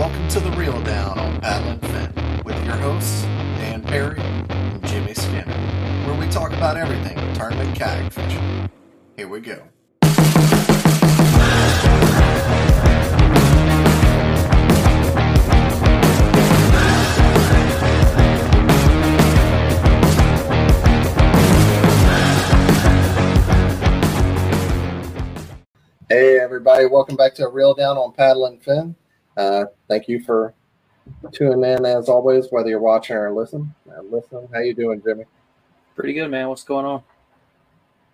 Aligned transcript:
Welcome 0.00 0.28
to 0.28 0.40
the 0.40 0.50
Reel 0.52 0.80
Down 0.80 1.18
on 1.18 1.40
Paddle 1.42 1.72
and 1.72 1.80
Fin 1.82 2.42
with 2.42 2.56
your 2.64 2.74
hosts, 2.76 3.20
Dan 3.60 3.82
Perry 3.82 4.18
and 4.18 4.82
Jimmy 4.86 5.12
Skinner, 5.12 5.52
where 6.06 6.18
we 6.18 6.26
talk 6.32 6.54
about 6.54 6.78
everything 6.78 7.18
tournament 7.34 7.76
kayak 7.76 8.10
fishing. 8.10 8.70
Here 9.18 9.28
we 9.28 9.40
go. 9.40 9.62
Hey 26.08 26.40
everybody, 26.40 26.86
welcome 26.86 27.16
back 27.16 27.34
to 27.34 27.44
a 27.44 27.50
Reel 27.50 27.74
Down 27.74 27.98
on 27.98 28.14
Paddle 28.14 28.46
and 28.46 28.62
Fin. 28.62 28.96
Uh, 29.40 29.64
thank 29.88 30.06
you 30.06 30.20
for 30.20 30.54
tuning 31.32 31.64
in 31.64 31.86
as 31.86 32.10
always, 32.10 32.48
whether 32.50 32.68
you're 32.68 32.78
watching 32.78 33.16
or 33.16 33.32
listening. 33.32 33.74
Uh, 33.90 34.02
listen, 34.02 34.46
how 34.52 34.60
you 34.60 34.74
doing, 34.74 35.02
Jimmy? 35.02 35.24
Pretty 35.94 36.12
good, 36.12 36.30
man. 36.30 36.48
What's 36.48 36.62
going 36.62 36.84
on? 36.84 37.02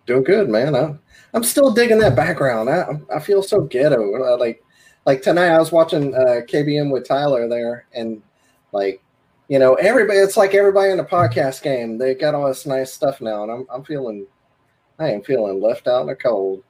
Doing 0.05 0.23
good, 0.23 0.47
man. 0.47 0.73
I'm, 0.73 0.99
I'm 1.33 1.43
still 1.43 1.71
digging 1.71 1.99
that 1.99 2.15
background. 2.15 2.69
I, 2.69 2.87
I 3.13 3.19
feel 3.19 3.43
so 3.43 3.61
ghetto. 3.61 4.23
Uh, 4.23 4.37
like 4.37 4.63
like 5.05 5.21
tonight, 5.21 5.49
I 5.49 5.59
was 5.59 5.73
watching 5.73 6.15
uh, 6.15 6.41
KBM 6.47 6.91
with 6.91 7.05
Tyler 7.05 7.49
there, 7.49 7.85
and 7.93 8.21
like 8.71 9.01
you 9.49 9.59
know, 9.59 9.73
everybody. 9.75 10.19
It's 10.19 10.37
like 10.37 10.53
everybody 10.53 10.91
in 10.91 10.97
the 10.97 11.03
podcast 11.03 11.61
game. 11.61 11.97
They 11.97 12.15
got 12.15 12.35
all 12.35 12.47
this 12.47 12.65
nice 12.65 12.93
stuff 12.93 13.19
now, 13.19 13.43
and 13.43 13.51
I'm 13.51 13.67
I'm 13.69 13.83
feeling, 13.83 14.25
I 14.97 15.09
am 15.11 15.23
feeling 15.23 15.61
left 15.61 15.89
out 15.89 16.01
in 16.01 16.07
the 16.07 16.15
cold. 16.15 16.63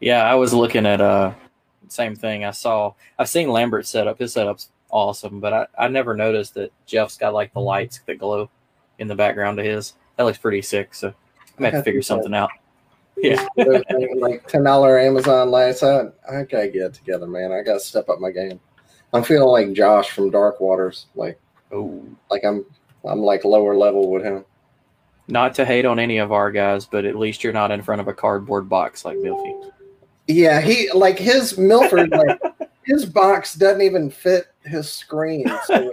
Yeah, 0.00 0.30
I 0.30 0.34
was 0.34 0.52
looking 0.52 0.84
at 0.84 1.00
uh 1.00 1.32
same 1.92 2.14
thing. 2.14 2.44
I 2.44 2.50
saw 2.50 2.94
I've 3.18 3.28
seen 3.28 3.50
Lambert's 3.50 3.90
setup. 3.90 4.18
His 4.18 4.32
setup's 4.32 4.70
awesome, 4.90 5.40
but 5.40 5.52
I, 5.52 5.66
I 5.78 5.88
never 5.88 6.16
noticed 6.16 6.54
that 6.54 6.72
Jeff's 6.86 7.16
got 7.16 7.34
like 7.34 7.52
the 7.52 7.60
lights 7.60 8.00
that 8.06 8.18
glow 8.18 8.50
in 8.98 9.08
the 9.08 9.14
background 9.14 9.58
of 9.58 9.64
his. 9.64 9.94
That 10.16 10.24
looks 10.24 10.38
pretty 10.38 10.62
sick. 10.62 10.94
So 10.94 11.08
I'm 11.08 11.14
gonna 11.58 11.70
have 11.70 11.80
to 11.80 11.84
figure 11.84 12.02
something 12.02 12.34
out. 12.34 12.50
Yeah. 13.16 13.46
like 13.56 14.46
ten 14.46 14.62
dollar 14.62 14.98
Amazon 14.98 15.50
lights. 15.50 15.82
I 15.82 16.04
I 16.30 16.44
gotta 16.44 16.68
get 16.68 16.82
it 16.82 16.94
together, 16.94 17.26
man. 17.26 17.52
I 17.52 17.60
gotta 17.60 17.80
step 17.80 18.08
up 18.08 18.18
my 18.18 18.30
game. 18.30 18.58
I'm 19.12 19.24
feeling 19.24 19.48
like 19.48 19.76
Josh 19.76 20.10
from 20.10 20.30
Dark 20.30 20.58
Waters. 20.58 21.06
Like 21.14 21.38
oh, 21.70 22.02
like 22.30 22.44
I'm 22.44 22.64
I'm 23.04 23.20
like 23.20 23.44
lower 23.44 23.76
level 23.76 24.10
with 24.10 24.24
him. 24.24 24.46
Not 25.28 25.54
to 25.56 25.66
hate 25.66 25.84
on 25.84 25.98
any 25.98 26.16
of 26.16 26.32
our 26.32 26.50
guys, 26.50 26.86
but 26.86 27.04
at 27.04 27.16
least 27.16 27.44
you're 27.44 27.52
not 27.52 27.70
in 27.70 27.82
front 27.82 28.00
of 28.00 28.08
a 28.08 28.14
cardboard 28.14 28.70
box 28.70 29.04
like 29.04 29.18
Milfy. 29.18 29.70
Yeah, 30.26 30.60
he 30.60 30.90
like 30.92 31.18
his 31.18 31.58
Milford 31.58 32.10
like 32.12 32.40
his 32.84 33.04
box 33.06 33.54
doesn't 33.54 33.82
even 33.82 34.10
fit 34.10 34.46
his 34.64 34.90
screen. 34.90 35.46
So 35.66 35.92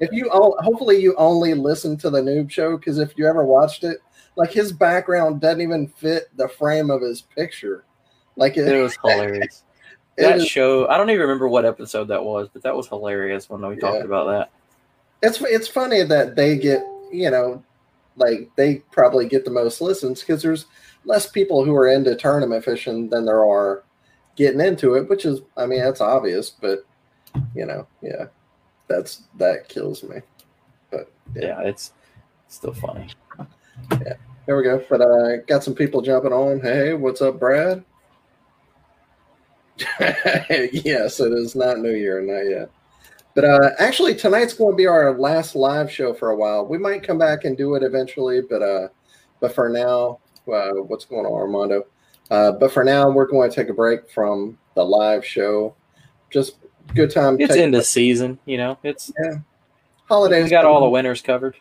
if 0.00 0.10
you 0.12 0.28
hopefully 0.30 1.00
you 1.00 1.14
only 1.16 1.54
listen 1.54 1.96
to 1.98 2.10
the 2.10 2.20
noob 2.20 2.50
show 2.50 2.76
because 2.76 2.98
if 2.98 3.16
you 3.16 3.26
ever 3.26 3.44
watched 3.44 3.84
it, 3.84 3.98
like 4.36 4.52
his 4.52 4.72
background 4.72 5.40
doesn't 5.40 5.60
even 5.60 5.88
fit 5.88 6.24
the 6.36 6.48
frame 6.48 6.90
of 6.90 7.02
his 7.02 7.22
picture. 7.22 7.84
Like 8.36 8.56
it, 8.56 8.68
it 8.68 8.82
was 8.82 8.96
hilarious. 9.02 9.62
It 10.16 10.22
that 10.22 10.36
is, 10.38 10.46
show, 10.46 10.88
I 10.88 10.96
don't 10.96 11.10
even 11.10 11.22
remember 11.22 11.48
what 11.48 11.64
episode 11.64 12.08
that 12.08 12.24
was, 12.24 12.48
but 12.52 12.62
that 12.62 12.76
was 12.76 12.86
hilarious 12.86 13.50
when 13.50 13.66
we 13.66 13.76
talked 13.76 14.04
about 14.04 14.26
that. 14.26 14.50
It's 15.22 15.40
it's 15.42 15.68
funny 15.68 16.02
that 16.04 16.36
they 16.36 16.56
get 16.56 16.84
you 17.12 17.30
know, 17.30 17.62
like 18.16 18.50
they 18.56 18.76
probably 18.90 19.26
get 19.26 19.44
the 19.44 19.50
most 19.50 19.80
listens 19.80 20.20
because 20.20 20.42
there's 20.42 20.66
less 21.04 21.26
people 21.28 21.64
who 21.64 21.74
are 21.74 21.88
into 21.88 22.14
tournament 22.16 22.64
fishing 22.64 23.08
than 23.08 23.24
there 23.24 23.44
are 23.44 23.84
getting 24.36 24.60
into 24.60 24.94
it, 24.94 25.08
which 25.08 25.24
is, 25.24 25.40
I 25.56 25.66
mean, 25.66 25.80
that's 25.80 26.00
obvious, 26.00 26.50
but 26.50 26.84
you 27.54 27.66
know, 27.66 27.86
yeah, 28.02 28.26
that's 28.88 29.24
that 29.38 29.68
kills 29.68 30.02
me. 30.02 30.18
But 30.90 31.10
yeah, 31.34 31.46
yeah 31.46 31.60
it's 31.62 31.92
still 32.48 32.74
funny. 32.74 33.08
Yeah, 33.90 34.14
there 34.46 34.56
we 34.56 34.62
go. 34.62 34.84
But 34.88 35.00
uh, 35.00 35.36
got 35.46 35.64
some 35.64 35.74
people 35.74 36.02
jumping 36.02 36.32
on. 36.32 36.60
Hey, 36.60 36.94
what's 36.94 37.22
up, 37.22 37.38
Brad? 37.40 37.84
yes, 40.00 41.18
it 41.18 41.32
is 41.32 41.56
not 41.56 41.80
New 41.80 41.94
Year, 41.94 42.20
not 42.20 42.48
yet. 42.48 42.70
But 43.34 43.44
uh, 43.44 43.70
actually, 43.80 44.14
tonight's 44.14 44.54
going 44.54 44.72
to 44.72 44.76
be 44.76 44.86
our 44.86 45.18
last 45.18 45.56
live 45.56 45.90
show 45.90 46.14
for 46.14 46.30
a 46.30 46.36
while. 46.36 46.64
We 46.64 46.78
might 46.78 47.02
come 47.02 47.18
back 47.18 47.44
and 47.44 47.56
do 47.56 47.74
it 47.74 47.82
eventually, 47.82 48.40
but 48.48 48.62
uh, 48.62 48.88
but 49.40 49.52
for 49.52 49.68
now, 49.68 50.20
uh, 50.52 50.72
what's 50.82 51.04
going 51.04 51.26
on, 51.26 51.32
Armando. 51.32 51.86
Uh, 52.30 52.52
but 52.52 52.72
for 52.72 52.84
now, 52.84 53.10
we're 53.10 53.26
going 53.26 53.50
to 53.50 53.54
take 53.54 53.68
a 53.68 53.74
break 53.74 54.10
from 54.10 54.58
the 54.74 54.84
live 54.84 55.24
show. 55.24 55.74
Just 56.30 56.56
good 56.94 57.10
time. 57.10 57.40
It's 57.40 57.54
in 57.54 57.70
the 57.70 57.82
season, 57.82 58.38
you 58.44 58.56
know. 58.56 58.78
It's 58.82 59.12
yeah. 59.22 59.38
Holidays. 60.08 60.44
We 60.44 60.50
got 60.50 60.64
all 60.64 60.80
the 60.80 60.88
winners 60.88 61.22
covered. 61.22 61.56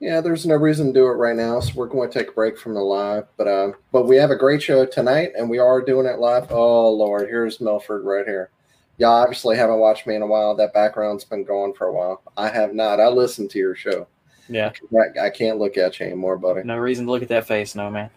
Yeah, 0.00 0.22
there's 0.22 0.46
no 0.46 0.54
reason 0.54 0.86
to 0.88 0.92
do 0.92 1.06
it 1.06 1.12
right 1.12 1.36
now, 1.36 1.60
so 1.60 1.74
we're 1.74 1.86
going 1.86 2.10
to 2.10 2.18
take 2.18 2.28
a 2.28 2.32
break 2.32 2.58
from 2.58 2.72
the 2.74 2.80
live. 2.80 3.26
But 3.36 3.46
uh, 3.46 3.72
but 3.92 4.06
we 4.06 4.16
have 4.16 4.30
a 4.30 4.36
great 4.36 4.62
show 4.62 4.86
tonight, 4.86 5.32
and 5.36 5.48
we 5.48 5.58
are 5.58 5.82
doing 5.82 6.06
it 6.06 6.18
live. 6.18 6.50
Oh 6.50 6.90
Lord, 6.90 7.28
here's 7.28 7.60
Milford 7.60 8.04
right 8.04 8.26
here. 8.26 8.50
Y'all 8.96 9.22
obviously 9.22 9.56
haven't 9.56 9.78
watched 9.78 10.06
me 10.06 10.14
in 10.14 10.22
a 10.22 10.26
while. 10.26 10.54
That 10.54 10.74
background's 10.74 11.24
been 11.24 11.44
going 11.44 11.74
for 11.74 11.86
a 11.86 11.92
while. 11.92 12.22
I 12.36 12.48
have 12.48 12.74
not. 12.74 13.00
I 13.00 13.08
listened 13.08 13.50
to 13.50 13.58
your 13.58 13.74
show. 13.74 14.06
Yeah, 14.48 14.72
I, 14.92 15.26
I 15.26 15.30
can't 15.30 15.58
look 15.58 15.76
at 15.76 16.00
you 16.00 16.06
anymore, 16.06 16.38
buddy. 16.38 16.62
No 16.64 16.78
reason 16.78 17.06
to 17.06 17.12
look 17.12 17.22
at 17.22 17.28
that 17.28 17.46
face, 17.46 17.74
no 17.74 17.90
man. 17.90 18.10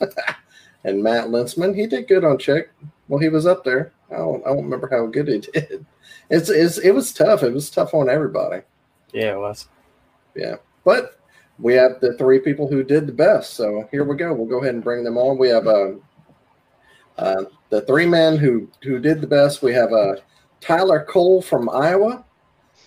and 0.84 1.02
Matt 1.02 1.26
Linsman, 1.26 1.74
he 1.74 1.86
did 1.86 2.08
good 2.08 2.24
on 2.24 2.38
check. 2.38 2.68
Well, 3.08 3.20
he 3.20 3.28
was 3.28 3.46
up 3.46 3.64
there. 3.64 3.92
I 4.10 4.16
don't, 4.16 4.44
I 4.46 4.50
don't 4.50 4.64
remember 4.64 4.88
how 4.90 5.06
good 5.06 5.28
he 5.28 5.38
did. 5.52 5.86
It's, 6.30 6.50
it's 6.50 6.78
it 6.78 6.90
was 6.92 7.12
tough. 7.12 7.42
It 7.42 7.52
was 7.52 7.70
tough 7.70 7.94
on 7.94 8.10
everybody. 8.10 8.62
Yeah, 9.12 9.32
it 9.32 9.38
was. 9.38 9.68
Yeah, 10.34 10.56
but 10.84 11.18
we 11.58 11.74
have 11.74 12.00
the 12.00 12.14
three 12.14 12.38
people 12.38 12.68
who 12.68 12.82
did 12.82 13.06
the 13.06 13.12
best. 13.12 13.54
So 13.54 13.88
here 13.90 14.04
we 14.04 14.16
go. 14.16 14.32
We'll 14.32 14.46
go 14.46 14.60
ahead 14.60 14.74
and 14.74 14.84
bring 14.84 15.04
them 15.04 15.16
on. 15.16 15.38
We 15.38 15.48
have 15.48 15.66
uh, 15.66 15.92
uh, 17.16 17.44
the 17.70 17.80
three 17.82 18.06
men 18.06 18.36
who 18.36 18.68
who 18.82 18.98
did 18.98 19.20
the 19.20 19.26
best. 19.26 19.62
We 19.62 19.72
have 19.72 19.92
uh, 19.92 20.16
Tyler 20.60 21.04
Cole 21.08 21.42
from 21.42 21.68
Iowa. 21.68 22.24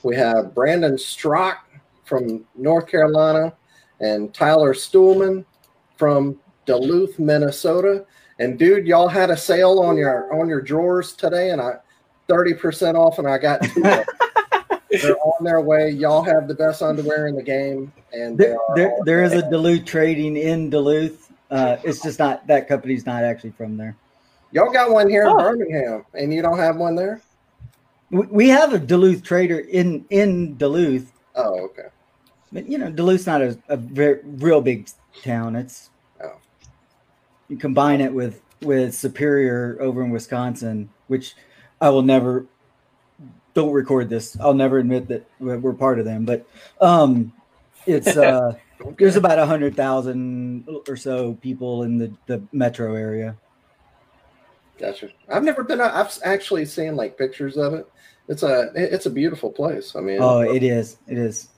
We 0.04 0.16
have 0.16 0.56
Brandon 0.56 0.98
Stock 0.98 1.68
from 2.06 2.45
North 2.56 2.88
Carolina, 2.88 3.54
and 4.00 4.33
Tyler 4.33 4.74
Stuhlmann 4.74 5.45
from 5.98 6.39
Duluth, 6.71 7.19
Minnesota. 7.19 8.06
And 8.39 8.57
dude, 8.57 8.88
y'all 8.88 9.09
had 9.09 9.29
a 9.29 9.38
sale 9.38 9.79
on 9.79 9.97
your 9.97 10.33
on 10.33 10.47
your 10.47 10.62
drawers 10.62 11.13
today, 11.13 11.51
and 11.51 11.62
I 11.62 11.73
thirty 12.27 12.53
percent 12.53 12.95
off, 12.97 13.19
and 13.19 13.27
I 13.27 13.38
got 13.38 13.62
two. 13.62 13.81
they're 14.89 15.18
on 15.18 15.44
their 15.44 15.62
way. 15.62 15.89
Y'all 15.89 16.23
have 16.23 16.47
the 16.47 16.56
best 16.56 16.81
underwear 16.81 17.27
in 17.27 17.35
the 17.35 17.44
game, 17.44 17.91
and 18.13 18.38
there 18.38 18.57
there, 18.75 18.97
there 19.06 19.23
is 19.23 19.33
a 19.33 19.47
Duluth 19.50 19.85
trading 19.85 20.38
in 20.38 20.69
Duluth. 20.69 21.31
Uh, 21.51 21.75
it's 21.83 22.01
just 22.01 22.19
not 22.19 22.47
that 22.47 22.68
company's 22.68 23.06
not 23.06 23.23
actually 23.23 23.51
from 23.51 23.75
there. 23.75 23.97
Y'all 24.53 24.71
got 24.71 24.91
one 24.91 25.09
here 25.09 25.25
oh. 25.27 25.38
in 25.38 25.38
Birmingham, 25.38 26.06
and 26.13 26.33
you 26.33 26.41
don't 26.41 26.57
have 26.57 26.77
one 26.77 26.95
there. 26.95 27.21
We 28.09 28.47
have 28.50 28.73
a 28.73 28.79
Duluth 28.79 29.23
trader 29.23 29.59
in 29.59 30.06
in 30.09 30.56
Duluth. 30.56 31.12
Oh, 31.35 31.65
okay. 31.65 31.89
But 32.51 32.68
you 32.68 32.77
know, 32.77 32.89
Duluth's 32.89 33.27
not 33.27 33.41
a, 33.41 33.57
a 33.68 33.77
very 33.77 34.21
real 34.23 34.62
big 34.62 34.89
town. 35.21 35.56
It's. 35.56 35.91
You 37.51 37.57
combine 37.57 38.00
it 38.00 38.13
with 38.13 38.42
with 38.62 38.95
Superior 38.95 39.77
over 39.81 40.01
in 40.01 40.09
Wisconsin, 40.09 40.89
which 41.07 41.36
I 41.81 41.89
will 41.89 42.01
never 42.01 42.45
don't 43.53 43.74
record 43.74 44.09
this. 44.09 44.39
I'll 44.39 44.53
never 44.53 44.77
admit 44.77 45.09
that 45.09 45.30
we're 45.39 45.74
part 45.74 46.00
of 46.00 46.06
them, 46.06 46.24
but 46.24 46.48
um, 46.80 47.33
it's 47.86 48.15
uh, 48.15 48.53
okay. 48.81 48.95
there's 48.98 49.18
about 49.18 49.38
a 49.38 49.45
hundred 49.45 49.75
thousand 49.75 50.65
or 50.88 50.95
so 50.95 51.33
people 51.36 51.83
in 51.83 51.98
the 51.98 52.13
the 52.27 52.42
metro 52.53 52.95
area. 52.95 53.36
Gotcha. 54.80 55.09
I've 55.30 55.44
never 55.44 55.65
been. 55.65 55.81
I've 55.81 56.18
actually 56.24 56.65
seen 56.65 56.95
like 56.95 57.18
pictures 57.18 57.57
of 57.57 57.74
it. 57.74 57.86
It's 58.30 58.44
a 58.44 58.71
it's 58.75 59.07
a 59.07 59.12
beautiful 59.12 59.51
place. 59.51 59.94
I 59.94 60.00
mean, 60.00 60.19
oh, 60.21 60.39
it 60.39 60.63
is. 60.63 60.97
It 61.06 61.18
is. 61.18 61.50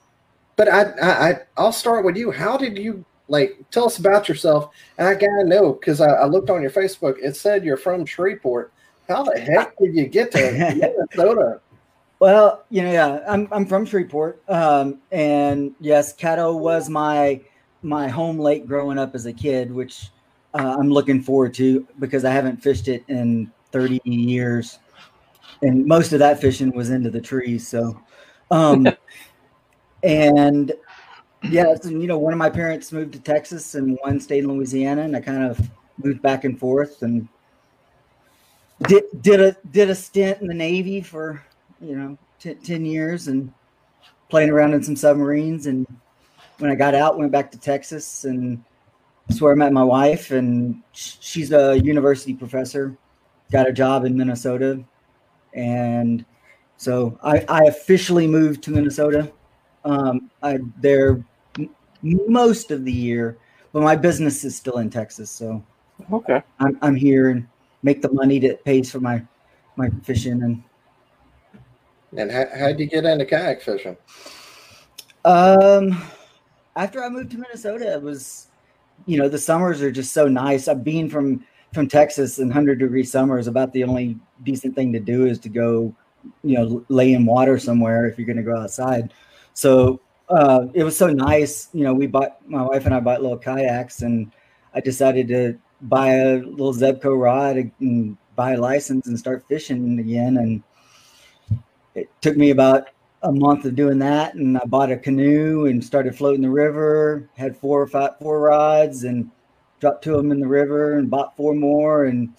But 0.56 0.68
I 0.68 0.82
I 1.00 1.40
I'll 1.56 1.70
start 1.70 2.04
with 2.04 2.16
you. 2.16 2.32
How 2.32 2.56
did 2.56 2.76
you 2.76 3.04
like 3.28 3.58
tell 3.70 3.86
us 3.86 3.98
about 3.98 4.28
yourself? 4.28 4.70
And 4.98 5.08
I 5.08 5.14
gotta 5.14 5.44
know 5.44 5.72
because 5.72 6.00
I, 6.00 6.08
I 6.10 6.26
looked 6.26 6.50
on 6.50 6.62
your 6.62 6.70
Facebook. 6.70 7.16
It 7.22 7.36
said 7.36 7.64
you're 7.64 7.76
from 7.76 8.04
Shreveport. 8.06 8.72
How 9.08 9.22
the 9.22 9.38
heck 9.38 9.76
did 9.78 9.94
you 9.94 10.06
get 10.06 10.32
to 10.32 10.96
Minnesota? 11.16 11.60
Well, 12.20 12.64
you 12.70 12.82
know, 12.82 12.92
yeah, 12.92 13.20
I'm 13.28 13.48
I'm 13.50 13.66
from 13.66 13.84
Shreveport, 13.84 14.40
um, 14.48 14.98
and 15.10 15.74
yes, 15.80 16.16
Caddo 16.16 16.58
was 16.58 16.88
my 16.88 17.40
my 17.82 18.08
home 18.08 18.38
lake 18.38 18.66
growing 18.66 18.98
up 18.98 19.14
as 19.14 19.26
a 19.26 19.32
kid, 19.32 19.70
which 19.70 20.10
uh, 20.54 20.76
I'm 20.78 20.88
looking 20.90 21.20
forward 21.22 21.52
to 21.54 21.86
because 21.98 22.24
I 22.24 22.30
haven't 22.30 22.62
fished 22.62 22.88
it 22.88 23.04
in 23.08 23.52
30 23.72 24.00
years, 24.04 24.78
and 25.60 25.84
most 25.84 26.12
of 26.12 26.18
that 26.20 26.40
fishing 26.40 26.74
was 26.74 26.90
into 26.90 27.10
the 27.10 27.20
trees. 27.20 27.68
So, 27.68 28.00
um, 28.50 28.88
and 30.02 30.72
yeah, 31.50 31.74
so, 31.74 31.90
you 31.90 32.06
know, 32.06 32.18
one 32.18 32.32
of 32.32 32.38
my 32.38 32.50
parents 32.50 32.92
moved 32.92 33.12
to 33.14 33.20
Texas 33.20 33.74
and 33.74 33.98
one 34.02 34.20
stayed 34.20 34.44
in 34.44 34.52
Louisiana, 34.52 35.02
and 35.02 35.16
I 35.16 35.20
kind 35.20 35.44
of 35.44 35.70
moved 35.98 36.22
back 36.22 36.44
and 36.44 36.58
forth 36.58 37.02
and 37.02 37.28
did 38.88 39.04
did 39.20 39.40
a 39.40 39.56
did 39.70 39.88
a 39.90 39.94
stint 39.94 40.40
in 40.40 40.48
the 40.48 40.54
Navy 40.54 41.00
for 41.00 41.40
you 41.84 41.96
know, 41.96 42.18
t- 42.38 42.54
10 42.54 42.84
years 42.84 43.28
and 43.28 43.52
playing 44.28 44.50
around 44.50 44.74
in 44.74 44.82
some 44.82 44.96
submarines. 44.96 45.66
And 45.66 45.86
when 46.58 46.70
I 46.70 46.74
got 46.74 46.94
out, 46.94 47.18
went 47.18 47.32
back 47.32 47.50
to 47.52 47.58
Texas 47.58 48.24
and 48.24 48.62
that's 49.28 49.40
where 49.40 49.52
I 49.52 49.56
met 49.56 49.72
my 49.72 49.84
wife. 49.84 50.30
And 50.30 50.82
she's 50.92 51.52
a 51.52 51.78
university 51.80 52.34
professor, 52.34 52.96
got 53.52 53.68
a 53.68 53.72
job 53.72 54.04
in 54.04 54.16
Minnesota. 54.16 54.82
And 55.52 56.24
so 56.76 57.18
I, 57.22 57.44
I 57.48 57.64
officially 57.64 58.26
moved 58.26 58.62
to 58.64 58.70
Minnesota. 58.70 59.30
Um, 59.84 60.30
I 60.42 60.58
there 60.80 61.24
most 62.04 62.70
of 62.70 62.84
the 62.84 62.92
year, 62.92 63.38
but 63.72 63.82
my 63.82 63.96
business 63.96 64.44
is 64.44 64.54
still 64.56 64.78
in 64.78 64.90
Texas. 64.90 65.30
So 65.30 65.64
okay, 66.12 66.42
I'm, 66.60 66.78
I'm 66.82 66.94
here 66.94 67.30
and 67.30 67.46
make 67.82 68.02
the 68.02 68.12
money 68.12 68.38
that 68.40 68.64
pays 68.64 68.90
for 68.90 69.00
my 69.00 69.22
my 69.76 69.88
fishing 70.02 70.42
and 70.42 70.62
and 72.16 72.30
how 72.30 72.46
how'd 72.56 72.78
you 72.78 72.86
get 72.86 73.04
into 73.04 73.24
kayak 73.24 73.62
fishing? 73.62 73.96
Um, 75.24 76.02
after 76.76 77.02
I 77.02 77.08
moved 77.08 77.30
to 77.32 77.38
Minnesota, 77.38 77.92
it 77.92 78.02
was, 78.02 78.48
you 79.06 79.18
know, 79.18 79.28
the 79.28 79.38
summers 79.38 79.82
are 79.82 79.90
just 79.90 80.12
so 80.12 80.28
nice. 80.28 80.68
I've 80.68 80.84
been 80.84 81.08
from 81.08 81.44
from 81.72 81.88
Texas 81.88 82.38
and 82.38 82.52
hundred 82.52 82.78
degree 82.78 83.04
summers. 83.04 83.46
About 83.46 83.72
the 83.72 83.84
only 83.84 84.18
decent 84.44 84.74
thing 84.74 84.92
to 84.92 85.00
do 85.00 85.26
is 85.26 85.38
to 85.40 85.48
go, 85.48 85.94
you 86.42 86.56
know, 86.58 86.84
lay 86.88 87.14
in 87.14 87.26
water 87.26 87.58
somewhere 87.58 88.06
if 88.06 88.18
you're 88.18 88.26
going 88.26 88.36
to 88.36 88.42
go 88.42 88.56
outside. 88.56 89.12
So 89.54 90.00
uh, 90.28 90.66
it 90.74 90.84
was 90.84 90.96
so 90.96 91.08
nice. 91.08 91.68
You 91.72 91.84
know, 91.84 91.94
we 91.94 92.06
bought 92.06 92.38
my 92.48 92.62
wife 92.62 92.86
and 92.86 92.94
I 92.94 93.00
bought 93.00 93.22
little 93.22 93.38
kayaks, 93.38 94.02
and 94.02 94.32
I 94.74 94.80
decided 94.80 95.28
to 95.28 95.58
buy 95.82 96.14
a 96.14 96.36
little 96.38 96.72
Zebco 96.72 97.20
rod 97.20 97.70
and 97.80 98.16
buy 98.36 98.52
a 98.52 98.60
license 98.60 99.06
and 99.06 99.18
start 99.18 99.44
fishing 99.48 99.98
again. 99.98 100.38
And 100.38 100.62
it 101.94 102.10
took 102.20 102.36
me 102.36 102.50
about 102.50 102.88
a 103.22 103.32
month 103.32 103.64
of 103.64 103.74
doing 103.74 103.98
that 103.98 104.34
and 104.34 104.58
I 104.58 104.64
bought 104.66 104.92
a 104.92 104.98
canoe 104.98 105.66
and 105.66 105.82
started 105.82 106.16
floating 106.16 106.42
the 106.42 106.50
river, 106.50 107.28
had 107.36 107.56
four 107.56 107.80
or 107.80 107.86
five 107.86 108.18
four 108.18 108.40
rods 108.40 109.04
and 109.04 109.30
dropped 109.80 110.04
two 110.04 110.14
of 110.14 110.18
them 110.18 110.30
in 110.30 110.40
the 110.40 110.46
river 110.46 110.98
and 110.98 111.10
bought 111.10 111.36
four 111.36 111.54
more 111.54 112.04
and 112.04 112.34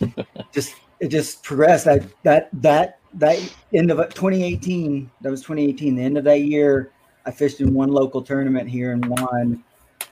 just 0.52 0.76
it 1.00 1.08
just 1.08 1.42
progressed. 1.42 1.88
I 1.88 2.00
that 2.22 2.50
that 2.62 2.98
that 3.14 3.38
end 3.74 3.90
of 3.90 3.98
2018, 3.98 5.10
that 5.20 5.30
was 5.30 5.40
2018, 5.40 5.96
the 5.96 6.02
end 6.02 6.16
of 6.16 6.24
that 6.24 6.42
year, 6.42 6.92
I 7.24 7.30
fished 7.30 7.60
in 7.60 7.72
one 7.72 7.90
local 7.90 8.22
tournament 8.22 8.68
here 8.68 8.92
and 8.92 9.04
won, 9.06 9.64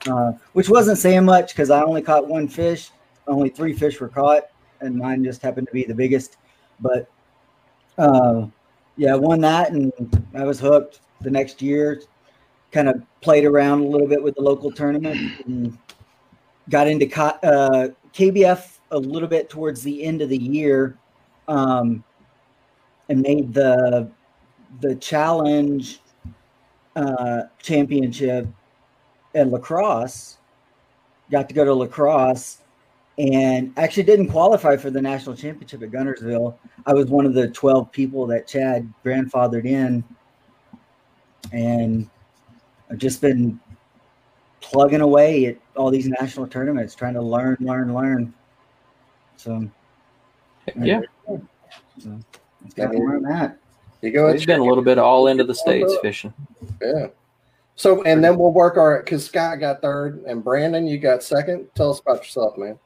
uh, 0.08 0.32
which 0.52 0.68
wasn't 0.68 0.98
saying 0.98 1.24
much 1.24 1.52
because 1.52 1.70
I 1.70 1.82
only 1.82 2.02
caught 2.02 2.28
one 2.28 2.48
fish. 2.48 2.90
Only 3.26 3.48
three 3.48 3.72
fish 3.72 4.00
were 4.00 4.08
caught, 4.08 4.44
and 4.80 4.96
mine 4.96 5.24
just 5.24 5.42
happened 5.42 5.66
to 5.68 5.72
be 5.72 5.84
the 5.84 5.94
biggest. 5.94 6.36
But 6.80 7.08
uh, 7.98 8.46
yeah, 8.96 9.14
won 9.14 9.40
that, 9.40 9.72
and 9.72 9.92
I 10.34 10.44
was 10.44 10.60
hooked. 10.60 11.00
The 11.20 11.30
next 11.30 11.60
year, 11.60 12.00
kind 12.72 12.88
of 12.88 13.02
played 13.20 13.44
around 13.44 13.82
a 13.82 13.86
little 13.86 14.06
bit 14.06 14.22
with 14.22 14.36
the 14.36 14.42
local 14.42 14.70
tournament, 14.70 15.44
and 15.46 15.76
got 16.70 16.86
into 16.86 17.06
uh, 17.22 17.88
KBF 18.14 18.78
a 18.92 18.98
little 18.98 19.28
bit 19.28 19.50
towards 19.50 19.82
the 19.82 20.02
end 20.02 20.22
of 20.22 20.28
the 20.28 20.38
year, 20.38 20.96
um, 21.48 22.02
and 23.08 23.20
made 23.20 23.52
the 23.52 24.10
the 24.80 24.94
challenge 24.96 26.00
uh, 26.96 27.42
championship 27.60 28.46
at 29.34 29.48
La 29.48 29.58
Crosse. 29.58 30.38
Got 31.30 31.48
to 31.48 31.54
go 31.54 31.64
to 31.64 31.72
La 31.72 31.86
Crosse 31.86 32.58
and 33.18 33.72
actually 33.76 34.02
didn't 34.04 34.28
qualify 34.28 34.76
for 34.76 34.90
the 34.90 35.00
national 35.00 35.36
championship 35.36 35.82
at 35.82 35.90
Guntersville. 35.90 36.56
I 36.86 36.94
was 36.94 37.06
one 37.06 37.26
of 37.26 37.34
the 37.34 37.48
12 37.48 37.92
people 37.92 38.26
that 38.28 38.46
Chad 38.46 38.90
grandfathered 39.04 39.66
in, 39.66 40.02
and 41.52 42.08
I've 42.90 42.98
just 42.98 43.20
been 43.20 43.60
plugging 44.60 45.00
away 45.00 45.46
at 45.46 45.58
all 45.76 45.90
these 45.90 46.08
national 46.08 46.46
tournaments, 46.46 46.94
trying 46.94 47.14
to 47.14 47.22
learn, 47.22 47.56
learn, 47.60 47.94
learn. 47.94 48.32
So, 49.36 49.68
yeah. 50.78 51.00
So 51.98 52.18
that's 52.62 52.74
kind 52.74 52.94
of 52.94 53.00
where 53.00 53.16
I'm 53.16 53.26
at. 53.26 53.58
You 54.02 54.12
go. 54.12 54.32
We've 54.32 54.46
been 54.46 54.60
a 54.60 54.64
little 54.64 54.84
bit 54.84 54.98
all 54.98 55.26
into 55.26 55.44
the 55.44 55.54
states 55.54 55.94
fishing. 56.02 56.32
Yeah. 56.80 57.08
So, 57.76 58.02
and 58.02 58.22
then 58.22 58.36
we'll 58.38 58.52
work 58.52 58.76
our 58.76 59.00
because 59.00 59.24
Scott 59.24 59.60
got 59.60 59.80
third 59.80 60.22
and 60.26 60.44
Brandon, 60.44 60.86
you 60.86 60.98
got 60.98 61.22
second. 61.22 61.66
Tell 61.74 61.90
us 61.90 62.00
about 62.00 62.18
yourself, 62.18 62.58
man. 62.58 62.78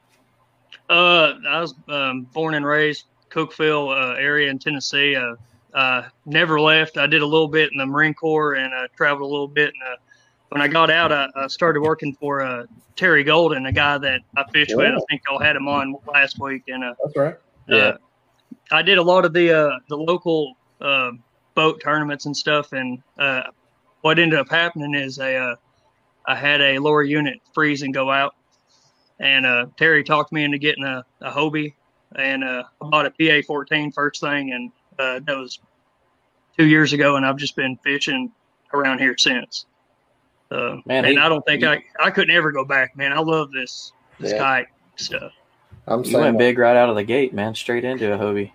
Uh, 0.89 1.33
I 1.47 1.59
was 1.59 1.73
um, 1.89 2.23
born 2.33 2.53
and 2.53 2.65
raised 2.65 3.05
Cookeville 3.29 3.91
uh, 3.91 4.15
area 4.15 4.49
in 4.49 4.59
Tennessee. 4.59 5.15
Uh, 5.15 5.35
uh, 5.73 6.03
never 6.25 6.59
left. 6.59 6.97
I 6.97 7.07
did 7.07 7.21
a 7.21 7.25
little 7.25 7.49
bit 7.49 7.71
in 7.71 7.77
the 7.77 7.85
Marine 7.85 8.13
Corps 8.13 8.55
and 8.55 8.73
uh, 8.73 8.87
traveled 8.95 9.29
a 9.29 9.31
little 9.31 9.47
bit. 9.47 9.73
And 9.73 9.83
uh, 9.83 9.97
when 10.49 10.61
I 10.61 10.67
got 10.67 10.89
out, 10.89 11.11
I, 11.11 11.27
I 11.35 11.47
started 11.47 11.81
working 11.81 12.13
for 12.13 12.41
uh, 12.41 12.65
Terry 12.95 13.25
Golden, 13.25 13.65
a 13.65 13.73
guy 13.73 13.97
that 13.97 14.21
I 14.37 14.45
fished 14.51 14.71
yeah. 14.71 14.77
with. 14.77 14.93
I 14.93 14.99
think 15.09 15.21
y'all 15.27 15.39
had 15.39 15.55
him 15.55 15.67
on 15.67 15.95
last 16.07 16.39
week. 16.39 16.63
And 16.69 16.83
uh, 16.83 16.93
that's 17.03 17.17
right. 17.17 17.33
Uh, 17.69 17.75
yeah, 17.75 17.97
I 18.71 18.81
did 18.81 18.97
a 18.97 19.03
lot 19.03 19.25
of 19.25 19.33
the 19.33 19.51
uh, 19.51 19.79
the 19.89 19.97
local 19.97 20.55
uh, 20.81 21.11
boat 21.55 21.81
tournaments 21.83 22.25
and 22.25 22.35
stuff. 22.35 22.73
And 22.73 23.01
uh, 23.17 23.43
what 24.01 24.19
ended 24.19 24.39
up 24.39 24.49
happening 24.49 24.93
is 24.95 25.19
a 25.19 25.35
uh, 25.35 25.55
I 26.27 26.35
had 26.35 26.61
a 26.61 26.79
lower 26.79 27.03
unit 27.03 27.39
freeze 27.53 27.81
and 27.83 27.93
go 27.93 28.09
out 28.11 28.35
and 29.19 29.45
uh, 29.45 29.67
Terry 29.77 30.03
talked 30.03 30.31
me 30.33 30.43
into 30.43 30.57
getting 30.57 30.83
a, 30.83 31.05
a 31.21 31.31
Hobie, 31.31 31.73
and 32.17 32.43
uh, 32.43 32.63
I 32.81 32.89
bought 32.89 33.05
a 33.05 33.11
PA 33.11 33.45
14 33.47 33.91
first 33.93 34.19
thing, 34.19 34.51
and 34.51 34.71
uh, 34.99 35.21
that 35.25 35.37
was 35.37 35.59
two 36.57 36.65
years 36.65 36.91
ago, 36.91 37.15
and 37.15 37.25
I've 37.25 37.37
just 37.37 37.55
been 37.55 37.77
fishing 37.77 38.31
around 38.73 38.99
here 38.99 39.15
since. 39.17 39.65
Uh, 40.51 40.77
Man, 40.85 41.05
and 41.05 41.07
he- 41.13 41.17
I 41.17 41.29
don't 41.29 41.45
think 41.45 41.61
he- 41.61 41.67
I 41.67 41.81
I 41.97 42.11
couldn't 42.11 42.35
ever 42.35 42.51
go 42.51 42.65
back, 42.65 42.97
man. 42.97 43.13
I 43.13 43.19
love 43.19 43.51
this 43.53 43.93
this 44.19 44.31
Yeah. 44.33 44.37
kite 44.37 44.67
stuff. 44.97 45.31
I'm 45.87 46.03
You 46.03 46.17
went 46.17 46.37
big 46.37 46.57
right 46.57 46.75
out 46.75 46.89
of 46.89 46.95
the 46.95 47.03
gate, 47.03 47.33
man. 47.33 47.55
Straight 47.55 47.85
into 47.85 48.11
a 48.13 48.17
Hobie. 48.17 48.51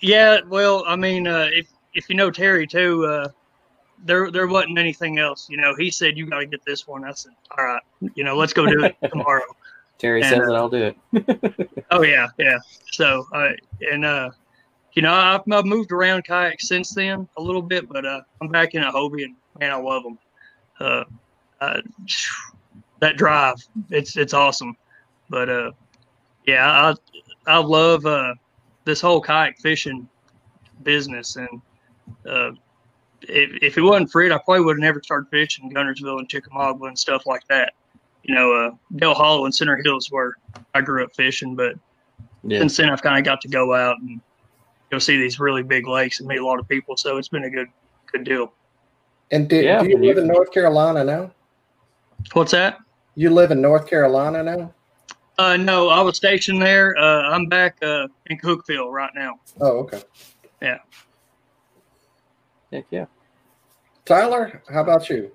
Yeah, 0.00 0.40
well, 0.48 0.84
I 0.86 0.96
mean, 0.96 1.26
uh, 1.26 1.48
if 1.52 1.68
if 1.94 2.08
you 2.08 2.14
know 2.14 2.30
Terry 2.30 2.66
too, 2.66 3.04
uh, 3.06 3.28
there 4.04 4.30
there 4.30 4.46
wasn't 4.46 4.78
anything 4.78 5.18
else. 5.18 5.48
You 5.48 5.56
know, 5.56 5.74
he 5.74 5.90
said 5.90 6.16
you 6.16 6.26
got 6.26 6.40
to 6.40 6.46
get 6.46 6.64
this 6.64 6.86
one. 6.86 7.04
I 7.04 7.12
said, 7.12 7.32
all 7.56 7.64
right, 7.64 7.82
you 8.14 8.24
know, 8.24 8.36
let's 8.36 8.52
go 8.52 8.66
do 8.66 8.84
it 8.84 8.96
tomorrow. 9.10 9.44
Terry 9.98 10.22
And, 10.22 10.30
says 10.30 10.40
uh, 10.40 10.46
that 10.46 10.54
I'll 10.54 10.68
do 10.68 10.94
it. 11.12 11.70
Oh 11.90 12.02
yeah, 12.02 12.28
yeah. 12.38 12.58
So, 12.92 13.26
uh, 13.32 13.50
and 13.80 14.04
uh, 14.04 14.30
you 14.92 15.02
know, 15.02 15.12
I've, 15.12 15.40
I've 15.50 15.64
moved 15.64 15.90
around 15.90 16.24
kayaks 16.24 16.68
since 16.68 16.94
then 16.94 17.28
a 17.36 17.42
little 17.42 17.62
bit, 17.62 17.88
but 17.88 18.04
uh, 18.04 18.20
I'm 18.40 18.48
back 18.48 18.74
in 18.74 18.82
a 18.82 18.92
Hobie, 18.92 19.24
and 19.24 19.34
man, 19.58 19.72
I 19.72 19.76
love 19.76 20.02
them. 20.04 20.18
Uh, 20.78 21.04
uh, 21.60 21.80
that 23.00 23.16
drive, 23.16 23.56
it's 23.90 24.16
it's 24.16 24.34
awesome. 24.34 24.76
But 25.28 25.48
uh, 25.48 25.72
yeah, 26.46 26.94
I 27.46 27.52
I 27.52 27.58
love 27.58 28.06
uh, 28.06 28.34
this 28.88 29.02
whole 29.02 29.20
kayak 29.20 29.58
fishing 29.58 30.08
business, 30.82 31.36
and 31.36 31.60
uh, 32.26 32.52
if 33.22 33.50
if 33.62 33.78
it 33.78 33.82
wasn't 33.82 34.10
for 34.10 34.22
it, 34.22 34.32
I 34.32 34.38
probably 34.38 34.64
would 34.64 34.76
have 34.76 34.80
never 34.80 35.02
started 35.02 35.28
fishing 35.30 35.66
in 35.66 35.72
Guntersville 35.76 36.18
and 36.18 36.28
Chickamauga 36.28 36.86
and 36.86 36.98
stuff 36.98 37.26
like 37.26 37.46
that. 37.48 37.74
You 38.22 38.34
know, 38.34 38.52
uh, 38.52 38.70
Dale 38.96 39.12
Hollow 39.14 39.44
and 39.44 39.54
Center 39.54 39.78
Hills 39.84 40.08
where 40.10 40.36
I 40.74 40.80
grew 40.80 41.04
up 41.04 41.10
fishing, 41.14 41.54
but 41.54 41.74
Yeah. 42.44 42.60
since 42.60 42.76
then 42.78 42.88
I've 42.88 43.02
kind 43.02 43.18
of 43.18 43.24
got 43.24 43.40
to 43.42 43.48
go 43.48 43.74
out 43.74 43.96
and 44.00 44.20
go 44.90 44.98
see 44.98 45.18
these 45.18 45.38
really 45.38 45.62
big 45.62 45.86
lakes 45.86 46.20
and 46.20 46.28
meet 46.28 46.38
a 46.38 46.46
lot 46.46 46.58
of 46.58 46.66
people. 46.66 46.96
So 46.96 47.18
it's 47.18 47.28
been 47.28 47.44
a 47.44 47.50
good 47.50 47.68
good 48.10 48.24
deal. 48.24 48.52
And 49.30 49.48
do, 49.50 49.56
Yeah, 49.56 49.82
do 49.82 49.90
you- 49.90 49.98
live 49.98 50.16
in 50.16 50.26
North 50.26 50.50
Carolina 50.50 51.04
now? 51.04 51.30
What's 52.32 52.52
that? 52.52 52.78
You 53.16 53.28
live 53.30 53.50
in 53.50 53.60
North 53.60 53.86
Carolina 53.86 54.42
now? 54.42 54.72
Uh, 55.38 55.56
no, 55.56 55.88
I 55.88 56.00
was 56.00 56.16
stationed 56.16 56.60
there. 56.60 56.96
Uh, 56.98 57.30
I'm 57.30 57.46
back 57.46 57.78
uh, 57.80 58.08
in 58.26 58.38
Cookeville 58.38 58.90
right 58.90 59.12
now. 59.14 59.38
Oh, 59.60 59.78
okay. 59.78 60.02
Yeah. 60.60 60.78
Heck 62.72 62.86
yeah. 62.90 63.06
Tyler, 64.04 64.62
how 64.68 64.82
about 64.82 65.08
you? 65.08 65.30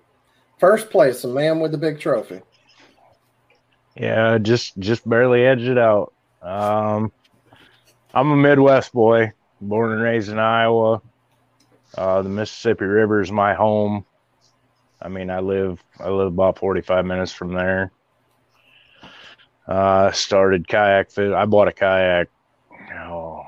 First 0.60 0.90
place, 0.90 1.24
a 1.24 1.28
man 1.28 1.60
with 1.60 1.72
the 1.72 1.78
big 1.78 2.00
trophy. 2.00 2.42
Yeah, 3.96 4.40
just 4.40 4.78
just 4.80 5.08
barely 5.08 5.46
edged 5.46 5.68
it 5.68 5.78
out. 5.78 6.14
Um, 6.42 7.12
I'm 8.14 8.32
a 8.32 8.36
Midwest 8.36 8.92
boy, 8.92 9.32
born 9.62 9.92
and 9.92 10.02
raised 10.02 10.30
in 10.30 10.40
Iowa. 10.40 11.02
Uh, 11.96 12.22
the 12.24 12.30
Mississippi 12.30 12.86
River 12.86 13.22
is 13.22 13.32
my 13.32 13.54
home. 13.54 14.06
I 15.02 15.10
mean, 15.10 15.30
I 15.30 15.40
live 15.40 15.82
I 16.00 16.10
live 16.10 16.28
about 16.28 16.58
45 16.58 17.06
minutes 17.06 17.32
from 17.32 17.54
there. 17.54 17.92
Uh, 19.68 20.12
started 20.12 20.68
kayak. 20.68 21.18
I 21.18 21.46
bought 21.46 21.70
a 21.70 21.72
kayak, 21.72 22.30
oh, 22.96 23.46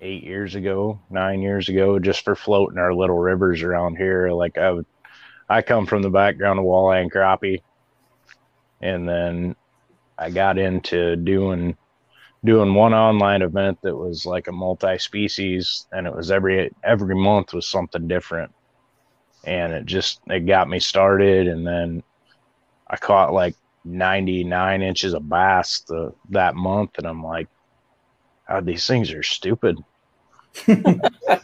eight 0.00 0.24
years 0.24 0.54
ago, 0.54 1.00
nine 1.10 1.42
years 1.42 1.68
ago, 1.68 1.98
just 1.98 2.24
for 2.24 2.34
floating 2.34 2.78
our 2.78 2.94
little 2.94 3.18
rivers 3.18 3.62
around 3.62 3.96
here. 3.96 4.30
Like 4.30 4.56
I 4.56 4.70
would, 4.70 4.86
I 5.48 5.62
come 5.62 5.86
from 5.86 6.02
the 6.02 6.10
background 6.10 6.58
of 6.58 6.64
walleye 6.64 7.02
and 7.02 7.12
crappie 7.12 7.60
and 8.84 9.08
then 9.08 9.56
I 10.18 10.30
got 10.30 10.58
into 10.58 11.16
doing 11.16 11.76
doing 12.44 12.74
one 12.74 12.92
online 12.92 13.40
event 13.40 13.78
that 13.82 13.96
was 13.96 14.26
like 14.26 14.46
a 14.46 14.52
multi-species 14.52 15.86
and 15.90 16.06
it 16.06 16.14
was 16.14 16.30
every 16.30 16.70
every 16.84 17.16
month 17.16 17.54
was 17.54 17.66
something 17.66 18.06
different 18.06 18.52
and 19.44 19.72
it 19.72 19.86
just 19.86 20.20
it 20.26 20.40
got 20.40 20.68
me 20.68 20.78
started 20.78 21.48
and 21.48 21.66
then 21.66 22.02
I 22.86 22.96
caught 22.96 23.32
like 23.32 23.56
99 23.84 24.82
inches 24.82 25.14
of 25.14 25.28
bass 25.28 25.80
the, 25.88 26.12
that 26.30 26.54
month 26.54 26.90
and 26.98 27.06
I'm 27.06 27.22
like 27.22 27.48
God, 28.48 28.66
these 28.66 28.86
things 28.86 29.12
are 29.12 29.22
stupid 29.22 29.78
I 30.68 31.40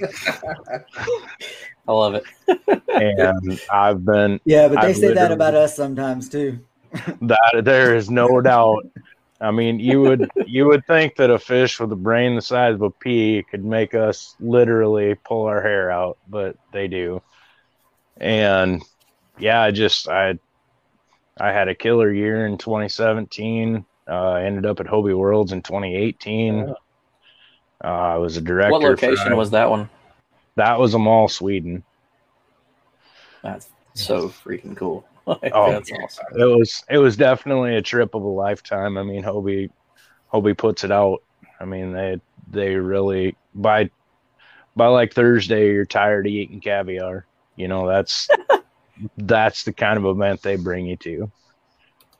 love 1.88 2.14
it. 2.14 2.24
and 2.88 3.60
I've 3.72 4.04
been 4.04 4.40
Yeah, 4.44 4.68
but 4.68 4.80
they 4.80 4.88
I've 4.88 4.96
say 4.96 5.14
that 5.14 5.32
about 5.32 5.54
us 5.54 5.76
sometimes 5.76 6.28
too. 6.28 6.60
that 7.22 7.62
there 7.64 7.96
is 7.96 8.10
no 8.10 8.40
doubt. 8.40 8.84
I 9.40 9.50
mean, 9.50 9.80
you 9.80 10.02
would 10.02 10.30
you 10.46 10.66
would 10.66 10.86
think 10.86 11.16
that 11.16 11.30
a 11.30 11.38
fish 11.38 11.80
with 11.80 11.92
a 11.92 11.96
brain 11.96 12.34
the 12.34 12.42
size 12.42 12.74
of 12.74 12.82
a 12.82 12.90
pea 12.90 13.44
could 13.50 13.64
make 13.64 13.94
us 13.94 14.34
literally 14.38 15.16
pull 15.24 15.46
our 15.46 15.62
hair 15.62 15.90
out, 15.90 16.18
but 16.28 16.56
they 16.72 16.88
do. 16.88 17.22
And 18.18 18.82
yeah, 19.38 19.60
I 19.62 19.70
just 19.70 20.08
I 20.08 20.38
I 21.40 21.52
had 21.52 21.68
a 21.68 21.74
killer 21.74 22.12
year 22.12 22.46
in 22.46 22.58
2017. 22.58 23.84
Uh, 24.06 24.12
I 24.12 24.42
ended 24.44 24.66
up 24.66 24.78
at 24.80 24.86
Hobie 24.86 25.16
Worlds 25.16 25.52
in 25.52 25.62
2018. 25.62 26.74
Uh, 27.82 27.88
I 27.88 28.16
was 28.16 28.36
a 28.36 28.42
director. 28.42 28.72
What 28.72 28.82
location 28.82 29.30
for, 29.30 29.36
was 29.36 29.50
that 29.52 29.70
one? 29.70 29.88
that? 30.56 30.78
Was 30.78 30.94
Åmål, 30.94 31.30
Sweden. 31.30 31.82
That's 33.42 33.70
so 33.94 34.28
freaking 34.28 34.76
cool. 34.76 35.06
Like, 35.26 35.52
Oh, 35.54 35.70
that's 35.70 35.92
awesome. 35.92 36.26
it 36.40 36.44
was 36.44 36.82
it 36.88 36.98
was 36.98 37.16
definitely 37.16 37.76
a 37.76 37.82
trip 37.82 38.14
of 38.14 38.22
a 38.22 38.26
lifetime. 38.28 38.98
I 38.98 39.04
mean, 39.04 39.22
Hobie 39.22 39.70
Hobie 40.32 40.58
puts 40.58 40.82
it 40.82 40.90
out. 40.90 41.22
I 41.60 41.66
mean, 41.66 41.92
they 41.92 42.20
they 42.50 42.74
really 42.74 43.36
by 43.54 43.90
by 44.74 44.88
like 44.88 45.12
Thursday 45.12 45.72
you're 45.72 45.84
tired 45.84 46.26
of 46.26 46.32
eating 46.32 46.60
caviar. 46.60 47.26
You 47.54 47.68
know, 47.68 47.86
that's 47.86 48.28
that's 49.16 49.64
the 49.64 49.72
kind 49.72 49.98
of 49.98 50.04
event 50.04 50.42
they 50.42 50.56
bring 50.56 50.86
you 50.86 50.96
to. 50.96 51.30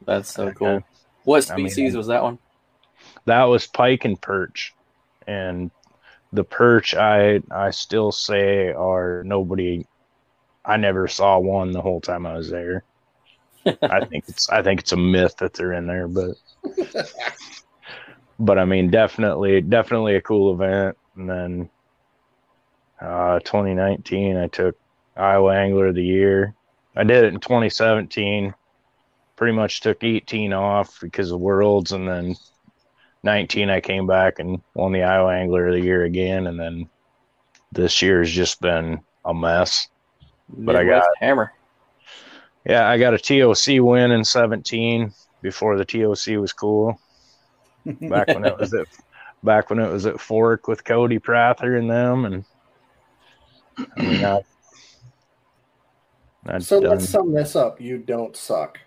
That's 0.07 0.33
so 0.33 0.53
cool. 0.53 0.83
What 1.25 1.51
I 1.51 1.57
mean, 1.57 1.69
species 1.69 1.97
was 1.97 2.07
that 2.07 2.23
one? 2.23 2.39
That 3.27 3.45
was 3.45 3.67
pike 3.67 4.05
and 4.05 4.21
perch. 4.21 4.75
And 5.27 5.71
the 6.33 6.45
perch 6.45 6.95
I 6.95 7.43
I 7.51 7.71
still 7.71 8.13
say 8.13 8.73
are 8.73 9.23
nobody 9.25 9.87
I 10.65 10.77
never 10.77 11.09
saw 11.09 11.39
one 11.39 11.73
the 11.73 11.83
whole 11.83 12.01
time 12.01 12.27
I 12.27 12.35
was 12.35 12.51
there. 12.51 12.85
I 13.67 14.05
think 14.07 14.25
it's 14.29 14.49
I 14.49 14.63
think 14.63 14.81
it's 14.81 14.93
a 14.93 14.97
myth 14.97 15.37
that 15.39 15.55
they're 15.55 15.73
in 15.73 15.87
there, 15.87 16.09
but 16.09 16.37
but 18.39 18.59
I 18.59 18.65
mean 18.65 18.91
definitely 18.91 19.61
definitely 19.61 20.17
a 20.17 20.23
cool 20.23 20.55
event. 20.55 20.97
And 21.17 21.29
then 21.29 21.71
uh 23.01 23.41
2019 23.41 24.37
I 24.37 24.47
took 24.47 24.77
Iowa 25.17 25.55
Angler 25.55 25.89
of 25.89 25.95
the 25.95 26.05
Year. 26.05 26.55
I 26.97 27.05
did 27.05 27.25
it 27.25 27.35
in 27.35 27.41
2017. 27.41 28.55
Pretty 29.37 29.57
much 29.57 29.81
took 29.81 30.05
18 30.05 30.53
off 30.53 30.99
because 31.01 31.31
of 31.31 31.41
Worlds 31.41 31.93
and 31.93 32.07
then 32.07 32.37
19 33.23 33.71
I 33.71 33.81
came 33.81 34.07
back 34.07 34.39
and 34.39 34.61
won 34.75 34.93
the 34.93 35.03
Iowa 35.03 35.33
Angler 35.35 35.69
of 35.69 35.75
the 35.75 35.81
Year 35.81 36.05
again 36.05 36.47
and 36.47 36.59
then 36.59 36.89
this 37.73 38.03
year 38.03 38.19
has 38.21 38.31
just 38.31 38.61
been 38.61 39.01
a 39.25 39.33
mess. 39.33 39.89
But 40.49 40.77
I 40.77 40.81
Midwest 40.83 41.07
got- 41.07 41.19
hammer. 41.27 41.53
Yeah, 42.67 42.87
I 42.89 42.99
got 42.99 43.15
a 43.15 43.19
TOC 43.19 43.81
win 43.83 44.11
in 44.11 44.23
17 44.25 45.13
before 45.41 45.79
the 45.79 45.85
TOC 45.85 46.37
was 46.39 46.53
cool. 46.53 47.01
Back 47.87 48.29
when 48.29 48.45
it 48.45 48.59
was 48.59 48.75
at 48.75 48.87
back 49.43 49.71
when 49.71 49.79
it 49.79 49.91
was 49.91 50.05
at 50.05 50.21
Fork 50.21 50.69
with 50.69 50.85
Cody 50.85 51.19
Prather 51.19 51.77
and 51.77 51.89
them 51.91 52.27
and 52.27 52.45
I 53.97 54.03
mean 54.03 54.23
I, 54.23 54.43
I'd 56.47 56.63
So 56.65 56.81
done- 56.81 56.91
let's 56.91 57.09
sum 57.09 57.33
this 57.33 57.55
up. 57.57 57.81
You 57.81 57.99
don't 57.99 58.37
suck. 58.37 58.79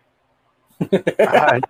I- 0.91 1.62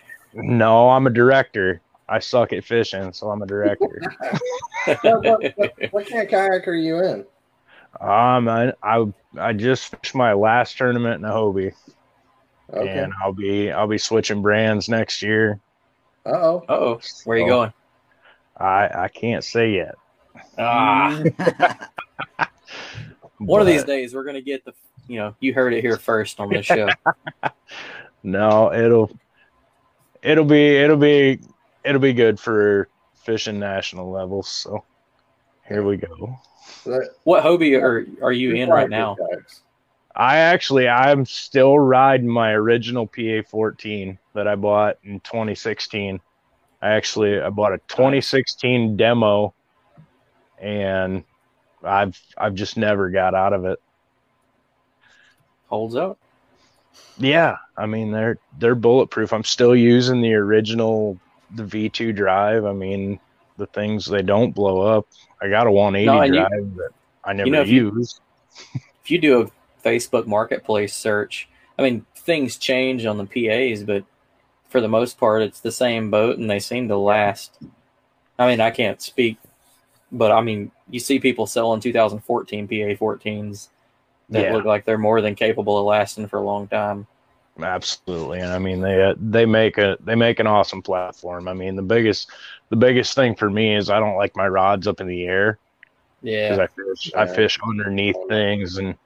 no, 0.34 0.90
I'm 0.90 1.06
a 1.06 1.10
director. 1.10 1.80
I 2.08 2.18
suck 2.18 2.52
at 2.52 2.64
fishing, 2.64 3.12
so 3.12 3.30
I'm 3.30 3.40
a 3.42 3.46
director. 3.46 4.02
what, 5.02 5.24
what, 5.24 5.52
what, 5.56 5.72
what 5.90 6.06
kind 6.08 6.22
of 6.22 6.28
kayak 6.28 6.68
are 6.68 6.74
you 6.74 7.02
in? 7.02 7.24
um, 8.00 8.48
I, 8.48 8.72
I 8.82 9.06
I 9.38 9.52
just 9.54 9.88
fished 9.88 10.14
my 10.14 10.32
last 10.34 10.76
tournament 10.76 11.20
in 11.20 11.24
a 11.24 11.32
Hobie, 11.32 11.72
Okay. 12.72 12.88
and 12.98 13.12
I'll 13.22 13.32
be 13.32 13.70
I'll 13.72 13.86
be 13.88 13.96
switching 13.98 14.42
brands 14.42 14.88
next 14.88 15.22
year. 15.22 15.58
Uh 16.26 16.30
oh. 16.32 16.64
oh, 16.68 17.00
where 17.24 17.38
you 17.38 17.44
So, 17.44 17.48
going? 17.48 17.72
I 18.58 18.90
I 19.04 19.08
can't 19.08 19.42
say 19.44 19.72
yet. 19.74 19.94
Ah, 20.58 21.22
one 23.38 23.60
of 23.60 23.66
these 23.66 23.84
days 23.84 24.14
we're 24.14 24.24
gonna 24.24 24.40
get 24.42 24.64
the. 24.64 24.74
You 25.06 25.18
know, 25.18 25.36
you 25.40 25.52
heard 25.52 25.74
it 25.74 25.82
here 25.82 25.96
first 25.96 26.40
on 26.40 26.48
this 26.50 26.66
show. 26.66 26.88
No, 28.24 28.72
it'll 28.72 29.10
it'll 30.22 30.46
be 30.46 30.76
it'll 30.76 30.96
be 30.96 31.38
it'll 31.84 32.00
be 32.00 32.14
good 32.14 32.40
for 32.40 32.88
fishing 33.14 33.58
national 33.58 34.10
levels. 34.10 34.48
So 34.48 34.82
here 35.68 35.84
we 35.84 35.98
go. 35.98 36.40
What 37.24 37.44
Hobie 37.44 37.78
are 37.78 38.06
are 38.22 38.32
you 38.32 38.54
in 38.54 38.70
right 38.70 38.88
now? 38.88 39.16
I 40.16 40.38
actually 40.38 40.88
I'm 40.88 41.26
still 41.26 41.78
riding 41.78 42.28
my 42.28 42.52
original 42.52 43.06
PA 43.06 43.42
14 43.46 44.18
that 44.32 44.48
I 44.48 44.54
bought 44.54 44.96
in 45.04 45.20
2016. 45.20 46.18
I 46.80 46.90
actually 46.90 47.40
I 47.40 47.50
bought 47.50 47.74
a 47.74 47.78
2016 47.88 48.96
demo 48.96 49.52
and 50.58 51.24
I've 51.82 52.18
I've 52.38 52.54
just 52.54 52.78
never 52.78 53.10
got 53.10 53.34
out 53.34 53.52
of 53.52 53.66
it. 53.66 53.78
Holds 55.74 55.96
up. 55.96 56.18
Yeah, 57.18 57.56
I 57.76 57.86
mean 57.86 58.12
they're 58.12 58.38
they're 58.60 58.76
bulletproof. 58.76 59.32
I'm 59.32 59.42
still 59.42 59.74
using 59.74 60.20
the 60.22 60.32
original 60.34 61.18
the 61.56 61.64
V2 61.64 62.14
drive. 62.14 62.64
I 62.64 62.72
mean 62.72 63.18
the 63.56 63.66
things 63.66 64.06
they 64.06 64.22
don't 64.22 64.52
blow 64.54 64.82
up. 64.82 65.08
I 65.42 65.48
got 65.48 65.66
a 65.66 65.72
180 65.72 66.06
No, 66.06 66.22
and 66.22 66.32
you- 66.34 66.40
drive 66.40 66.76
that 66.76 66.90
I 67.24 67.32
never 67.32 67.50
know, 67.50 67.62
if 67.62 67.68
you- 67.68 67.92
use. 67.96 68.20
if 68.72 69.10
you 69.10 69.18
do 69.18 69.40
a 69.42 69.50
Facebook 69.84 70.26
Marketplace 70.28 70.94
search, 70.94 71.48
I 71.76 71.82
mean, 71.82 72.06
things 72.14 72.56
change 72.56 73.04
on 73.04 73.18
the 73.18 73.24
PAs, 73.26 73.82
but 73.82 74.04
for 74.68 74.80
the 74.80 74.88
most 74.88 75.18
part, 75.18 75.42
it's 75.42 75.58
the 75.58 75.72
same 75.72 76.08
boat, 76.08 76.38
and 76.38 76.48
they 76.48 76.60
seem 76.60 76.86
to 76.86 76.96
last. 76.96 77.58
I 78.38 78.46
mean, 78.46 78.60
I 78.60 78.70
can't 78.70 79.02
speak, 79.02 79.38
but 80.12 80.30
I 80.30 80.40
mean, 80.40 80.70
you 80.88 81.00
see 81.00 81.18
people 81.18 81.46
selling 81.46 81.80
2014 81.80 82.68
PA 82.68 82.94
14s 82.94 83.70
that 84.30 84.48
Yeah. 84.48 84.50
look 84.50 84.64
like 84.64 84.84
they're 84.84 84.98
more 84.98 85.20
than 85.20 85.34
capable 85.34 85.78
of 85.78 85.86
lasting 85.86 86.28
for 86.28 86.38
a 86.38 86.42
long 86.44 86.68
time. 86.68 87.06
Absolutely, 87.60 88.40
and 88.40 88.52
I 88.52 88.58
mean 88.58 88.80
they 88.80 89.00
uh, 89.00 89.14
they 89.16 89.46
make 89.46 89.78
a 89.78 89.96
they 90.00 90.16
make 90.16 90.40
an 90.40 90.46
awesome 90.48 90.82
platform. 90.82 91.46
I 91.46 91.54
mean 91.54 91.76
the 91.76 91.82
biggest 91.82 92.28
the 92.70 92.76
biggest 92.76 93.14
thing 93.14 93.36
for 93.36 93.48
me 93.48 93.76
is 93.76 93.90
I 93.90 94.00
don't 94.00 94.16
like 94.16 94.34
my 94.34 94.48
rods 94.48 94.88
up 94.88 95.00
in 95.00 95.06
the 95.06 95.22
air 95.24 95.60
because 96.46 96.58
Yeah, 96.58 96.60
I 96.60 96.66
fish 96.68 97.12
I 97.16 97.26
fish 97.26 97.58
underneath 97.68 98.16
things, 98.28 98.78
and 98.78 98.96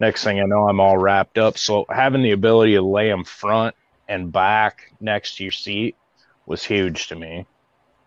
next 0.00 0.24
thing 0.24 0.40
I 0.40 0.44
know 0.46 0.68
I'm 0.68 0.80
all 0.80 0.98
wrapped 0.98 1.38
up. 1.38 1.58
So 1.58 1.86
having 1.90 2.22
the 2.22 2.32
ability 2.32 2.74
to 2.74 2.82
lay 2.82 3.08
them 3.10 3.24
front 3.24 3.76
and 4.08 4.32
back 4.32 4.80
next 5.00 5.36
to 5.38 5.44
your 5.44 5.52
seat 5.52 5.98
was 6.46 6.64
huge 6.64 7.08
to 7.08 7.16
me. 7.16 7.46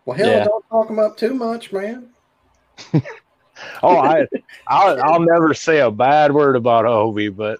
Well, 0.04 0.16
hell, 0.16 0.40
Yeah. 0.40 0.44
don't 0.44 0.64
talk 0.68 0.86
them 0.86 1.00
up 1.00 1.16
too 1.16 1.34
much, 1.34 1.72
man. 1.72 2.14
Oh, 3.82 3.98
I 3.98 4.26
I'll, 4.68 5.02
I'll 5.02 5.20
never 5.20 5.54
say 5.54 5.80
a 5.80 5.90
bad 5.90 6.32
word 6.32 6.56
about 6.56 6.84
Hobie, 6.84 7.34
but 7.34 7.58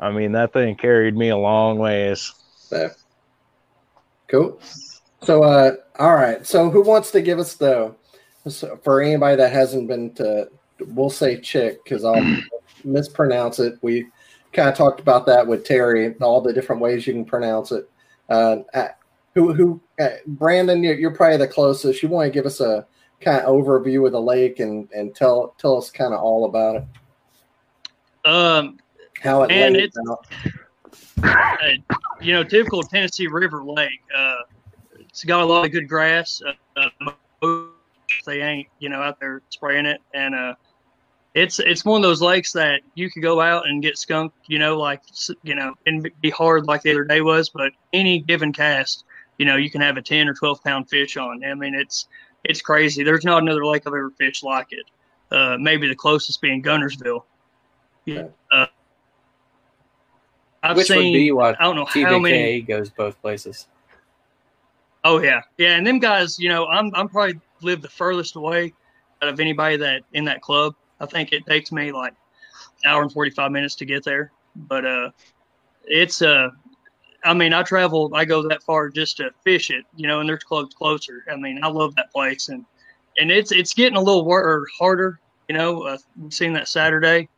I 0.00 0.10
mean 0.10 0.32
that 0.32 0.52
thing 0.52 0.76
carried 0.76 1.16
me 1.16 1.28
a 1.30 1.36
long 1.36 1.78
ways. 1.78 2.34
So, 2.56 2.90
cool. 4.28 4.60
So, 5.22 5.42
uh, 5.42 5.72
all 5.98 6.14
right. 6.14 6.46
So, 6.46 6.70
who 6.70 6.82
wants 6.82 7.10
to 7.12 7.20
give 7.20 7.38
us 7.38 7.54
the 7.54 7.94
so 8.46 8.78
for 8.82 9.00
anybody 9.00 9.36
that 9.36 9.52
hasn't 9.52 9.88
been 9.88 10.14
to? 10.14 10.48
We'll 10.80 11.10
say 11.10 11.40
chick 11.40 11.82
because 11.82 12.04
I'll 12.04 12.38
mispronounce 12.84 13.58
it. 13.58 13.78
We 13.82 14.06
kind 14.52 14.68
of 14.68 14.76
talked 14.76 15.00
about 15.00 15.26
that 15.26 15.46
with 15.46 15.64
Terry, 15.64 16.14
all 16.20 16.40
the 16.40 16.52
different 16.52 16.80
ways 16.80 17.06
you 17.06 17.12
can 17.12 17.24
pronounce 17.24 17.72
it. 17.72 17.90
Uh, 18.28 18.58
uh, 18.74 18.88
who, 19.34 19.52
who, 19.52 19.80
uh, 20.00 20.08
Brandon, 20.26 20.82
you're, 20.82 20.98
you're 20.98 21.14
probably 21.14 21.36
the 21.36 21.48
closest. 21.48 22.02
You 22.02 22.08
want 22.08 22.26
to 22.26 22.30
give 22.30 22.46
us 22.46 22.60
a 22.60 22.86
kind 23.20 23.40
of 23.40 23.46
overview 23.46 24.06
of 24.06 24.12
the 24.12 24.20
lake 24.20 24.60
and 24.60 24.88
and 24.94 25.14
tell 25.14 25.54
tell 25.58 25.76
us 25.76 25.90
kind 25.90 26.14
of 26.14 26.20
all 26.20 26.44
about 26.44 26.76
it, 26.76 26.84
Um, 28.24 28.78
how 29.22 29.42
it 29.42 29.50
lays 29.50 29.76
it's- 29.84 30.08
out. 30.08 30.26
uh, 31.22 31.94
you 32.20 32.32
know, 32.32 32.44
typical 32.44 32.82
Tennessee 32.82 33.26
River 33.26 33.62
Lake. 33.64 34.00
Uh, 34.16 34.36
it's 35.00 35.24
got 35.24 35.40
a 35.40 35.44
lot 35.44 35.64
of 35.64 35.72
good 35.72 35.88
grass. 35.88 36.40
Uh, 36.76 36.88
uh, 37.42 37.62
they 38.26 38.40
ain't, 38.42 38.68
you 38.78 38.88
know, 38.88 39.00
out 39.02 39.18
there 39.20 39.42
spraying 39.50 39.86
it, 39.86 40.00
and 40.14 40.34
uh, 40.34 40.54
it's 41.34 41.58
it's 41.58 41.84
one 41.84 41.96
of 41.96 42.02
those 42.02 42.22
lakes 42.22 42.52
that 42.52 42.80
you 42.94 43.10
could 43.10 43.22
go 43.22 43.40
out 43.40 43.66
and 43.68 43.82
get 43.82 43.98
skunked, 43.98 44.36
you 44.46 44.58
know, 44.58 44.76
like 44.78 45.02
you 45.42 45.54
know, 45.54 45.74
and 45.86 46.08
be 46.20 46.30
hard 46.30 46.66
like 46.66 46.82
the 46.82 46.90
other 46.90 47.04
day 47.04 47.20
was. 47.20 47.48
But 47.48 47.72
any 47.92 48.20
given 48.20 48.52
cast, 48.52 49.04
you 49.38 49.46
know, 49.46 49.56
you 49.56 49.70
can 49.70 49.80
have 49.80 49.96
a 49.96 50.02
ten 50.02 50.28
or 50.28 50.34
twelve 50.34 50.62
pound 50.62 50.88
fish 50.88 51.16
on. 51.16 51.44
I 51.44 51.54
mean, 51.54 51.74
it's 51.74 52.08
it's 52.44 52.60
crazy. 52.60 53.02
There's 53.02 53.24
not 53.24 53.42
another 53.42 53.64
lake 53.64 53.82
I've 53.86 53.94
ever 53.94 54.10
fished 54.10 54.44
like 54.44 54.68
it. 54.70 54.86
Uh, 55.30 55.56
maybe 55.58 55.88
the 55.88 55.94
closest 55.94 56.40
being 56.40 56.62
Guntersville. 56.62 57.22
Yeah. 58.04 58.28
Uh, 58.50 58.66
I've 60.62 60.76
which 60.76 60.88
seen. 60.88 60.98
would 61.12 61.46
be 61.46 61.56
I 61.58 61.62
don't 61.62 61.76
know 61.76 61.84
how 61.84 62.18
many. 62.18 62.60
goes 62.62 62.90
both 62.90 63.20
places. 63.20 63.68
Oh 65.04 65.22
yeah, 65.22 65.42
yeah, 65.56 65.76
and 65.76 65.86
them 65.86 65.98
guys, 65.98 66.38
you 66.38 66.48
know, 66.48 66.66
I'm 66.66 66.92
I'm 66.94 67.08
probably 67.08 67.40
live 67.62 67.82
the 67.82 67.88
furthest 67.88 68.36
away 68.36 68.74
out 69.22 69.28
of 69.28 69.40
anybody 69.40 69.76
that 69.76 70.02
in 70.12 70.24
that 70.24 70.42
club. 70.42 70.74
I 71.00 71.06
think 71.06 71.32
it 71.32 71.46
takes 71.46 71.70
me 71.70 71.92
like 71.92 72.14
an 72.82 72.90
hour 72.90 73.02
and 73.02 73.12
forty 73.12 73.30
five 73.30 73.52
minutes 73.52 73.76
to 73.76 73.84
get 73.84 74.04
there, 74.04 74.32
but 74.56 74.84
uh, 74.84 75.10
it's 75.84 76.22
uh, 76.22 76.48
I 77.24 77.34
mean, 77.34 77.52
I 77.52 77.62
travel, 77.62 78.10
I 78.14 78.24
go 78.24 78.46
that 78.48 78.62
far 78.62 78.88
just 78.88 79.16
to 79.18 79.30
fish 79.44 79.70
it, 79.70 79.84
you 79.96 80.06
know, 80.06 80.20
and 80.20 80.28
there's 80.28 80.44
clubs 80.44 80.74
closer. 80.74 81.24
I 81.30 81.36
mean, 81.36 81.60
I 81.62 81.68
love 81.68 81.94
that 81.96 82.12
place, 82.12 82.48
and 82.48 82.64
and 83.18 83.30
it's 83.30 83.52
it's 83.52 83.74
getting 83.74 83.96
a 83.96 84.00
little 84.00 84.24
wor- 84.24 84.44
or 84.44 84.66
harder, 84.78 85.18
you 85.48 85.56
know. 85.56 85.82
Uh, 85.82 85.98
we've 86.20 86.32
seen 86.32 86.52
that 86.52 86.68
Saturday. 86.68 87.28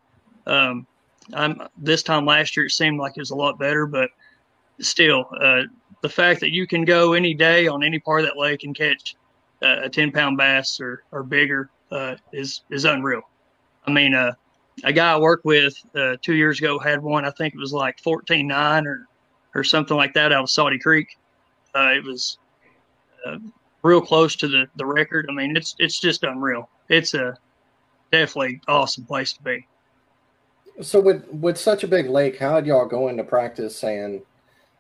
Um, 0.47 0.87
I'm 1.33 1.63
this 1.79 2.03
time 2.03 2.27
last 2.27 2.57
year 2.57 2.67
it 2.67 2.71
seemed 2.73 2.99
like 2.99 3.17
it 3.17 3.21
was 3.21 3.31
a 3.31 3.37
lot 3.37 3.59
better, 3.59 3.87
but 3.87 4.11
still, 4.81 5.27
uh, 5.41 5.63
the 6.03 6.09
fact 6.09 6.41
that 6.41 6.53
you 6.53 6.67
can 6.67 6.85
go 6.85 7.13
any 7.13 7.35
day 7.35 7.67
on 7.67 7.83
any 7.83 7.99
part 7.99 8.21
of 8.21 8.27
that 8.27 8.39
lake 8.39 8.65
and 8.65 8.77
catch 8.77 9.17
uh, 9.63 9.81
a 9.83 9.89
10 9.89 10.13
pound 10.13 10.37
bass 10.37 10.81
or, 10.81 11.05
or 11.13 11.23
bigger 11.23 11.71
uh, 11.91 12.17
is 12.33 12.63
is 12.71 12.85
unreal. 12.85 13.23
I 13.87 13.93
mean, 13.93 14.15
uh, 14.15 14.33
a 14.85 14.93
guy 14.93 15.13
I 15.13 15.19
worked 15.19 15.45
with 15.45 15.75
uh, 15.95 16.17
two 16.23 16.35
years 16.35 16.59
ago 16.59 16.79
had 16.79 17.03
one. 17.03 17.25
I 17.25 17.31
think 17.31 17.55
it 17.55 17.61
was 17.61 17.73
like 17.73 17.99
14.9 18.01 18.87
or 18.87 19.07
or 19.55 19.65
something 19.65 19.97
like 19.97 20.15
that 20.15 20.33
out 20.33 20.45
of 20.45 20.51
Soddy 20.51 20.79
Creek. 20.79 21.17
Uh, 21.75 21.93
it 21.97 22.05
was 22.05 22.39
uh, 23.27 23.39
real 23.83 24.01
close 24.01 24.37
to 24.37 24.49
the 24.49 24.67
the 24.77 24.87
record. 24.87 25.27
I 25.29 25.33
mean, 25.33 25.57
it's 25.57 25.75
it's 25.79 26.01
just 26.01 26.25
unreal. 26.25 26.69
It's 26.89 27.15
a 27.15 27.37
definitely 28.13 28.61
awesome 28.69 29.05
place 29.05 29.33
to 29.35 29.43
be. 29.43 29.67
So 30.83 31.01
with 31.01 31.27
with 31.29 31.59
such 31.59 31.85
a 31.85 31.89
big 31.89 32.09
lake, 32.09 32.39
how 32.39 32.57
did 32.61 32.67
y'all 32.67 32.87
go 32.87 33.09
into 33.09 33.25
practice 33.25 33.77
saying, 33.77 34.23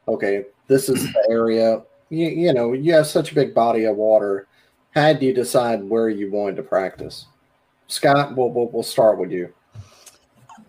okay, 0.09 0.47
this 0.67 0.89
is 0.89 1.13
the 1.13 1.27
area? 1.31 1.83
You, 2.09 2.29
you 2.29 2.53
know, 2.53 2.73
you 2.73 2.93
have 2.95 3.07
such 3.07 3.33
a 3.33 3.35
big 3.35 3.55
body 3.55 3.85
of 3.85 3.97
water. 3.97 4.47
How 4.93 5.13
did 5.13 5.23
you 5.23 5.33
decide 5.33 5.85
where 5.85 6.09
you 6.09 6.31
wanted 6.31 6.57
to 6.57 6.63
practice? 6.63 7.27
Scott, 7.87 8.37
we'll 8.37 8.51
we'll, 8.51 8.69
we'll 8.69 8.83
start 8.83 9.19
with 9.19 9.31
you. 9.31 9.53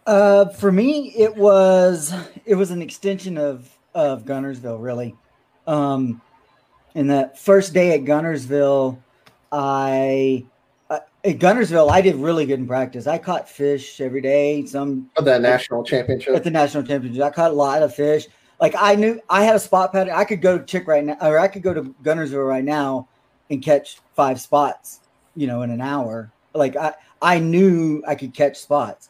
Uh, 0.05 0.49
for 0.49 0.71
me, 0.71 1.13
it 1.15 1.35
was 1.35 2.13
it 2.45 2.55
was 2.55 2.71
an 2.71 2.81
extension 2.81 3.37
of 3.37 3.69
of 3.93 4.25
Guntersville, 4.25 4.81
really. 4.81 5.15
Um, 5.67 6.21
in 6.95 7.07
the 7.07 7.31
first 7.35 7.73
day 7.73 7.93
at 7.93 8.01
Guntersville, 8.01 8.97
I 9.51 10.45
uh, 10.89 10.99
at 11.23 11.39
Guntersville 11.39 11.89
I 11.89 12.01
did 12.01 12.15
really 12.15 12.45
good 12.45 12.59
in 12.59 12.67
practice. 12.67 13.07
I 13.07 13.17
caught 13.17 13.47
fish 13.49 14.01
every 14.01 14.21
day. 14.21 14.65
Some 14.65 15.09
For 15.15 15.21
the 15.23 15.39
national 15.39 15.83
championship. 15.83 16.35
at 16.35 16.43
the 16.43 16.51
national 16.51 16.83
championship, 16.83 17.23
I 17.23 17.29
caught 17.29 17.51
a 17.51 17.55
lot 17.55 17.83
of 17.83 17.93
fish. 17.93 18.27
Like 18.59 18.75
I 18.77 18.95
knew 18.95 19.19
I 19.29 19.43
had 19.43 19.55
a 19.55 19.59
spot 19.59 19.91
pattern. 19.91 20.13
I 20.15 20.25
could 20.25 20.41
go 20.41 20.57
to 20.57 20.65
Chick 20.65 20.87
right 20.87 21.03
now, 21.03 21.17
or 21.21 21.39
I 21.39 21.47
could 21.47 21.63
go 21.63 21.73
to 21.73 21.83
Guntersville 22.03 22.47
right 22.47 22.63
now 22.63 23.07
and 23.49 23.61
catch 23.61 23.99
five 24.15 24.39
spots, 24.39 25.01
you 25.35 25.47
know, 25.47 25.61
in 25.61 25.71
an 25.71 25.81
hour. 25.81 26.31
Like 26.53 26.75
I, 26.75 26.93
I 27.21 27.39
knew 27.39 28.03
I 28.07 28.15
could 28.15 28.33
catch 28.33 28.57
spots. 28.57 29.09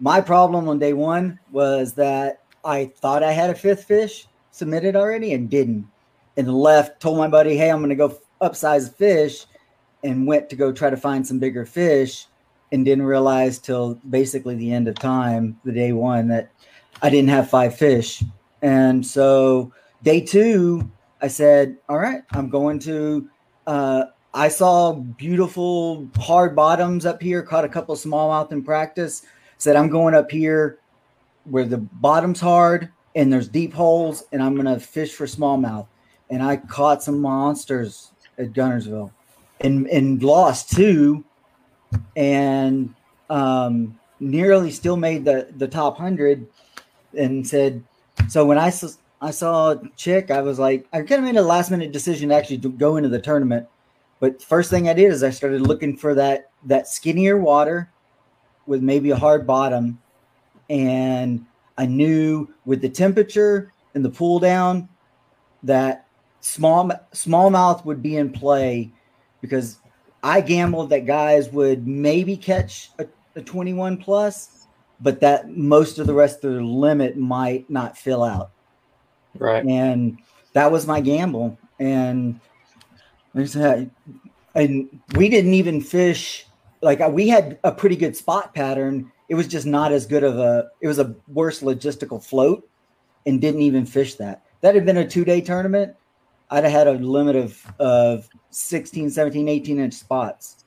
My 0.00 0.20
problem 0.20 0.68
on 0.68 0.78
day 0.78 0.92
one 0.92 1.38
was 1.50 1.94
that 1.94 2.42
I 2.68 2.92
thought 3.00 3.22
I 3.22 3.32
had 3.32 3.48
a 3.48 3.54
fifth 3.54 3.84
fish 3.84 4.28
submitted 4.50 4.94
already 4.94 5.32
and 5.32 5.48
didn't, 5.48 5.88
and 6.36 6.52
left. 6.52 7.00
Told 7.00 7.16
my 7.16 7.26
buddy, 7.26 7.56
"Hey, 7.56 7.70
I'm 7.70 7.78
going 7.78 7.88
to 7.88 7.96
go 7.96 8.18
upsize 8.42 8.94
fish," 8.94 9.46
and 10.04 10.26
went 10.26 10.50
to 10.50 10.56
go 10.56 10.70
try 10.70 10.90
to 10.90 10.96
find 10.96 11.26
some 11.26 11.38
bigger 11.38 11.64
fish, 11.64 12.26
and 12.70 12.84
didn't 12.84 13.06
realize 13.06 13.58
till 13.58 13.94
basically 14.10 14.54
the 14.54 14.70
end 14.70 14.86
of 14.86 14.96
time, 14.96 15.58
the 15.64 15.72
day 15.72 15.92
one, 15.92 16.28
that 16.28 16.50
I 17.00 17.08
didn't 17.08 17.30
have 17.30 17.48
five 17.48 17.74
fish. 17.74 18.22
And 18.60 19.04
so 19.06 19.72
day 20.02 20.20
two, 20.20 20.90
I 21.22 21.28
said, 21.28 21.78
"All 21.88 21.98
right, 21.98 22.22
I'm 22.32 22.50
going 22.50 22.80
to." 22.80 23.30
Uh, 23.66 24.04
I 24.34 24.48
saw 24.48 24.92
beautiful 24.92 26.06
hard 26.18 26.54
bottoms 26.54 27.06
up 27.06 27.22
here. 27.22 27.42
Caught 27.42 27.64
a 27.64 27.68
couple 27.70 27.94
smallmouth 27.96 28.52
in 28.52 28.62
practice. 28.62 29.22
Said 29.56 29.74
I'm 29.74 29.88
going 29.88 30.14
up 30.14 30.30
here 30.30 30.78
where 31.50 31.64
the 31.64 31.78
bottom's 31.78 32.40
hard 32.40 32.90
and 33.14 33.32
there's 33.32 33.48
deep 33.48 33.74
holes, 33.74 34.24
and 34.32 34.42
I'm 34.42 34.54
gonna 34.54 34.78
fish 34.78 35.12
for 35.12 35.26
smallmouth. 35.26 35.86
And 36.30 36.42
I 36.42 36.56
caught 36.56 37.02
some 37.02 37.20
monsters 37.20 38.12
at 38.38 38.52
Guntersville, 38.52 39.10
and 39.60 39.86
and 39.88 40.22
lost 40.22 40.70
two, 40.70 41.24
and 42.16 42.94
um, 43.30 43.98
nearly 44.20 44.70
still 44.70 44.96
made 44.96 45.24
the 45.24 45.48
the 45.56 45.68
top 45.68 45.96
hundred. 45.96 46.46
And 47.16 47.46
said, 47.46 47.82
so 48.28 48.44
when 48.44 48.58
I 48.58 48.70
saw 48.70 48.88
I 49.20 49.30
saw 49.30 49.74
Chick, 49.96 50.30
I 50.30 50.42
was 50.42 50.58
like, 50.58 50.86
I 50.92 50.98
kind 50.98 51.20
of 51.20 51.24
made 51.24 51.36
a 51.36 51.42
last 51.42 51.70
minute 51.70 51.90
decision 51.90 52.28
to 52.28 52.34
actually 52.34 52.58
go 52.58 52.96
into 52.96 53.08
the 53.08 53.20
tournament. 53.20 53.66
But 54.20 54.42
first 54.42 54.70
thing 54.70 54.88
I 54.88 54.92
did 54.92 55.10
is 55.10 55.22
I 55.22 55.30
started 55.30 55.62
looking 55.62 55.96
for 55.96 56.14
that 56.14 56.50
that 56.66 56.88
skinnier 56.88 57.38
water 57.38 57.90
with 58.66 58.82
maybe 58.82 59.10
a 59.10 59.16
hard 59.16 59.46
bottom, 59.46 60.00
and 60.68 61.44
I 61.76 61.86
knew 61.86 62.48
with 62.64 62.80
the 62.80 62.88
temperature 62.88 63.72
and 63.94 64.04
the 64.04 64.10
pull 64.10 64.38
down 64.38 64.88
that 65.62 66.06
small 66.40 66.90
smallmouth 67.12 67.84
would 67.84 68.02
be 68.02 68.16
in 68.16 68.32
play 68.32 68.92
because 69.40 69.78
I 70.22 70.40
gambled 70.40 70.90
that 70.90 71.06
guys 71.06 71.50
would 71.50 71.86
maybe 71.86 72.36
catch 72.36 72.90
a, 72.98 73.06
a 73.36 73.42
21 73.42 73.98
plus, 73.98 74.66
but 75.00 75.20
that 75.20 75.48
most 75.50 75.98
of 75.98 76.06
the 76.06 76.14
rest 76.14 76.44
of 76.44 76.54
the 76.54 76.60
limit 76.60 77.16
might 77.16 77.68
not 77.70 77.96
fill 77.96 78.24
out. 78.24 78.50
Right. 79.38 79.64
And 79.64 80.18
that 80.54 80.70
was 80.72 80.86
my 80.86 81.00
gamble. 81.00 81.56
And 81.78 82.40
and 84.54 85.00
we 85.14 85.28
didn't 85.28 85.54
even 85.54 85.80
fish 85.80 86.46
like 86.80 87.06
we 87.08 87.28
had 87.28 87.58
a 87.64 87.72
pretty 87.72 87.96
good 87.96 88.16
spot 88.16 88.54
pattern. 88.54 89.10
It 89.28 89.34
was 89.34 89.46
just 89.46 89.66
not 89.66 89.92
as 89.92 90.06
good 90.06 90.24
of 90.24 90.38
a 90.38 90.68
it 90.80 90.88
was 90.88 90.98
a 90.98 91.14
worse 91.26 91.60
logistical 91.60 92.24
float 92.24 92.68
and 93.26 93.40
didn't 93.40 93.62
even 93.62 93.84
fish 93.84 94.14
that. 94.16 94.42
That 94.62 94.74
had 94.74 94.86
been 94.86 94.96
a 94.96 95.08
two 95.08 95.24
day 95.24 95.40
tournament. 95.40 95.94
I'd 96.50 96.64
have 96.64 96.72
had 96.72 96.86
a 96.86 96.92
limit 96.92 97.36
of 97.36 97.62
of 97.78 98.28
16, 98.50 99.10
17, 99.10 99.48
18 99.48 99.78
inch 99.78 99.94
spots 99.94 100.64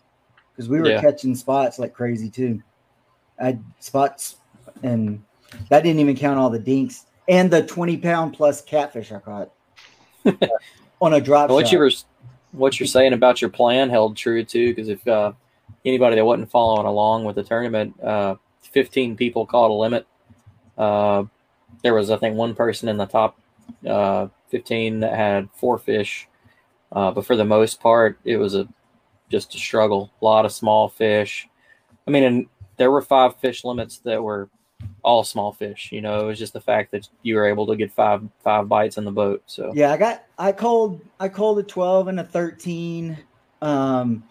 because 0.52 0.70
we 0.70 0.80
were 0.80 0.90
Yeah. 0.90 1.02
catching 1.02 1.36
spots 1.36 1.80
like 1.80 1.94
crazy 1.94 2.30
too. 2.30 2.62
I 3.40 3.46
had 3.46 3.64
spots, 3.80 4.36
and 4.84 5.24
that 5.70 5.82
didn't 5.84 6.00
even 6.00 6.16
count 6.16 6.38
all 6.38 6.50
the 6.52 6.60
dinks 6.60 7.06
and 7.28 7.50
the 7.50 7.64
20 7.64 7.98
pound 7.98 8.34
plus 8.34 8.62
catfish 8.62 9.12
I 9.12 9.20
caught 9.20 9.52
on 11.02 11.14
a 11.14 11.22
drop 11.22 11.50
what 11.50 11.66
shot. 11.66 11.74
you 11.74 11.80
were 11.80 11.92
what 12.52 12.80
you're 12.80 12.88
saying 12.88 13.14
about 13.14 13.42
your 13.42 13.50
plan 13.50 13.90
held 13.90 14.18
true 14.18 14.44
too 14.44 14.74
because 14.74 14.90
if 14.90 15.06
uh, 15.08 15.32
anybody 15.86 16.16
that 16.16 16.26
wasn't 16.26 16.52
following 16.52 16.86
along 16.86 17.24
with 17.24 17.36
the 17.36 17.44
tournament 17.44 17.98
uh, 18.04 18.36
15 18.72 19.16
people 19.16 19.46
caught 19.46 19.72
a 19.72 19.74
limit. 19.74 20.08
Uh, 20.78 21.26
there 21.84 21.94
was 21.94 22.10
i 22.10 22.18
think 22.18 22.36
one 22.36 22.56
person 22.56 22.90
in 22.90 22.98
the 22.98 23.06
top 23.06 23.38
uh, 23.88 24.28
15 24.50 25.02
that 25.02 25.16
had 25.16 25.50
four 25.56 25.78
fish. 25.78 26.28
Uh, 26.92 27.12
but 27.12 27.26
for 27.26 27.36
the 27.36 27.46
most 27.46 27.80
part 27.80 28.20
it 28.26 28.38
was 28.38 28.56
a 28.56 28.68
just 29.30 29.56
a 29.56 29.58
struggle. 29.58 30.12
A 30.22 30.26
lot 30.26 30.46
of 30.46 30.52
small 30.52 30.90
fish. 30.90 31.48
I 32.08 32.12
mean 32.12 32.24
and 32.24 32.46
there 32.78 32.92
were 32.92 33.02
five 33.02 33.36
fish 33.38 33.64
limits 33.64 34.00
that 34.00 34.22
were 34.22 34.50
all 35.04 35.24
small 35.24 35.54
fish 35.54 35.90
you 35.92 36.02
know? 36.02 36.22
It 36.22 36.26
was 36.26 36.40
just 36.40 36.54
the 36.54 36.62
fact 36.62 36.92
that 36.92 37.08
you 37.22 37.36
were 37.36 37.46
able 37.46 37.68
to 37.68 37.76
get 37.76 37.92
five 37.92 38.24
five 38.44 38.68
bites 38.68 38.98
in 38.98 39.06
the 39.06 39.12
boat 39.12 39.44
so. 39.46 39.72
Yeah, 39.74 39.92
I 39.92 39.98
got 39.98 40.24
I 40.38 40.52
called 40.52 41.02
I 41.20 41.30
called 41.30 41.60
a 41.60 41.64
12 41.64 42.08
and 42.10 42.20
a 42.20 42.24
13. 42.24 43.18
Um 43.62 44.24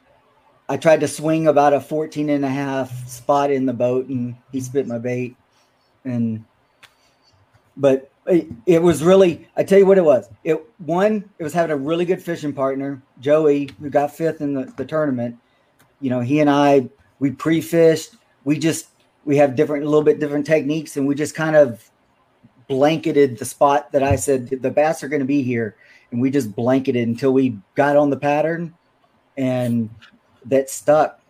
I 0.71 0.77
tried 0.77 1.01
to 1.01 1.09
swing 1.09 1.49
about 1.49 1.73
a 1.73 1.81
14 1.81 2.31
and 2.31 2.45
a 2.45 2.49
half 2.49 3.09
spot 3.09 3.51
in 3.51 3.67
the 3.67 3.73
boat 3.73 4.07
and 4.07 4.37
he 4.53 4.61
spit 4.61 4.87
my 4.87 4.99
bait. 4.99 5.37
And 6.05 6.45
but 7.77 8.09
it, 8.29 8.47
it 8.67 8.81
was 8.81 9.03
really 9.03 9.49
I 9.57 9.65
tell 9.65 9.81
you 9.81 9.87
what 9.87 9.99
it 9.99 10.05
was. 10.05 10.29
It 10.45 10.65
one, 10.79 11.29
it 11.41 11.43
was 11.43 11.53
having 11.53 11.73
a 11.73 11.77
really 11.77 12.05
good 12.05 12.23
fishing 12.23 12.53
partner, 12.53 13.03
Joey, 13.19 13.69
who 13.81 13.91
got 13.91 14.15
fifth 14.15 14.41
in 14.41 14.55
the, 14.55 14.73
the 14.77 14.85
tournament. 14.85 15.37
You 16.01 16.11
know, 16.11 16.21
he 16.21 16.39
and 16.39 16.49
I 16.49 16.89
we 17.19 17.33
pre-fished, 17.33 18.15
we 18.45 18.57
just 18.57 18.91
we 19.25 19.37
have 19.39 19.57
different 19.57 19.83
a 19.83 19.89
little 19.89 20.05
bit 20.05 20.21
different 20.21 20.47
techniques 20.47 20.97
and 20.97 21.05
we 21.05 21.17
just 21.17 21.35
kind 21.35 21.57
of 21.57 21.91
blanketed 22.69 23.39
the 23.39 23.45
spot 23.45 23.91
that 23.91 24.05
I 24.05 24.15
said 24.15 24.49
the 24.49 24.71
bass 24.71 25.03
are 25.03 25.09
going 25.09 25.19
to 25.19 25.27
be 25.27 25.43
here, 25.43 25.75
and 26.13 26.21
we 26.21 26.31
just 26.31 26.55
blanketed 26.55 27.09
until 27.09 27.33
we 27.33 27.59
got 27.75 27.97
on 27.97 28.09
the 28.09 28.17
pattern, 28.17 28.73
and 29.37 29.91
that 30.47 30.71
stuck. 30.71 31.21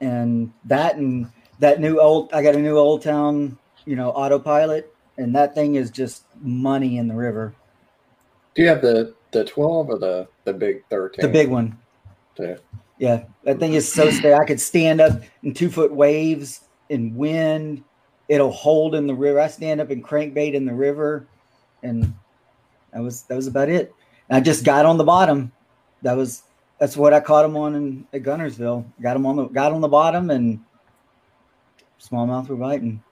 And 0.00 0.52
that 0.64 0.96
and 0.96 1.30
that 1.60 1.80
new 1.80 1.98
old, 2.00 2.32
I 2.32 2.42
got 2.42 2.54
a 2.54 2.58
new 2.58 2.76
Old 2.76 3.02
Town, 3.02 3.56
you 3.84 3.96
know, 3.96 4.10
autopilot, 4.10 4.92
and 5.16 5.34
that 5.34 5.54
thing 5.54 5.76
is 5.76 5.90
just 5.90 6.24
money 6.40 6.98
in 6.98 7.08
the 7.08 7.14
river. 7.14 7.54
Do 8.54 8.62
you 8.62 8.68
have 8.68 8.82
the 8.82 9.14
the 9.30 9.44
twelve 9.44 9.88
or 9.88 9.98
the 9.98 10.28
the 10.44 10.52
big 10.52 10.84
thirteen? 10.90 11.24
The 11.24 11.32
big 11.32 11.48
one, 11.48 11.78
Yeah. 12.38 12.56
yeah, 12.98 13.24
that 13.44 13.58
thing 13.58 13.74
is 13.74 13.90
so 13.90 14.10
steady. 14.10 14.34
I 14.34 14.44
could 14.44 14.60
stand 14.60 15.00
up 15.00 15.22
in 15.42 15.54
two 15.54 15.70
foot 15.70 15.92
waves 15.92 16.60
in 16.88 17.14
wind. 17.16 17.82
It'll 18.28 18.52
hold 18.52 18.94
in 18.94 19.06
the 19.06 19.14
river. 19.14 19.40
I 19.40 19.48
stand 19.48 19.80
up 19.80 19.90
and 19.90 20.04
crankbait 20.04 20.54
in 20.54 20.64
the 20.64 20.74
river, 20.74 21.26
and 21.82 22.14
that 22.92 23.02
was 23.02 23.22
that 23.22 23.36
was 23.36 23.46
about 23.46 23.68
it. 23.68 23.94
I 24.30 24.40
just 24.40 24.64
got 24.64 24.86
on 24.86 24.98
the 24.98 25.04
bottom. 25.04 25.52
That 26.02 26.16
was 26.16 26.42
that's 26.84 26.98
what 26.98 27.14
I 27.14 27.20
caught 27.20 27.46
him 27.46 27.56
on 27.56 27.74
in 27.74 28.06
at 28.12 28.22
Guntersville. 28.22 28.84
Got 29.00 29.16
him 29.16 29.24
on 29.24 29.36
the 29.36 29.46
got 29.46 29.72
on 29.72 29.80
the 29.80 29.88
bottom, 29.88 30.28
and 30.28 30.60
smallmouth 31.98 32.46
were 32.46 32.56
biting. 32.56 33.02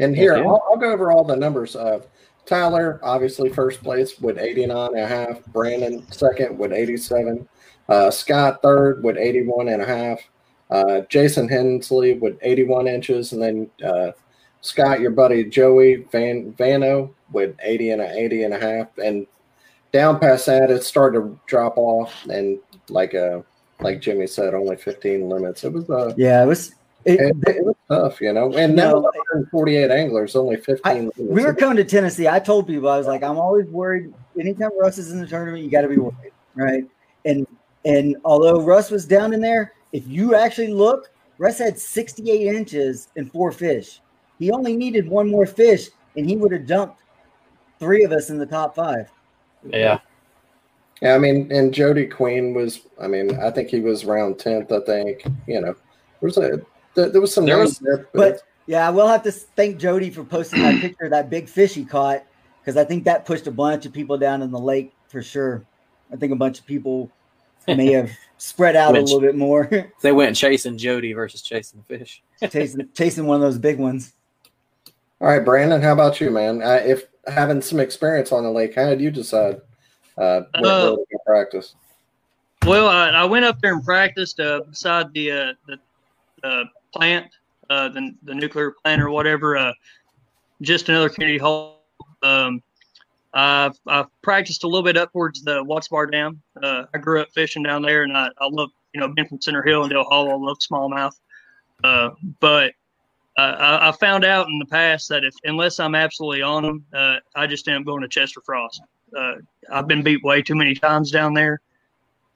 And 0.00 0.16
here, 0.16 0.34
I'll, 0.34 0.60
I'll 0.68 0.76
go 0.76 0.90
over 0.90 1.12
all 1.12 1.22
the 1.22 1.36
numbers. 1.36 1.76
of 1.76 2.08
Tyler, 2.44 2.98
obviously, 3.04 3.50
first 3.50 3.84
place 3.84 4.18
with 4.18 4.36
89 4.36 4.88
and 4.88 4.98
a 4.98 5.06
half. 5.06 5.44
Brandon, 5.46 6.04
second 6.10 6.58
with 6.58 6.72
87. 6.72 7.48
Uh, 7.88 8.10
Scott, 8.10 8.60
third 8.62 9.04
with 9.04 9.16
81 9.16 9.68
and 9.68 9.80
a 9.80 9.86
half. 9.86 10.18
Uh, 10.68 11.02
Jason 11.08 11.48
Hensley 11.48 12.14
with 12.14 12.36
81 12.42 12.88
inches. 12.88 13.32
And 13.32 13.40
then 13.40 13.70
uh, 13.88 14.10
Scott, 14.60 14.98
your 14.98 15.12
buddy 15.12 15.44
Joey 15.44 16.04
Van 16.10 16.52
Vano 16.58 17.14
with 17.30 17.54
80 17.62 17.90
and 17.90 18.02
a 18.02 18.12
80 18.12 18.42
and 18.42 18.54
a 18.54 18.58
half. 18.58 18.88
And 18.98 19.28
down 19.92 20.18
past 20.18 20.46
that, 20.46 20.72
it 20.72 20.82
started 20.82 21.20
to 21.20 21.38
drop 21.46 21.78
off. 21.78 22.12
And 22.28 22.58
like 22.88 23.14
uh, 23.14 23.40
like 23.80 24.00
Jimmy 24.00 24.26
said, 24.26 24.54
only 24.54 24.76
15 24.76 25.28
limits. 25.28 25.64
It 25.64 25.72
was 25.72 25.88
uh, 25.90 26.12
Yeah, 26.16 26.42
it 26.42 26.46
was. 26.46 26.74
It, 27.04 27.20
it, 27.20 27.36
it 27.56 27.64
was 27.66 27.74
tough, 27.88 28.18
you 28.22 28.32
know. 28.32 28.50
And 28.54 28.74
now 28.74 28.92
No. 28.92 29.00
148 29.00 29.90
anglers, 29.90 30.34
only 30.36 30.56
15 30.56 30.80
I- 30.84 30.94
limits. 30.94 31.18
we 31.18 31.44
were 31.44 31.52
coming 31.52 31.76
to 31.76 31.84
Tennessee. 31.84 32.28
I 32.28 32.38
told 32.38 32.66
people 32.66 32.88
I 32.88 32.96
was 32.96 33.06
like, 33.06 33.22
I'm 33.22 33.36
always 33.36 33.66
worried. 33.66 34.14
Anytime 34.40 34.70
Russ 34.78 34.96
is 34.96 35.12
in 35.12 35.20
the 35.20 35.26
tournament, 35.26 35.62
you 35.64 35.70
got 35.70 35.82
to 35.82 35.88
be 35.88 35.98
worried, 35.98 36.32
right? 36.54 36.84
And 37.26 37.46
and 37.84 38.16
although 38.24 38.62
Russ 38.62 38.90
was 38.90 39.04
down 39.04 39.34
in 39.34 39.40
there, 39.42 39.72
if 39.92 40.06
you 40.08 40.34
actually 40.34 40.68
look, 40.72 41.10
Russ 41.36 41.58
had 41.58 41.78
68 41.78 42.46
inches 42.56 43.08
and 43.16 43.30
four 43.30 43.52
fish. 43.52 44.00
He 44.38 44.50
only 44.50 44.74
needed 44.76 45.06
one 45.06 45.28
more 45.30 45.44
fish, 45.46 45.88
and 46.16 46.24
he 46.28 46.36
would 46.36 46.52
have 46.52 46.66
dumped 46.66 47.02
three 47.78 48.02
of 48.04 48.12
us 48.12 48.30
in 48.30 48.38
the 48.38 48.46
top 48.46 48.74
five. 48.74 49.10
yeah 49.68 49.98
Yeah, 51.02 51.14
I 51.14 51.18
mean, 51.18 51.50
and 51.52 51.74
Jody 51.74 52.06
Queen 52.06 52.54
was. 52.54 52.80
I 53.00 53.08
mean, 53.08 53.36
I 53.40 53.50
think 53.50 53.68
he 53.68 53.80
was 53.80 54.04
around 54.04 54.38
tenth. 54.38 54.70
I 54.72 54.80
think 54.80 55.24
you 55.46 55.60
know, 55.60 55.74
there 55.74 55.76
was 56.20 56.38
a 56.38 56.60
there, 56.94 57.10
there 57.10 57.20
was 57.20 57.34
some 57.34 57.44
There 57.46 57.58
was- 57.58 57.78
there, 57.78 58.08
But 58.14 58.42
yeah, 58.66 58.86
I 58.86 58.90
will 58.90 59.08
have 59.08 59.22
to 59.24 59.32
thank 59.32 59.78
Jody 59.78 60.10
for 60.10 60.24
posting 60.24 60.62
that 60.62 60.80
picture 60.80 61.04
of 61.06 61.10
that 61.10 61.28
big 61.28 61.48
fish 61.48 61.74
he 61.74 61.84
caught 61.84 62.24
because 62.60 62.76
I 62.76 62.84
think 62.84 63.04
that 63.04 63.26
pushed 63.26 63.46
a 63.46 63.50
bunch 63.50 63.84
of 63.84 63.92
people 63.92 64.16
down 64.16 64.40
in 64.40 64.50
the 64.50 64.58
lake 64.58 64.94
for 65.08 65.20
sure. 65.20 65.64
I 66.12 66.16
think 66.16 66.32
a 66.32 66.36
bunch 66.36 66.60
of 66.60 66.66
people 66.66 67.10
may 67.66 67.92
have 67.92 68.10
spread 68.38 68.76
out 68.76 68.96
a 68.96 69.00
little 69.00 69.20
bit 69.20 69.34
more, 69.36 69.68
they 70.02 70.12
went 70.12 70.36
chasing 70.36 70.78
Jody 70.78 71.12
versus 71.12 71.42
chasing 71.42 71.82
the 71.86 71.98
fish. 71.98 72.22
chasing 72.50 72.88
chasing 72.94 73.26
one 73.26 73.36
of 73.36 73.42
those 73.42 73.58
big 73.58 73.78
ones. 73.78 74.14
all 75.20 75.28
right, 75.28 75.44
Brandon, 75.44 75.82
how 75.82 75.92
about 75.92 76.20
you, 76.20 76.30
man? 76.30 76.62
Uh, 76.62 76.80
if 76.84 77.04
having 77.26 77.60
some 77.60 77.80
experience 77.80 78.32
on 78.32 78.44
the 78.44 78.50
lake, 78.50 78.74
how 78.76 78.88
did 78.90 79.00
you 79.00 79.10
decide 79.10 79.60
uh, 80.18 80.42
where, 80.58 80.72
Uh, 80.72 80.92
where 80.92 81.06
practice? 81.26 81.74
Well, 82.66 82.88
I, 82.88 83.10
I 83.10 83.24
went 83.24 83.44
up 83.44 83.60
there 83.60 83.74
and 83.74 83.84
practiced 83.84 84.40
uh, 84.40 84.60
beside 84.68 85.12
the 85.12 85.30
uh, 85.30 85.52
the 85.66 85.78
uh, 86.46 86.64
plant, 86.94 87.30
uh, 87.68 87.88
the 87.88 88.14
the 88.22 88.34
nuclear 88.34 88.72
plant 88.82 89.02
or 89.02 89.10
whatever. 89.10 89.56
Uh, 89.56 89.72
just 90.62 90.88
another 90.88 91.08
community 91.08 91.38
hall. 91.38 91.82
Um, 92.22 92.62
I've, 93.34 93.76
I've 93.86 94.06
practiced 94.22 94.62
a 94.62 94.68
little 94.68 94.84
bit 94.84 94.96
up 94.96 95.12
towards 95.12 95.42
the 95.42 95.62
Watts 95.64 95.88
Bar 95.88 96.06
Dam. 96.06 96.40
Uh, 96.62 96.84
I 96.94 96.98
grew 96.98 97.20
up 97.20 97.28
fishing 97.34 97.64
down 97.64 97.82
there, 97.82 98.04
and 98.04 98.16
I, 98.16 98.28
I 98.38 98.48
love 98.48 98.70
you 98.94 99.00
know 99.00 99.08
being 99.08 99.28
from 99.28 99.40
Center 99.40 99.62
Hill 99.62 99.82
and 99.82 99.90
Dale 99.90 100.04
Hollow. 100.04 100.30
I 100.30 100.36
love 100.36 100.58
smallmouth. 100.58 101.18
Uh, 101.82 102.10
but 102.40 102.72
uh, 103.36 103.40
I, 103.58 103.88
I 103.88 103.92
found 103.92 104.24
out 104.24 104.46
in 104.46 104.58
the 104.58 104.66
past 104.66 105.08
that 105.08 105.24
if 105.24 105.34
unless 105.44 105.80
I'm 105.80 105.94
absolutely 105.94 106.42
on 106.42 106.62
them, 106.62 106.84
uh, 106.94 107.16
I 107.34 107.46
just 107.46 107.66
end 107.68 107.78
up 107.78 107.84
going 107.84 108.02
to 108.02 108.08
Chester 108.08 108.40
Frost. 108.46 108.80
Uh, 109.16 109.34
I've 109.70 109.88
been 109.88 110.02
beat 110.02 110.22
way 110.22 110.42
too 110.42 110.54
many 110.54 110.74
times 110.74 111.10
down 111.10 111.34
there. 111.34 111.60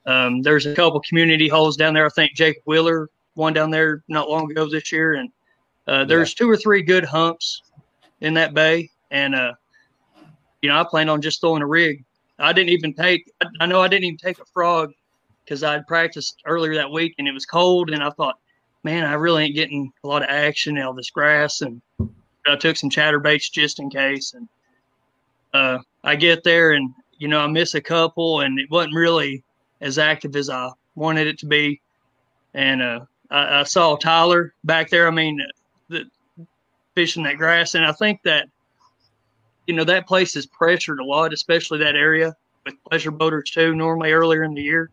Um, 0.05 0.41
there's 0.41 0.65
a 0.65 0.73
couple 0.73 0.99
community 1.01 1.47
holes 1.47 1.77
down 1.77 1.93
there. 1.93 2.05
I 2.05 2.09
think 2.09 2.33
Jacob 2.33 2.63
Wheeler 2.65 3.09
won 3.35 3.53
down 3.53 3.69
there 3.69 4.03
not 4.07 4.29
long 4.29 4.49
ago 4.49 4.67
this 4.67 4.91
year, 4.91 5.13
and 5.13 5.29
uh, 5.87 6.05
there's 6.05 6.33
two 6.33 6.49
or 6.49 6.57
three 6.57 6.81
good 6.81 7.05
humps 7.05 7.61
in 8.21 8.33
that 8.35 8.53
bay. 8.53 8.89
And 9.11 9.35
uh, 9.35 9.53
you 10.61 10.69
know, 10.69 10.79
I 10.79 10.83
planned 10.83 11.09
on 11.09 11.21
just 11.21 11.41
throwing 11.41 11.61
a 11.61 11.67
rig. 11.67 12.03
I 12.39 12.53
didn't 12.53 12.69
even 12.69 12.93
take. 12.93 13.31
I, 13.41 13.47
I 13.61 13.65
know 13.65 13.81
I 13.81 13.87
didn't 13.87 14.05
even 14.05 14.17
take 14.17 14.39
a 14.39 14.45
frog 14.45 14.91
because 15.43 15.63
I'd 15.63 15.87
practiced 15.87 16.41
earlier 16.45 16.75
that 16.75 16.91
week 16.91 17.15
and 17.17 17.27
it 17.27 17.33
was 17.33 17.45
cold, 17.45 17.89
and 17.89 18.03
I 18.03 18.09
thought, 18.11 18.39
man, 18.83 19.05
I 19.05 19.13
really 19.13 19.45
ain't 19.45 19.55
getting 19.55 19.91
a 20.03 20.07
lot 20.07 20.23
of 20.23 20.29
action 20.29 20.77
out 20.77 20.91
of 20.91 20.95
this 20.95 21.09
grass, 21.09 21.61
and 21.61 21.81
I 22.47 22.55
took 22.55 22.77
some 22.77 22.89
chatterbaits 22.89 23.51
just 23.51 23.79
in 23.79 23.89
case. 23.89 24.33
And 24.33 24.47
uh, 25.53 25.79
I 26.03 26.15
get 26.15 26.43
there, 26.43 26.71
and 26.71 26.93
you 27.17 27.27
know, 27.27 27.39
I 27.39 27.47
miss 27.47 27.75
a 27.75 27.81
couple, 27.81 28.41
and 28.41 28.59
it 28.59 28.69
wasn't 28.69 28.95
really 28.95 29.43
as 29.81 29.97
active 29.97 30.35
as 30.35 30.49
I 30.49 30.69
wanted 30.95 31.27
it 31.27 31.37
to 31.39 31.45
be. 31.45 31.81
And 32.53 32.81
uh, 32.81 33.01
I, 33.29 33.61
I 33.61 33.63
saw 33.63 33.95
Tyler 33.95 34.53
back 34.63 34.89
there. 34.89 35.07
I 35.07 35.11
mean, 35.11 35.41
the, 35.89 36.05
fishing 36.95 37.23
that 37.23 37.37
grass, 37.37 37.75
and 37.75 37.85
I 37.85 37.91
think 37.91 38.21
that 38.23 38.47
you 39.67 39.75
know 39.75 39.83
that 39.83 40.07
place 40.07 40.35
is 40.35 40.45
pressured 40.45 40.99
a 40.99 41.05
lot, 41.05 41.33
especially 41.33 41.79
that 41.79 41.95
area 41.95 42.35
with 42.65 42.75
pleasure 42.89 43.11
boaters 43.11 43.51
too. 43.51 43.75
Normally 43.75 44.11
earlier 44.11 44.43
in 44.43 44.53
the 44.53 44.61
year, 44.61 44.89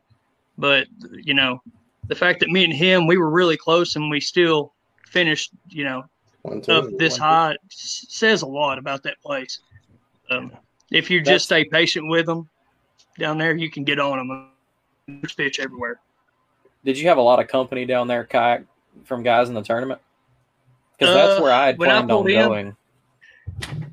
but 0.59 0.87
you 1.11 1.35
know 1.35 1.63
the 2.09 2.15
fact 2.15 2.41
that 2.41 2.51
me 2.51 2.65
and 2.65 2.73
him 2.73 3.07
we 3.07 3.17
were 3.17 3.31
really 3.31 3.57
close, 3.57 3.97
and 3.97 4.11
we 4.11 4.21
still 4.21 4.73
finished 5.09 5.51
you 5.71 5.85
know 5.85 6.05
One, 6.43 6.61
two, 6.61 6.73
up 6.73 6.85
this 6.99 7.19
one, 7.19 7.29
high 7.29 7.57
says 7.71 8.43
a 8.43 8.47
lot 8.47 8.79
about 8.79 9.03
that 9.05 9.21
place. 9.21 9.61
Um, 10.31 10.53
if 10.91 11.11
you 11.11 11.21
just 11.21 11.47
stay 11.47 11.65
patient 11.65 12.09
with 12.09 12.27
them 12.27 12.49
down 13.19 13.39
there, 13.39 13.57
you 13.57 13.71
can 13.71 13.85
get 13.85 13.99
on 13.99 14.19
them. 14.19 14.49
There's 15.09 15.33
fish 15.33 15.59
everywhere. 15.61 16.01
Did 16.85 16.99
you 16.99 17.09
have 17.09 17.19
a 17.19 17.23
lot 17.23 17.41
of 17.41 17.49
company 17.49 17.85
down 17.85 18.07
there, 18.09 18.25
kayak 18.25 18.65
from 19.05 19.23
guys 19.23 19.49
in 19.49 19.55
the 19.55 19.63
tournament? 19.63 20.01
Because 20.99 21.15
that's 21.15 21.39
Uh, 21.39 21.43
where 21.43 21.53
I 21.53 21.67
had 21.67 21.79
when 21.79 21.91
I 21.91 21.95
planned 21.95 22.11
on 22.13 22.29
in- 22.31 22.49
going. 22.49 22.77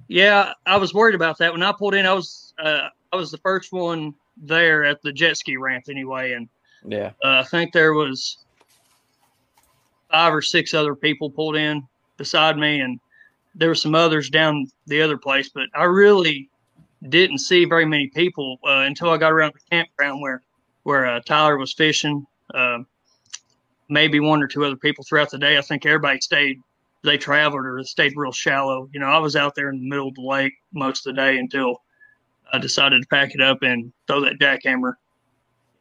Yeah, 0.07 0.53
I 0.65 0.77
was 0.77 0.93
worried 0.93 1.15
about 1.15 1.37
that 1.39 1.51
when 1.51 1.63
I 1.63 1.71
pulled 1.71 1.93
in. 1.95 2.05
I 2.05 2.13
was 2.13 2.53
uh, 2.59 2.89
I 3.11 3.15
was 3.15 3.31
the 3.31 3.37
first 3.39 3.71
one 3.71 4.13
there 4.37 4.83
at 4.83 5.01
the 5.01 5.11
jet 5.11 5.37
ski 5.37 5.57
ramp 5.57 5.85
anyway, 5.89 6.33
and 6.33 6.49
Yeah, 6.85 7.11
uh, 7.23 7.39
I 7.39 7.43
think 7.43 7.71
there 7.71 7.93
was 7.93 8.37
five 10.11 10.33
or 10.33 10.41
six 10.41 10.73
other 10.73 10.95
people 10.95 11.29
pulled 11.29 11.55
in 11.55 11.87
beside 12.17 12.57
me, 12.57 12.81
and 12.81 12.99
there 13.55 13.69
were 13.69 13.75
some 13.75 13.95
others 13.95 14.29
down 14.29 14.67
the 14.87 15.01
other 15.01 15.17
place. 15.17 15.49
But 15.49 15.67
I 15.75 15.83
really 15.85 16.49
didn't 17.09 17.39
see 17.39 17.65
very 17.65 17.85
many 17.85 18.07
people 18.07 18.59
uh, 18.65 18.83
until 18.85 19.09
I 19.09 19.17
got 19.17 19.31
around 19.31 19.53
the 19.53 19.75
campground 19.75 20.21
where 20.21 20.41
where 20.83 21.05
uh, 21.05 21.19
Tyler 21.21 21.57
was 21.57 21.73
fishing. 21.73 22.25
Uh, 22.53 22.79
maybe 23.89 24.19
one 24.19 24.41
or 24.41 24.47
two 24.47 24.65
other 24.65 24.75
people 24.75 25.03
throughout 25.03 25.29
the 25.29 25.37
day. 25.37 25.57
I 25.57 25.61
think 25.61 25.85
everybody 25.85 26.19
stayed. 26.21 26.59
They 27.03 27.17
traveled 27.17 27.65
or 27.65 27.83
stayed 27.83 28.13
real 28.15 28.31
shallow. 28.31 28.89
You 28.93 28.99
know, 28.99 29.07
I 29.07 29.17
was 29.17 29.35
out 29.35 29.55
there 29.55 29.69
in 29.69 29.77
the 29.77 29.89
middle 29.89 30.09
of 30.09 30.15
the 30.15 30.21
lake 30.21 30.53
most 30.71 31.05
of 31.05 31.15
the 31.15 31.21
day 31.21 31.37
until 31.37 31.81
I 32.51 32.59
decided 32.59 33.01
to 33.01 33.07
pack 33.07 33.33
it 33.33 33.41
up 33.41 33.61
and 33.61 33.91
throw 34.07 34.21
that 34.21 34.39
jackhammer. 34.39 34.93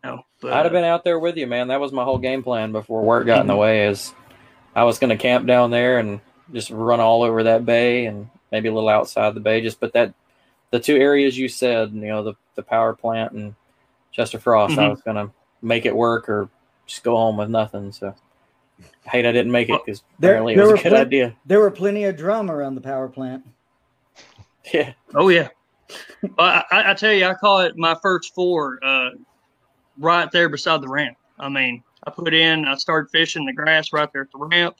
You 0.02 0.10
know, 0.10 0.22
but, 0.40 0.52
I'd 0.52 0.64
have 0.64 0.72
been 0.72 0.84
out 0.84 1.04
there 1.04 1.18
with 1.18 1.36
you, 1.36 1.46
man. 1.46 1.68
That 1.68 1.80
was 1.80 1.92
my 1.92 2.02
whole 2.02 2.18
game 2.18 2.42
plan 2.42 2.72
before 2.72 3.02
work 3.02 3.26
got 3.26 3.40
in 3.40 3.46
the 3.46 3.56
way. 3.56 3.86
Is 3.86 4.12
I 4.74 4.84
was 4.84 4.98
going 4.98 5.10
to 5.10 5.16
camp 5.16 5.46
down 5.46 5.70
there 5.70 5.98
and 5.98 6.20
just 6.52 6.70
run 6.70 6.98
all 6.98 7.22
over 7.22 7.44
that 7.44 7.64
bay 7.64 8.06
and 8.06 8.28
maybe 8.50 8.68
a 8.68 8.74
little 8.74 8.88
outside 8.88 9.34
the 9.34 9.40
bay. 9.40 9.60
Just 9.60 9.78
but 9.78 9.92
that 9.92 10.12
the 10.72 10.80
two 10.80 10.96
areas 10.96 11.38
you 11.38 11.48
said, 11.48 11.92
you 11.92 12.00
know, 12.08 12.24
the 12.24 12.34
the 12.56 12.62
power 12.62 12.92
plant 12.94 13.32
and 13.32 13.54
Chester 14.10 14.38
Frost, 14.40 14.76
I 14.78 14.86
Mhm. 14.86 14.90
was 14.90 15.00
going 15.02 15.16
to 15.16 15.32
make 15.62 15.86
it 15.86 15.94
work 15.96 16.28
or 16.28 16.48
just 16.86 17.02
go 17.04 17.16
home 17.16 17.36
with 17.38 17.48
nothing. 17.48 17.92
So 17.92 18.14
I 19.06 19.08
hate 19.08 19.24
I 19.26 19.32
didn't 19.32 19.52
make 19.52 19.68
it 19.70 19.80
because 19.86 20.02
there- 20.18 20.32
apparently 20.32 20.54
there 20.56 20.64
it 20.64 20.66
was 20.66 20.72
were 20.72 20.80
a 20.80 20.82
good 20.82 20.88
plen- 20.90 21.06
idea. 21.06 21.36
There 21.46 21.60
were 21.60 21.70
plenty 21.70 22.04
of 22.04 22.16
drum 22.16 22.50
around 22.50 22.74
the 22.74 22.80
power 22.80 23.08
plant. 23.08 23.44
Yeah, 24.72 24.92
Oh 25.14 25.28
yeah, 25.28 25.48
Well, 26.22 26.62
I, 26.70 26.92
I 26.92 26.94
tell 26.94 27.12
you, 27.12 27.24
I 27.26 27.34
caught 27.34 27.76
my 27.76 27.96
first 28.00 28.32
four 28.34 28.78
uh, 28.84 29.10
right 29.98 30.30
there 30.30 30.48
beside 30.48 30.80
the 30.82 30.88
ramp. 30.88 31.16
I 31.40 31.48
mean, 31.48 31.82
I 32.06 32.10
put 32.12 32.32
in, 32.32 32.64
I 32.66 32.76
started 32.76 33.10
fishing 33.10 33.44
the 33.44 33.52
grass 33.52 33.92
right 33.92 34.08
there 34.12 34.22
at 34.22 34.30
the 34.30 34.38
ramp. 34.38 34.76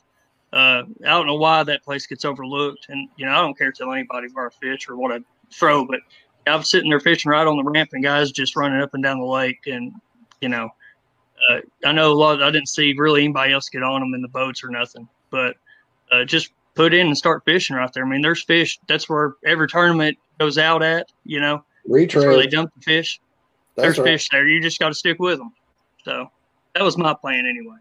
Uh, 0.52 0.84
I 1.04 1.08
don't 1.08 1.26
know 1.26 1.34
why 1.34 1.64
that 1.64 1.82
place 1.82 2.06
gets 2.06 2.24
overlooked, 2.24 2.86
and 2.90 3.08
you 3.16 3.26
know, 3.26 3.32
I 3.32 3.40
don't 3.40 3.58
care 3.58 3.72
to 3.72 3.76
tell 3.76 3.92
anybody 3.92 4.28
where 4.32 4.46
I 4.46 4.50
fish 4.50 4.88
or 4.88 4.96
what 4.96 5.10
I 5.10 5.18
throw, 5.54 5.84
but 5.86 6.00
I 6.46 6.56
was 6.56 6.68
sitting 6.68 6.90
there 6.90 7.00
fishing 7.00 7.30
right 7.30 7.46
on 7.46 7.56
the 7.56 7.62
ramp, 7.64 7.90
and 7.92 8.02
guys 8.02 8.30
just 8.32 8.56
running 8.56 8.80
up 8.80 8.94
and 8.94 9.02
down 9.02 9.18
the 9.20 9.26
lake, 9.26 9.60
and 9.66 9.92
you 10.40 10.48
know, 10.48 10.70
uh, 11.50 11.58
I 11.84 11.92
know 11.92 12.12
a 12.12 12.14
lot. 12.14 12.42
I 12.42 12.50
didn't 12.50 12.68
see 12.68 12.94
really 12.96 13.24
anybody 13.24 13.52
else 13.52 13.68
get 13.68 13.82
on 13.82 14.00
them 14.00 14.14
in 14.14 14.22
the 14.22 14.28
boats 14.28 14.62
or 14.64 14.68
nothing, 14.68 15.08
but 15.30 15.56
uh, 16.10 16.24
just 16.24 16.50
put 16.74 16.94
in 16.94 17.06
and 17.06 17.16
start 17.18 17.44
fishing 17.44 17.76
right 17.76 17.92
there. 17.92 18.04
I 18.04 18.08
mean, 18.08 18.22
there's 18.22 18.42
fish. 18.42 18.78
That's 18.88 19.08
where 19.08 19.34
every 19.44 19.68
tournament 19.68 20.18
goes 20.38 20.58
out 20.58 20.82
at. 20.82 21.06
You 21.24 21.40
know, 21.40 21.64
that's 21.86 22.14
where 22.14 22.32
they 22.32 22.36
Retread. 22.42 22.50
dump 22.50 22.72
the 22.74 22.82
fish. 22.82 23.20
That's 23.76 23.84
There's 23.86 23.98
right. 23.98 24.04
fish 24.04 24.28
there. 24.30 24.46
You 24.46 24.60
just 24.60 24.78
got 24.78 24.88
to 24.88 24.94
stick 24.94 25.18
with 25.18 25.38
them. 25.38 25.52
So 26.04 26.28
that 26.74 26.82
was 26.82 26.98
my 26.98 27.14
plan 27.14 27.46
anyway. 27.46 27.76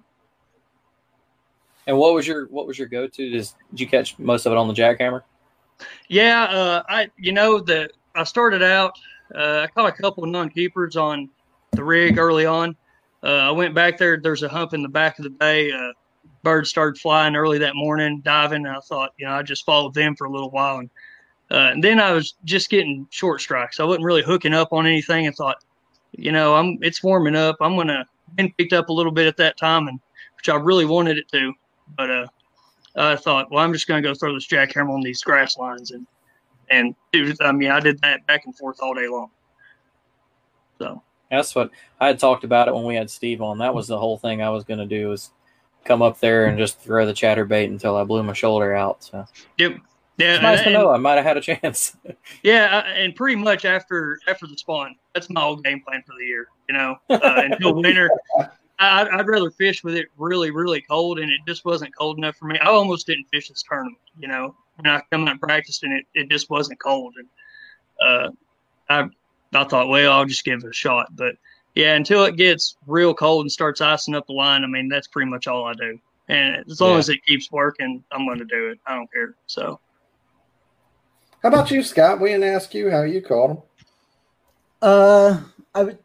and 1.87 1.97
what 1.97 2.13
was 2.13 2.27
your 2.27 2.45
what 2.47 2.67
was 2.67 2.77
your 2.77 2.87
go 2.87 3.07
to? 3.07 3.29
Did 3.29 3.49
you 3.75 3.87
catch 3.87 4.17
most 4.19 4.45
of 4.45 4.51
it 4.51 4.57
on 4.57 4.67
the 4.67 4.73
jackhammer? 4.73 5.23
Yeah, 6.07 6.43
uh, 6.43 6.83
I 6.89 7.09
you 7.17 7.31
know 7.31 7.59
the 7.59 7.89
I 8.15 8.23
started 8.23 8.63
out. 8.63 8.97
Uh, 9.33 9.61
I 9.61 9.67
caught 9.67 9.89
a 9.89 10.01
couple 10.01 10.25
non 10.25 10.49
keepers 10.49 10.95
on 10.95 11.29
the 11.71 11.83
rig 11.83 12.17
early 12.17 12.45
on. 12.45 12.75
Uh, 13.23 13.27
I 13.27 13.51
went 13.51 13.73
back 13.73 13.97
there. 13.97 14.17
There's 14.17 14.43
a 14.43 14.49
hump 14.49 14.73
in 14.73 14.81
the 14.81 14.89
back 14.89 15.19
of 15.19 15.23
the 15.23 15.29
bay. 15.29 15.71
Uh, 15.71 15.93
birds 16.43 16.69
started 16.69 16.99
flying 16.99 17.35
early 17.35 17.59
that 17.59 17.75
morning, 17.75 18.21
diving. 18.21 18.65
And 18.65 18.75
I 18.75 18.79
thought, 18.79 19.13
you 19.17 19.25
know, 19.25 19.33
I 19.33 19.43
just 19.43 19.65
followed 19.65 19.93
them 19.93 20.15
for 20.15 20.25
a 20.25 20.31
little 20.31 20.49
while, 20.49 20.79
and, 20.79 20.89
uh, 21.49 21.71
and 21.71 21.83
then 21.83 21.99
I 21.99 22.11
was 22.11 22.35
just 22.45 22.69
getting 22.69 23.07
short 23.09 23.41
strikes. 23.41 23.79
I 23.79 23.83
wasn't 23.83 24.05
really 24.05 24.23
hooking 24.23 24.53
up 24.53 24.73
on 24.73 24.87
anything, 24.87 25.27
and 25.27 25.35
thought, 25.35 25.63
you 26.13 26.31
know, 26.31 26.55
I'm 26.55 26.77
it's 26.81 27.03
warming 27.03 27.35
up. 27.35 27.57
I'm 27.61 27.75
gonna 27.75 28.05
wind 28.37 28.55
picked 28.57 28.73
up 28.73 28.89
a 28.89 28.93
little 28.93 29.11
bit 29.11 29.27
at 29.27 29.37
that 29.37 29.57
time, 29.57 29.87
and 29.87 29.99
which 30.35 30.49
I 30.49 30.55
really 30.55 30.85
wanted 30.85 31.17
it 31.17 31.27
to, 31.31 31.53
but 31.95 32.09
uh, 32.09 32.27
I 32.95 33.15
thought, 33.15 33.51
well, 33.51 33.63
I'm 33.63 33.73
just 33.73 33.87
gonna 33.87 34.01
go 34.01 34.13
throw 34.13 34.33
this 34.33 34.47
jackhammer 34.47 34.93
on 34.93 35.01
these 35.01 35.23
grass 35.23 35.57
lines, 35.57 35.91
and 35.91 36.05
and 36.69 36.95
dude, 37.11 37.41
I 37.41 37.51
mean, 37.51 37.69
I 37.69 37.79
did 37.79 38.01
that 38.01 38.25
back 38.27 38.45
and 38.45 38.55
forth 38.57 38.77
all 38.81 38.93
day 38.93 39.07
long. 39.07 39.29
So 40.79 41.01
That's 41.29 41.53
what 41.53 41.69
I 41.99 42.07
had 42.07 42.19
talked 42.19 42.43
about 42.43 42.67
it 42.67 42.73
when 42.73 42.85
we 42.85 42.95
had 42.95 43.09
Steve 43.09 43.41
on. 43.41 43.59
That 43.59 43.75
was 43.75 43.87
the 43.87 43.99
whole 43.99 44.17
thing 44.17 44.41
I 44.41 44.49
was 44.49 44.63
going 44.63 44.79
to 44.79 44.85
do 44.85 45.09
was 45.09 45.31
come 45.85 46.01
up 46.01 46.19
there 46.19 46.45
and 46.45 46.57
just 46.57 46.79
throw 46.79 47.05
the 47.05 47.13
chatterbait 47.13 47.65
until 47.65 47.95
I 47.95 48.03
blew 48.03 48.23
my 48.23 48.33
shoulder 48.33 48.73
out. 48.73 49.03
So 49.03 49.25
yep, 49.57 49.77
yeah, 50.17 50.35
it's 50.35 50.43
nice 50.43 50.63
to 50.63 50.69
know 50.71 50.91
I 50.91 50.97
might 50.97 51.15
have 51.15 51.25
had 51.25 51.37
a 51.37 51.41
chance. 51.41 51.95
Yeah, 52.43 52.79
and 52.79 53.15
pretty 53.15 53.35
much 53.35 53.65
after 53.65 54.19
after 54.27 54.47
the 54.47 54.57
spawn, 54.57 54.95
that's 55.13 55.29
my 55.29 55.41
whole 55.41 55.57
game 55.57 55.81
plan 55.81 56.03
for 56.05 56.15
the 56.17 56.25
year. 56.25 56.47
You 56.67 56.73
know, 56.73 56.95
uh, 57.09 57.19
until 57.35 57.75
winter, 57.75 58.09
I, 58.81 59.19
I'd 59.19 59.27
rather 59.27 59.51
fish 59.51 59.83
with 59.83 59.95
it 59.95 60.07
really, 60.17 60.51
really 60.51 60.81
cold, 60.81 61.19
and 61.19 61.31
it 61.31 61.39
just 61.47 61.65
wasn't 61.65 61.95
cold 61.95 62.17
enough 62.17 62.35
for 62.35 62.45
me. 62.45 62.57
I 62.59 62.65
almost 62.67 63.05
didn't 63.07 63.27
fish 63.31 63.49
this 63.49 63.63
tournament. 63.67 63.97
You 64.19 64.27
know, 64.27 64.55
when 64.77 64.91
I 64.91 65.01
come 65.11 65.23
out 65.23 65.31
and 65.31 65.41
practiced, 65.41 65.83
and 65.83 65.93
it, 65.93 66.05
it 66.13 66.29
just 66.29 66.49
wasn't 66.49 66.79
cold, 66.79 67.13
and 67.17 67.27
uh, 68.01 68.31
I 68.89 69.09
I 69.57 69.63
thought, 69.65 69.89
well, 69.89 70.13
I'll 70.13 70.25
just 70.25 70.43
give 70.43 70.63
it 70.63 70.69
a 70.69 70.73
shot. 70.73 71.15
But 71.15 71.35
yeah, 71.75 71.95
until 71.95 72.25
it 72.25 72.37
gets 72.37 72.77
real 72.87 73.13
cold 73.13 73.43
and 73.43 73.51
starts 73.51 73.81
icing 73.81 74.15
up 74.15 74.27
the 74.27 74.33
line, 74.33 74.63
I 74.63 74.67
mean, 74.67 74.89
that's 74.89 75.07
pretty 75.07 75.29
much 75.29 75.47
all 75.47 75.65
I 75.65 75.73
do. 75.73 75.99
And 76.27 76.65
as 76.69 76.79
long 76.79 76.93
Yeah. 76.93 76.97
as 76.97 77.09
it 77.09 77.23
keeps 77.25 77.51
working, 77.51 78.03
I'm 78.11 78.25
going 78.25 78.39
to 78.39 78.45
do 78.45 78.69
it. 78.69 78.79
I 78.87 78.95
don't 78.95 79.11
care. 79.11 79.35
So. 79.47 79.79
How 81.43 81.49
about 81.49 81.71
you, 81.71 81.81
Scott? 81.83 82.19
We 82.19 82.29
didn't 82.29 82.43
ask 82.45 82.73
you 82.73 82.89
how 82.91 83.01
you 83.01 83.21
caught 83.21 83.47
them. 83.47 83.57
Uh, 84.81 85.41
I 85.73 85.83
would, 85.83 85.97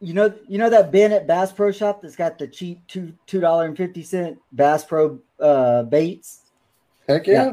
you 0.00 0.14
know, 0.14 0.32
you 0.48 0.58
know 0.58 0.70
that 0.70 0.90
bin 0.90 1.12
at 1.12 1.26
Bass 1.26 1.52
Pro 1.52 1.72
Shop 1.72 2.02
that's 2.02 2.16
got 2.16 2.38
the 2.38 2.46
cheap 2.46 2.80
two 2.86 3.12
two 3.26 3.40
dollar 3.40 3.66
and 3.66 3.76
fifty 3.76 4.02
cent 4.02 4.38
Bass 4.52 4.84
Pro 4.84 5.18
uh 5.40 5.82
baits. 5.84 6.42
Heck 7.08 7.26
yeah. 7.26 7.46
Yeah. 7.46 7.52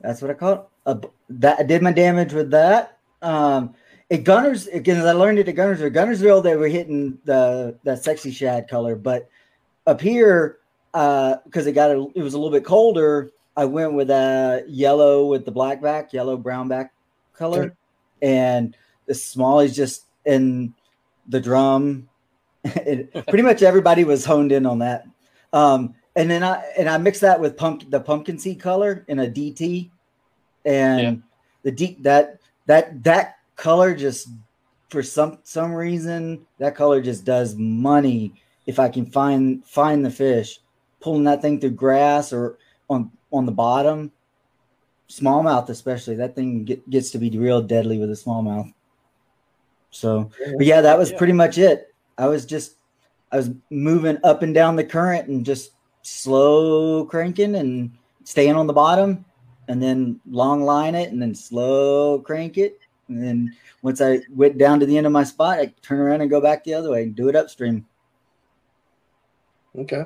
That's 0.00 0.20
what 0.20 0.30
I 0.30 0.34
caught. 0.34 0.68
Uh, 0.84 0.96
that 1.30 1.60
I 1.60 1.62
did 1.62 1.82
my 1.82 1.92
damage 1.92 2.32
with 2.32 2.50
that. 2.50 2.98
Um, 3.22 3.74
at 4.10 4.24
Gunners 4.24 4.66
again, 4.66 4.98
as 4.98 5.06
I 5.06 5.12
learned 5.12 5.38
it 5.38 5.48
at 5.48 5.54
Gunners 5.54 5.80
or 5.80 5.90
Guntersville, 5.90 6.42
they 6.42 6.56
were 6.56 6.68
hitting 6.68 7.18
the 7.24 7.78
that 7.84 8.02
sexy 8.02 8.30
shad 8.30 8.68
color, 8.68 8.96
but 8.96 9.28
up 9.86 10.00
here, 10.00 10.58
uh, 10.94 11.36
because 11.44 11.66
it 11.66 11.72
got 11.72 11.90
a, 11.90 12.06
it 12.14 12.22
was 12.22 12.34
a 12.34 12.38
little 12.38 12.52
bit 12.52 12.64
colder. 12.64 13.30
I 13.56 13.64
went 13.64 13.92
with 13.92 14.10
a 14.10 14.64
yellow 14.66 15.26
with 15.26 15.44
the 15.44 15.50
black 15.50 15.80
back, 15.80 16.12
yellow 16.12 16.36
brown 16.36 16.68
back 16.68 16.92
color, 17.34 17.74
and 18.20 18.76
the 19.06 19.12
smallies 19.12 19.74
just 19.74 20.04
in 20.24 20.74
the 21.28 21.40
drum. 21.40 22.08
it, 22.64 23.12
pretty 23.26 23.42
much 23.42 23.62
everybody 23.62 24.04
was 24.04 24.24
honed 24.24 24.52
in 24.52 24.66
on 24.66 24.78
that. 24.78 25.06
Um, 25.52 25.94
and 26.14 26.30
then 26.30 26.42
I 26.42 26.62
and 26.78 26.88
I 26.88 26.98
mixed 26.98 27.22
that 27.22 27.40
with 27.40 27.56
pumpkin 27.56 27.90
the 27.90 28.00
pumpkin 28.00 28.38
seed 28.38 28.60
color 28.60 29.04
in 29.08 29.18
a 29.20 29.26
DT, 29.26 29.90
and 30.64 31.00
Yeah. 31.00 31.14
the 31.64 31.72
D 31.72 31.96
that 32.02 32.38
that 32.66 33.02
that 33.04 33.36
color 33.56 33.94
just 33.94 34.28
for 34.88 35.02
some 35.02 35.38
some 35.42 35.72
reason 35.72 36.46
that 36.58 36.74
color 36.74 37.00
just 37.00 37.24
does 37.24 37.54
money 37.56 38.34
if 38.66 38.78
I 38.78 38.88
can 38.88 39.06
find 39.06 39.64
find 39.64 40.04
the 40.04 40.10
fish 40.10 40.60
pulling 41.00 41.24
that 41.24 41.42
thing 41.42 41.58
through 41.60 41.70
grass 41.70 42.32
or 42.32 42.58
on 42.90 43.10
on 43.32 43.46
the 43.46 43.52
bottom 43.52 44.12
smallmouth 45.08 45.68
especially 45.68 46.16
that 46.16 46.34
thing 46.34 46.64
get, 46.64 46.88
gets 46.90 47.10
to 47.10 47.18
be 47.18 47.30
real 47.30 47.62
deadly 47.62 47.98
with 47.98 48.10
a 48.10 48.14
smallmouth 48.14 48.72
so 49.92 50.28
but 50.56 50.66
yeah 50.66 50.80
that 50.80 50.98
was 50.98 51.12
pretty 51.12 51.32
much 51.32 51.58
it 51.58 51.94
i 52.18 52.26
was 52.26 52.44
just 52.44 52.76
i 53.30 53.36
was 53.36 53.50
moving 53.70 54.18
up 54.24 54.42
and 54.42 54.54
down 54.54 54.74
the 54.74 54.84
current 54.84 55.28
and 55.28 55.46
just 55.46 55.72
slow 56.02 57.04
cranking 57.04 57.54
and 57.54 57.92
staying 58.24 58.56
on 58.56 58.66
the 58.66 58.72
bottom 58.72 59.24
and 59.68 59.80
then 59.80 60.18
long 60.28 60.62
line 60.62 60.96
it 60.96 61.12
and 61.12 61.22
then 61.22 61.34
slow 61.34 62.18
crank 62.18 62.58
it 62.58 62.80
and 63.06 63.22
then 63.22 63.56
once 63.82 64.00
i 64.00 64.18
went 64.34 64.58
down 64.58 64.80
to 64.80 64.86
the 64.86 64.98
end 64.98 65.06
of 65.06 65.12
my 65.12 65.22
spot 65.22 65.60
i 65.60 65.72
turn 65.82 66.00
around 66.00 66.20
and 66.20 66.30
go 66.30 66.40
back 66.40 66.64
the 66.64 66.74
other 66.74 66.90
way 66.90 67.04
and 67.04 67.14
do 67.14 67.28
it 67.28 67.36
upstream 67.36 67.86
Okay. 69.78 70.04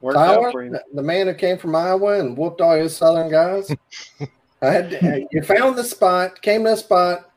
Worked 0.00 0.18
out 0.18 0.34
Tyler, 0.34 0.52
for 0.52 0.82
the 0.92 1.02
man 1.02 1.26
who 1.28 1.34
came 1.34 1.56
from 1.56 1.74
Iowa 1.74 2.18
and 2.20 2.36
whooped 2.36 2.60
all 2.60 2.76
his 2.76 2.96
Southern 2.96 3.30
guys. 3.30 3.74
I 4.62 4.70
had 4.70 5.28
you 5.30 5.42
found 5.42 5.76
the 5.76 5.84
spot, 5.84 6.40
came 6.42 6.64
to 6.64 6.70
the 6.70 6.76
spot. 6.76 7.30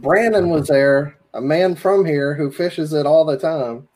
Brandon 0.00 0.48
was 0.48 0.68
there, 0.68 1.16
a 1.34 1.40
man 1.40 1.74
from 1.74 2.04
here 2.04 2.34
who 2.34 2.50
fishes 2.50 2.92
it 2.92 3.06
all 3.06 3.24
the 3.24 3.38
time. 3.38 3.88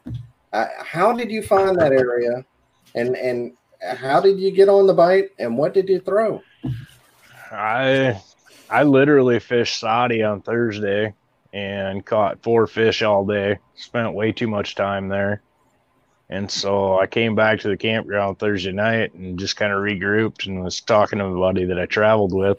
Uh, 0.52 0.66
how 0.78 1.12
did 1.12 1.30
you 1.30 1.42
find 1.42 1.76
that 1.78 1.92
area? 1.92 2.44
And 2.94 3.16
and 3.16 3.56
how 3.82 4.20
did 4.20 4.38
you 4.38 4.50
get 4.50 4.68
on 4.68 4.86
the 4.86 4.94
bite, 4.94 5.30
and 5.38 5.56
what 5.56 5.74
did 5.74 5.88
you 5.88 6.00
throw? 6.00 6.42
I 7.50 8.20
I 8.70 8.82
literally 8.82 9.38
fished 9.38 9.78
Soddy 9.78 10.22
on 10.22 10.42
Thursday 10.42 11.14
and 11.52 12.04
caught 12.04 12.42
four 12.42 12.66
fish 12.66 13.02
all 13.02 13.24
day. 13.24 13.58
Spent 13.74 14.12
way 14.12 14.32
too 14.32 14.48
much 14.48 14.74
time 14.74 15.08
there. 15.08 15.42
And 16.28 16.50
so 16.50 16.98
I 16.98 17.06
came 17.06 17.34
back 17.36 17.60
to 17.60 17.68
the 17.68 17.76
campground 17.76 18.38
Thursday 18.38 18.72
night 18.72 19.14
and 19.14 19.38
just 19.38 19.56
kind 19.56 19.72
of 19.72 19.78
regrouped 19.78 20.46
and 20.46 20.64
was 20.64 20.80
talking 20.80 21.20
to 21.20 21.26
a 21.26 21.38
buddy 21.38 21.64
that 21.64 21.78
I 21.78 21.86
traveled 21.86 22.32
with. 22.32 22.58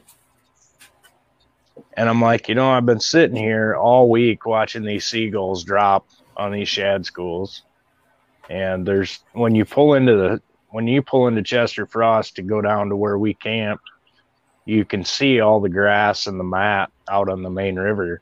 And 1.93 2.09
I'm 2.09 2.21
like, 2.21 2.49
you 2.49 2.55
know, 2.55 2.69
I've 2.69 2.85
been 2.85 2.99
sitting 2.99 3.35
here 3.35 3.75
all 3.75 4.09
week 4.09 4.45
watching 4.45 4.83
these 4.83 5.05
seagulls 5.05 5.63
drop 5.63 6.07
on 6.35 6.51
these 6.51 6.69
shad 6.69 7.05
schools. 7.05 7.63
And 8.49 8.87
there's 8.87 9.19
when 9.33 9.55
you 9.55 9.65
pull 9.65 9.93
into 9.93 10.15
the 10.15 10.41
when 10.69 10.87
you 10.87 11.01
pull 11.01 11.27
into 11.27 11.41
Chester 11.41 11.85
Frost 11.85 12.35
to 12.35 12.41
go 12.41 12.61
down 12.61 12.89
to 12.89 12.95
where 12.95 13.17
we 13.17 13.33
camped, 13.33 13.83
you 14.65 14.85
can 14.85 15.03
see 15.03 15.39
all 15.39 15.59
the 15.59 15.69
grass 15.69 16.27
and 16.27 16.39
the 16.39 16.43
mat 16.43 16.91
out 17.09 17.29
on 17.29 17.41
the 17.41 17.49
main 17.49 17.77
river. 17.77 18.21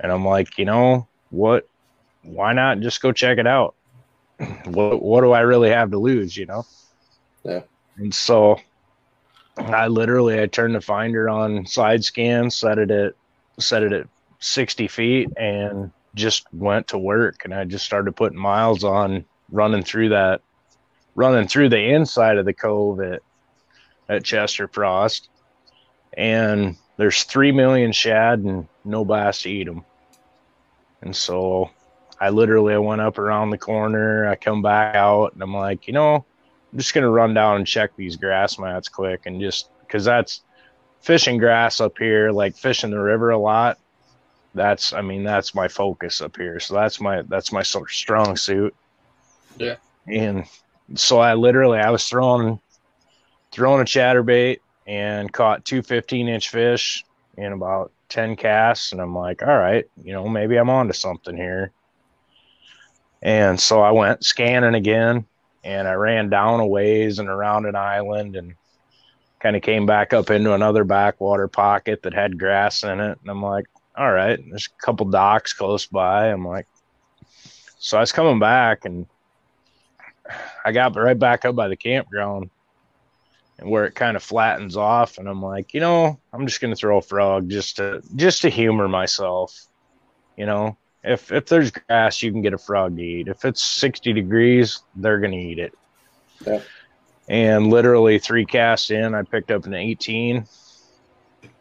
And 0.00 0.10
I'm 0.12 0.24
like, 0.24 0.58
you 0.58 0.64
know, 0.64 1.08
what 1.30 1.68
why 2.22 2.52
not 2.52 2.80
just 2.80 3.02
go 3.02 3.12
check 3.12 3.38
it 3.38 3.46
out? 3.46 3.74
what 4.66 5.02
what 5.02 5.20
do 5.22 5.32
I 5.32 5.40
really 5.40 5.70
have 5.70 5.90
to 5.90 5.98
lose, 5.98 6.36
you 6.36 6.46
know? 6.46 6.64
Yeah. 7.44 7.62
And 7.96 8.14
so 8.14 8.58
I 9.56 9.86
literally 9.88 10.40
I 10.40 10.46
turned 10.46 10.74
the 10.74 10.80
finder 10.80 11.28
on 11.28 11.66
side 11.66 12.04
scan, 12.04 12.50
set 12.50 12.78
it 12.78 12.90
at 12.90 13.14
set 13.58 13.82
it 13.82 13.92
at 13.92 14.06
60 14.38 14.88
feet 14.88 15.28
and 15.36 15.90
just 16.14 16.46
went 16.52 16.88
to 16.88 16.98
work 16.98 17.44
and 17.44 17.54
I 17.54 17.64
just 17.64 17.84
started 17.84 18.16
putting 18.16 18.38
miles 18.38 18.82
on 18.84 19.24
running 19.50 19.82
through 19.82 20.10
that 20.10 20.40
running 21.14 21.46
through 21.46 21.68
the 21.68 21.78
inside 21.78 22.38
of 22.38 22.44
the 22.44 22.52
cove 22.52 23.00
at 23.00 23.22
at 24.08 24.24
Chester 24.24 24.68
Frost. 24.68 25.28
And 26.14 26.76
there's 26.96 27.24
3 27.24 27.52
million 27.52 27.92
shad 27.92 28.40
and 28.40 28.68
no 28.84 29.04
bass 29.04 29.42
to 29.42 29.50
eat 29.50 29.64
them. 29.64 29.84
And 31.00 31.16
so 31.16 31.70
I 32.20 32.30
literally 32.30 32.74
I 32.74 32.78
went 32.78 33.00
up 33.00 33.18
around 33.18 33.50
the 33.50 33.58
corner, 33.58 34.28
I 34.28 34.36
come 34.36 34.62
back 34.62 34.94
out 34.94 35.32
and 35.32 35.42
I'm 35.42 35.54
like, 35.54 35.86
you 35.86 35.92
know, 35.92 36.24
I'm 36.72 36.78
just 36.78 36.94
gonna 36.94 37.10
run 37.10 37.34
down 37.34 37.56
and 37.56 37.66
check 37.66 37.94
these 37.96 38.16
grass 38.16 38.58
mats 38.58 38.88
quick 38.88 39.26
and 39.26 39.40
just 39.40 39.68
because 39.80 40.04
that's 40.04 40.42
fishing 41.02 41.36
grass 41.36 41.80
up 41.80 41.98
here, 41.98 42.30
like 42.30 42.56
fishing 42.56 42.90
the 42.90 42.98
river 42.98 43.30
a 43.30 43.38
lot. 43.38 43.78
That's 44.54 44.92
I 44.92 45.02
mean 45.02 45.24
that's 45.24 45.54
my 45.54 45.68
focus 45.68 46.22
up 46.22 46.36
here. 46.36 46.60
So 46.60 46.74
that's 46.74 47.00
my 47.00 47.22
that's 47.22 47.52
my 47.52 47.62
sort 47.62 47.90
of 47.90 47.94
strong 47.94 48.36
suit. 48.36 48.74
Yeah. 49.58 49.76
And 50.06 50.46
so 50.94 51.18
I 51.18 51.34
literally 51.34 51.78
I 51.78 51.90
was 51.90 52.06
throwing 52.08 52.58
throwing 53.50 53.82
a 53.82 53.84
chatterbait 53.84 54.58
and 54.86 55.32
caught 55.32 55.64
two 55.64 55.82
15 55.82 56.28
inch 56.28 56.48
fish 56.48 57.04
in 57.36 57.52
about 57.52 57.92
10 58.08 58.36
casts 58.36 58.92
and 58.92 59.00
I'm 59.00 59.14
like, 59.14 59.42
all 59.42 59.56
right, 59.56 59.84
you 60.02 60.12
know, 60.12 60.28
maybe 60.28 60.56
I'm 60.56 60.70
onto 60.70 60.92
something 60.92 61.36
here. 61.36 61.70
And 63.22 63.58
so 63.60 63.80
I 63.80 63.92
went 63.92 64.24
scanning 64.24 64.74
again 64.74 65.26
and 65.64 65.86
I 65.86 65.94
ran 65.94 66.28
down 66.28 66.60
a 66.60 66.66
ways 66.66 67.18
and 67.18 67.28
around 67.28 67.66
an 67.66 67.76
island 67.76 68.36
and 68.36 68.54
kind 69.40 69.56
of 69.56 69.62
came 69.62 69.86
back 69.86 70.12
up 70.12 70.30
into 70.30 70.54
another 70.54 70.84
backwater 70.84 71.48
pocket 71.48 72.02
that 72.02 72.14
had 72.14 72.38
grass 72.38 72.84
in 72.84 73.00
it. 73.00 73.18
And 73.20 73.30
I'm 73.30 73.42
like, 73.42 73.66
all 73.96 74.10
right, 74.10 74.38
there's 74.48 74.68
a 74.68 74.84
couple 74.84 75.06
docks 75.06 75.52
close 75.52 75.86
by. 75.86 76.28
I'm 76.28 76.46
like, 76.46 76.66
so 77.78 77.96
I 77.96 78.00
was 78.00 78.12
coming 78.12 78.38
back 78.38 78.84
and 78.84 79.06
I 80.64 80.72
got 80.72 80.94
right 80.96 81.18
back 81.18 81.44
up 81.44 81.56
by 81.56 81.68
the 81.68 81.76
campground 81.76 82.50
and 83.58 83.68
where 83.70 83.84
it 83.86 83.94
kind 83.94 84.16
of 84.16 84.22
flattens 84.22 84.76
off. 84.76 85.18
And 85.18 85.28
I'm 85.28 85.42
like, 85.42 85.74
you 85.74 85.80
know, 85.80 86.18
I'm 86.32 86.46
just 86.46 86.60
going 86.60 86.72
to 86.72 86.78
throw 86.78 86.98
a 86.98 87.02
frog 87.02 87.48
just 87.48 87.76
to, 87.76 88.02
just 88.14 88.42
to 88.42 88.48
humor 88.48 88.88
myself, 88.88 89.66
you 90.36 90.46
know, 90.46 90.76
if 91.04 91.32
if 91.32 91.46
there's 91.46 91.70
grass, 91.70 92.22
you 92.22 92.30
can 92.30 92.42
get 92.42 92.54
a 92.54 92.58
frog 92.58 92.96
to 92.96 93.02
eat. 93.02 93.28
If 93.28 93.44
it's 93.44 93.62
60 93.62 94.12
degrees, 94.12 94.80
they're 94.96 95.18
gonna 95.18 95.36
eat 95.36 95.58
it. 95.58 95.74
Yeah. 96.46 96.60
And 97.28 97.70
literally 97.70 98.18
three 98.18 98.44
casts 98.44 98.90
in, 98.90 99.14
I 99.14 99.22
picked 99.22 99.50
up 99.50 99.64
an 99.64 99.74
18, 99.74 100.44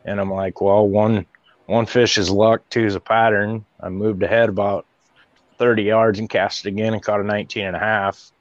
and 0.05 0.19
I'm 0.19 0.31
like, 0.31 0.59
well, 0.61 0.87
one 0.87 1.25
one 1.65 1.85
fish 1.85 2.17
is 2.17 2.29
luck, 2.29 2.63
two 2.69 2.85
is 2.85 2.95
a 2.95 2.99
pattern. 2.99 3.65
I 3.79 3.89
moved 3.89 4.23
ahead 4.23 4.49
about 4.49 4.85
30 5.57 5.83
yards 5.83 6.19
and 6.19 6.29
cast 6.29 6.65
it 6.65 6.69
again 6.69 6.93
and 6.93 7.01
caught 7.01 7.21
a 7.21 7.23
19 7.23 7.65
and 7.65 7.75
a 7.75 7.79
half. 7.79 8.31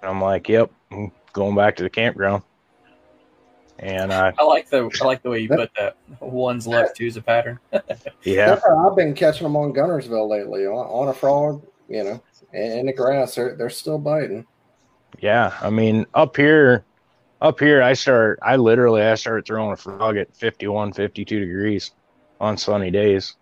And 0.00 0.10
I'm 0.10 0.20
like, 0.20 0.48
yep, 0.48 0.70
I'm 0.92 1.10
going 1.32 1.56
back 1.56 1.76
to 1.76 1.82
the 1.82 1.90
campground. 1.90 2.42
And 3.80 4.12
I, 4.12 4.32
I 4.38 4.44
like 4.44 4.68
the 4.70 4.90
I 5.00 5.04
like 5.04 5.22
the 5.22 5.30
way 5.30 5.38
you 5.40 5.48
put 5.48 5.70
that. 5.76 5.96
One's 6.20 6.66
left, 6.66 6.96
two's 6.96 7.16
a 7.16 7.22
pattern. 7.22 7.60
yeah, 8.24 8.58
I've 8.84 8.96
been 8.96 9.14
catching 9.14 9.44
them 9.44 9.56
on 9.56 9.72
Guntersville 9.72 10.28
lately 10.28 10.66
on, 10.66 10.86
on 10.86 11.08
a 11.08 11.14
frog, 11.14 11.64
you 11.88 12.02
know, 12.02 12.22
in, 12.52 12.72
in 12.72 12.86
the 12.86 12.92
grass. 12.92 13.36
They're 13.36 13.54
they're 13.54 13.70
still 13.70 13.98
biting. 13.98 14.46
Yeah, 15.20 15.56
I 15.60 15.70
mean, 15.70 16.06
up 16.14 16.36
here, 16.36 16.84
up 17.40 17.58
here, 17.60 17.82
I 17.82 17.92
start, 17.94 18.38
I 18.42 18.56
literally, 18.56 19.02
I 19.02 19.14
start 19.14 19.46
throwing 19.46 19.72
a 19.72 19.76
frog 19.76 20.16
at 20.16 20.34
51, 20.36 20.92
52 20.92 21.40
degrees 21.40 21.92
on 22.40 22.56
sunny 22.56 22.90
days, 22.90 23.36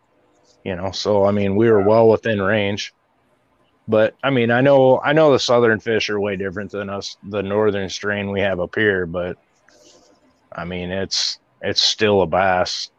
you 0.64 0.76
know. 0.76 0.90
So, 0.90 1.24
I 1.24 1.32
mean, 1.32 1.56
we 1.56 1.70
were 1.70 1.82
well 1.82 2.08
within 2.08 2.40
range. 2.40 2.94
But 3.88 4.16
I 4.24 4.30
mean, 4.30 4.50
I 4.50 4.60
know, 4.62 5.00
I 5.00 5.12
know 5.12 5.32
the 5.32 5.38
southern 5.38 5.78
fish 5.78 6.10
are 6.10 6.18
way 6.18 6.36
different 6.36 6.72
than 6.72 6.90
us, 6.90 7.16
the 7.28 7.42
northern 7.42 7.88
strain 7.88 8.30
we 8.30 8.40
have 8.40 8.58
up 8.58 8.74
here. 8.74 9.06
But 9.06 9.38
I 10.56 10.64
mean, 10.64 10.90
it's 10.90 11.38
it's 11.60 11.82
still 11.82 12.22
a 12.22 12.26
bass. 12.26 12.90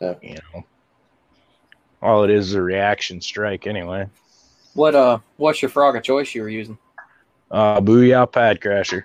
Yeah. 0.00 0.14
You 0.22 0.36
know, 0.54 0.64
all 2.00 2.24
it 2.24 2.30
is 2.30 2.48
is 2.48 2.54
a 2.54 2.62
reaction 2.62 3.20
strike 3.20 3.66
anyway. 3.66 4.06
What 4.74 4.94
uh 4.94 5.18
what's 5.36 5.60
your 5.60 5.68
frog 5.68 5.96
of 5.96 6.02
choice 6.02 6.34
you 6.34 6.42
were 6.42 6.48
using? 6.48 6.78
Uh, 7.50 7.80
Booyah 7.80 8.30
Pad 8.30 8.60
Crasher, 8.60 9.04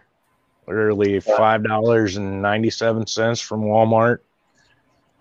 literally 0.67 1.19
five 1.19 1.63
dollars 1.63 2.15
and 2.17 2.41
ninety 2.41 2.69
seven 2.69 3.08
cents 3.08 3.41
from 3.41 3.63
Walmart, 3.63 4.19
work, 4.19 4.23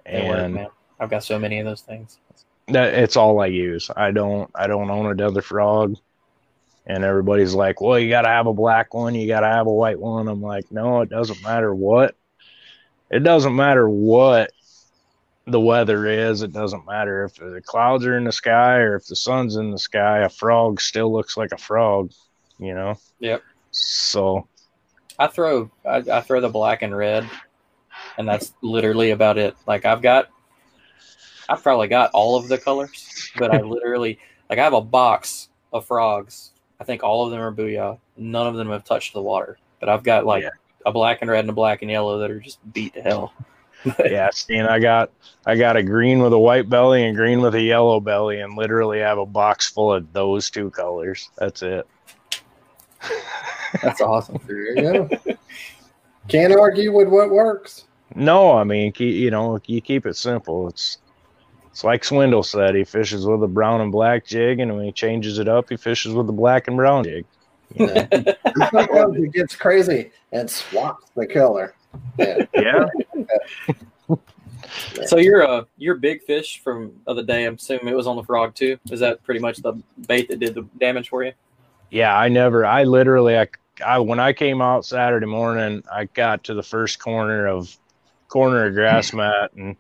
and 0.04 0.54
man. 0.54 0.68
I've 1.00 1.11
got 1.11 1.24
so 1.24 1.38
many 1.38 1.59
of 1.59 1.64
those 1.64 1.80
things. 1.80 2.18
that 2.68 2.94
it's 2.94 3.16
all 3.16 3.40
I 3.40 3.46
use. 3.46 3.90
I 3.96 4.11
don't 4.11 4.50
I 4.54 4.66
don't 4.66 4.90
own 4.90 5.11
another 5.11 5.40
frog, 5.40 5.96
and 6.87 7.02
everybody's 7.02 7.54
like, 7.54 7.80
"Well, 7.80 7.98
you 7.98 8.11
got 8.11 8.22
to 8.22 8.28
have 8.28 8.46
a 8.46 8.52
black 8.52 8.92
one, 8.92 9.14
you 9.14 9.26
got 9.26 9.40
to 9.40 9.48
have 9.48 9.66
a 9.66 9.72
white 9.72 9.98
one." 9.98 10.28
I'm 10.28 10.42
like, 10.42 10.70
"No, 10.70 11.00
it 11.00 11.09
doesn't 11.09 11.42
matter 11.42 11.74
what. 11.74 12.14
It 13.14 13.22
doesn't 13.22 13.55
matter 13.55 13.88
what 13.88 14.50
the 15.46 15.61
weather 15.61 16.05
is. 16.05 16.42
It 16.42 16.53
doesn't 16.53 16.85
matter 16.85 17.22
if 17.22 17.37
the 17.37 17.62
clouds 17.64 18.05
are 18.05 18.16
in 18.16 18.24
the 18.24 18.33
sky 18.33 18.79
or 18.79 18.96
if 18.96 19.07
the 19.07 19.14
sun's 19.14 19.55
in 19.55 19.70
the 19.70 19.79
sky. 19.79 20.24
A 20.24 20.29
frog 20.29 20.81
still 20.81 21.12
looks 21.12 21.37
like 21.37 21.53
a 21.53 21.57
frog, 21.57 22.11
you 22.59 22.74
know." 22.74 22.96
Yep. 23.20 23.44
So 23.70 24.48
I 25.16 25.29
throw 25.29 25.70
I, 25.88 25.98
I 25.98 26.20
throw 26.22 26.40
the 26.40 26.48
black 26.48 26.83
and 26.83 26.96
red, 26.96 27.31
and 28.18 28.27
that's 28.27 28.53
literally 28.62 29.12
about 29.12 29.38
it. 29.38 29.55
Like 29.64 29.85
I've 29.85 30.03
got, 30.03 30.29
I've 31.48 31.62
probably 31.62 31.87
got 31.87 32.11
all 32.14 32.35
of 32.35 32.48
the 32.48 32.59
colors, 32.59 33.31
but 33.38 33.55
I 33.55 33.61
literally 33.62 34.18
like 34.50 34.59
I 34.59 34.64
have 34.64 34.74
a 34.74 34.81
box 34.81 35.50
of 35.72 35.87
frogs. 35.87 36.50
I 36.81 36.85
think 36.85 37.05
all 37.05 37.24
of 37.24 37.31
them 37.31 37.40
are 37.40 37.53
booyah. 37.53 38.00
None 38.16 38.48
of 38.48 38.57
them 38.57 38.70
have 38.70 38.83
touched 38.83 39.12
the 39.12 39.22
water, 39.22 39.57
but 39.79 39.88
I've 39.88 40.03
got 40.03 40.27
like 40.27 40.42
Yeah. 40.42 40.50
A 40.85 40.92
black 40.92 41.18
and 41.20 41.31
red 41.31 41.40
and 41.40 41.51
a 41.51 41.55
black 41.55 41.83
and 41.83 41.90
yellow 41.90 42.18
that 42.18 42.31
are 42.31 42.40
just 42.40 42.59
beat 42.73 42.94
to 42.94 43.03
hell. 43.03 43.33
yeah, 43.99 44.31
Stan, 44.31 44.66
I 44.66 44.79
got 44.79 45.11
I 45.44 45.57
got 45.57 45.77
a 45.77 45.83
green 45.83 46.20
with 46.20 46.33
a 46.33 46.38
white 46.38 46.68
belly 46.68 47.05
and 47.05 47.16
green 47.16 47.40
with 47.42 47.55
a 47.55 47.61
yellow 47.61 48.01
belly, 48.01 48.40
and 48.40 48.57
literally 48.57 49.01
have 49.01 49.18
a 49.18 49.27
box 49.27 49.68
full 49.68 49.92
of 49.92 50.12
those 50.12 50.49
two 50.51 50.70
colors. 50.70 51.29
That's 51.37 51.62
it. 51.62 51.87
That's 53.83 54.01
awesome. 54.01 54.38
There 54.47 54.77
you 54.77 54.83
go. 54.83 55.37
Can't 56.28 56.55
argue 56.55 56.93
with 56.93 57.09
what 57.09 57.30
works. 57.30 57.85
No, 58.14 58.53
I 58.53 58.64
mean, 58.64 58.93
ke- 58.93 59.01
you 59.01 59.30
know, 59.30 59.61
you 59.66 59.80
keep 59.80 60.07
it 60.07 60.16
simple. 60.16 60.68
It's 60.68 60.99
it's 61.70 61.85
like 61.85 62.05
Swindle 62.05 62.45
said. 62.45 62.74
He 62.74 62.85
fishes 62.85 63.26
with 63.26 63.43
a 63.43 63.49
brown 63.49 63.80
and 63.80 63.91
black 63.91 64.24
jig, 64.24 64.61
and 64.61 64.74
when 64.76 64.85
he 64.85 64.93
changes 64.93 65.39
it 65.39 65.49
up, 65.49 65.68
he 65.68 65.76
fishes 65.76 66.14
with 66.14 66.28
a 66.28 66.32
black 66.32 66.68
and 66.68 66.76
brown 66.76 67.05
jig. 67.05 67.26
You 67.74 67.86
know? 67.86 68.06
Sometimes 68.70 69.16
it 69.16 69.32
gets 69.32 69.56
crazy 69.56 70.10
and 70.32 70.50
swaps 70.50 71.10
the 71.16 71.26
killer. 71.26 71.74
Yeah. 72.18 72.46
yeah, 72.54 72.86
So 75.06 75.18
your 75.18 75.46
uh 75.46 75.64
your 75.76 75.96
big 75.96 76.22
fish 76.22 76.60
from 76.62 76.92
the 77.04 77.10
other 77.10 77.22
day, 77.22 77.44
I'm 77.44 77.54
assuming 77.54 77.88
it 77.88 77.96
was 77.96 78.06
on 78.06 78.16
the 78.16 78.22
frog 78.24 78.54
too. 78.54 78.78
Is 78.90 79.00
that 79.00 79.22
pretty 79.22 79.40
much 79.40 79.58
the 79.58 79.74
bait 80.06 80.28
that 80.28 80.40
did 80.40 80.54
the 80.54 80.62
damage 80.78 81.08
for 81.08 81.24
you? 81.24 81.32
yeah. 81.90 82.16
I 82.16 82.28
never. 82.28 82.64
I 82.64 82.84
literally. 82.84 83.38
I, 83.38 83.48
I 83.84 83.98
when 83.98 84.20
I 84.20 84.32
came 84.32 84.60
out 84.62 84.84
Saturday 84.84 85.26
morning, 85.26 85.82
I 85.92 86.06
got 86.06 86.44
to 86.44 86.54
the 86.54 86.62
first 86.62 86.98
corner 86.98 87.46
of 87.46 87.76
corner 88.28 88.66
of 88.66 88.74
grass 88.74 89.12
mat, 89.14 89.52
and 89.56 89.76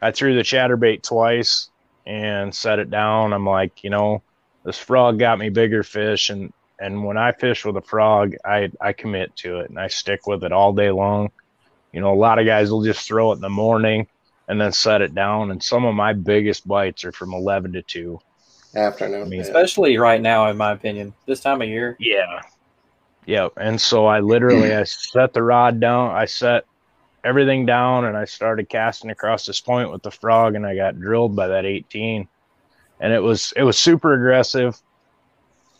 I 0.00 0.10
threw 0.10 0.34
the 0.34 0.42
chatterbait 0.42 1.02
twice 1.02 1.70
and 2.06 2.54
set 2.54 2.78
it 2.78 2.90
down. 2.90 3.32
I'm 3.32 3.46
like, 3.46 3.84
you 3.84 3.90
know, 3.90 4.22
this 4.64 4.78
frog 4.78 5.18
got 5.18 5.38
me 5.38 5.48
bigger 5.48 5.82
fish, 5.82 6.30
and 6.30 6.52
And 6.82 7.04
when 7.04 7.16
I 7.16 7.30
fish 7.30 7.64
with 7.64 7.76
a 7.76 7.82
frog, 7.82 8.34
I 8.44 8.70
I 8.80 8.92
commit 8.92 9.36
to 9.36 9.60
it 9.60 9.70
and 9.70 9.78
I 9.78 9.86
stick 9.86 10.26
with 10.26 10.42
it 10.42 10.50
all 10.50 10.72
day 10.72 10.90
long. 10.90 11.30
You 11.92 12.00
know, 12.00 12.12
a 12.12 12.18
lot 12.18 12.40
of 12.40 12.46
guys 12.46 12.72
will 12.72 12.82
just 12.82 13.06
throw 13.06 13.30
it 13.30 13.36
in 13.36 13.40
the 13.40 13.48
morning 13.48 14.08
and 14.48 14.60
then 14.60 14.72
set 14.72 15.00
it 15.00 15.14
down. 15.14 15.52
And 15.52 15.62
some 15.62 15.84
of 15.84 15.94
my 15.94 16.12
biggest 16.12 16.66
bites 16.66 17.04
are 17.04 17.12
from 17.12 17.34
eleven 17.34 17.72
to 17.74 17.82
two. 17.82 18.20
Afternoon. 18.74 19.22
I 19.22 19.24
mean. 19.26 19.40
Especially 19.40 19.96
right 19.96 20.20
now, 20.20 20.50
in 20.50 20.56
my 20.56 20.72
opinion, 20.72 21.14
this 21.24 21.40
time 21.40 21.62
of 21.62 21.68
year. 21.68 21.96
Yeah. 22.00 22.42
Yep. 23.26 23.52
And 23.58 23.80
so 23.80 24.06
I 24.06 24.18
literally 24.18 24.74
I 24.74 24.82
set 24.82 25.32
the 25.32 25.42
rod 25.42 25.78
down, 25.78 26.10
I 26.10 26.24
set 26.24 26.64
everything 27.22 27.64
down 27.64 28.06
and 28.06 28.16
I 28.16 28.24
started 28.24 28.68
casting 28.68 29.10
across 29.10 29.46
this 29.46 29.60
point 29.60 29.92
with 29.92 30.02
the 30.02 30.10
frog 30.10 30.56
and 30.56 30.66
I 30.66 30.74
got 30.74 30.98
drilled 30.98 31.36
by 31.36 31.46
that 31.46 31.64
18. 31.64 32.26
And 32.98 33.12
it 33.12 33.20
was 33.20 33.52
it 33.56 33.62
was 33.62 33.78
super 33.78 34.14
aggressive 34.14 34.80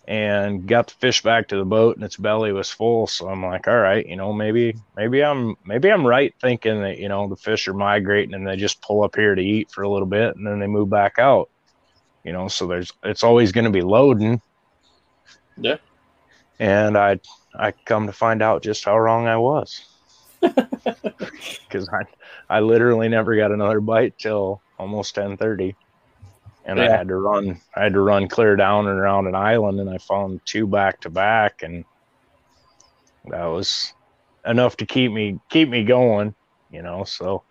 and 0.09 0.67
got 0.67 0.89
the 0.89 0.95
fish 0.95 1.23
back 1.23 1.49
to 1.49 1.57
the 1.57 1.65
boat 1.65 1.97
and 1.97 2.05
its 2.05 2.17
belly 2.17 2.53
was 2.53 2.71
full. 2.71 3.07
So 3.07 3.29
I'm 3.29 3.45
like, 3.45 3.69
all 3.69 3.79
right, 3.79 4.05
you 4.07 4.17
know, 4.17 4.33
maybe 4.33 4.75
maybe 4.97 5.23
I'm 5.23 5.57
maybe 5.65 5.91
I'm 5.91 6.07
right 6.07 6.35
thinking 6.41 6.83
that, 6.83 6.99
you 6.99 7.09
know, 7.09 7.29
the 7.29 7.37
fish 7.37 7.69
are 7.69 7.75
migrating 7.75 8.35
and 8.35 8.47
they 8.47 8.57
just 8.57 8.83
pull 8.83 9.05
up 9.05 9.15
here 9.15 9.35
to 9.35 9.43
eat 9.43 9.71
for 9.71 9.83
a 9.83 9.89
little 9.89 10.07
bit 10.07 10.37
and 10.37 10.47
then 10.47 10.59
they 10.59 10.67
move 10.67 10.91
back 10.91 11.19
out. 11.19 11.51
You 12.25 12.33
know, 12.33 12.49
so 12.49 12.67
there's 12.67 12.93
it's 13.05 13.23
always 13.23 13.53
gonna 13.53 13.71
be 13.71 13.83
loading. 13.83 14.41
Yeah. 15.57 15.79
And 16.59 16.97
I 16.97 17.21
I 17.55 17.73
come 17.73 18.07
to 18.07 18.13
find 18.13 18.43
out 18.43 18.63
just 18.63 18.85
how 18.85 18.99
wrong 18.99 19.27
I 19.27 19.37
was. 19.37 19.85
Because 21.69 21.89
I 21.89 22.03
I 22.51 22.61
literally 22.61 23.09
never 23.09 23.35
got 23.35 23.51
another 23.51 23.81
bite 23.81 24.19
till 24.19 24.61
almost 24.79 25.15
ten 25.15 25.37
thirty. 25.37 25.75
And 26.65 26.81
I 26.81 26.89
had 26.89 27.09
to 27.09 27.17
run 27.17 27.61
I 27.75 27.83
had 27.83 27.93
to 27.95 28.01
run 28.01 28.29
clear 28.29 28.55
down 28.57 28.87
and 28.87 28.99
around 28.99 29.27
an 29.27 29.35
island 29.35 29.81
and 29.81 29.91
I 29.91 29.99
found 29.99 30.41
two 30.45 30.67
back 30.67 31.01
to 31.01 31.11
back 31.11 31.63
and 31.63 31.85
that 33.29 33.45
was 33.47 33.93
enough 34.47 34.77
to 34.77 34.87
keep 34.87 35.13
me 35.13 35.41
keep 35.51 35.69
me 35.69 35.85
going, 35.85 36.35
you 36.71 36.83
know, 36.83 37.05
so 37.05 37.43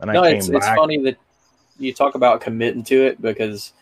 and 0.00 0.10
I 0.10 0.14
no, 0.14 0.22
came 0.22 0.36
it's, 0.36 0.48
back. 0.48 0.56
it's 0.56 0.80
funny 0.80 1.02
that 1.02 1.16
you 1.78 1.92
talk 1.92 2.16
about 2.16 2.40
committing 2.40 2.82
to 2.84 3.06
it 3.06 3.22
because 3.22 3.72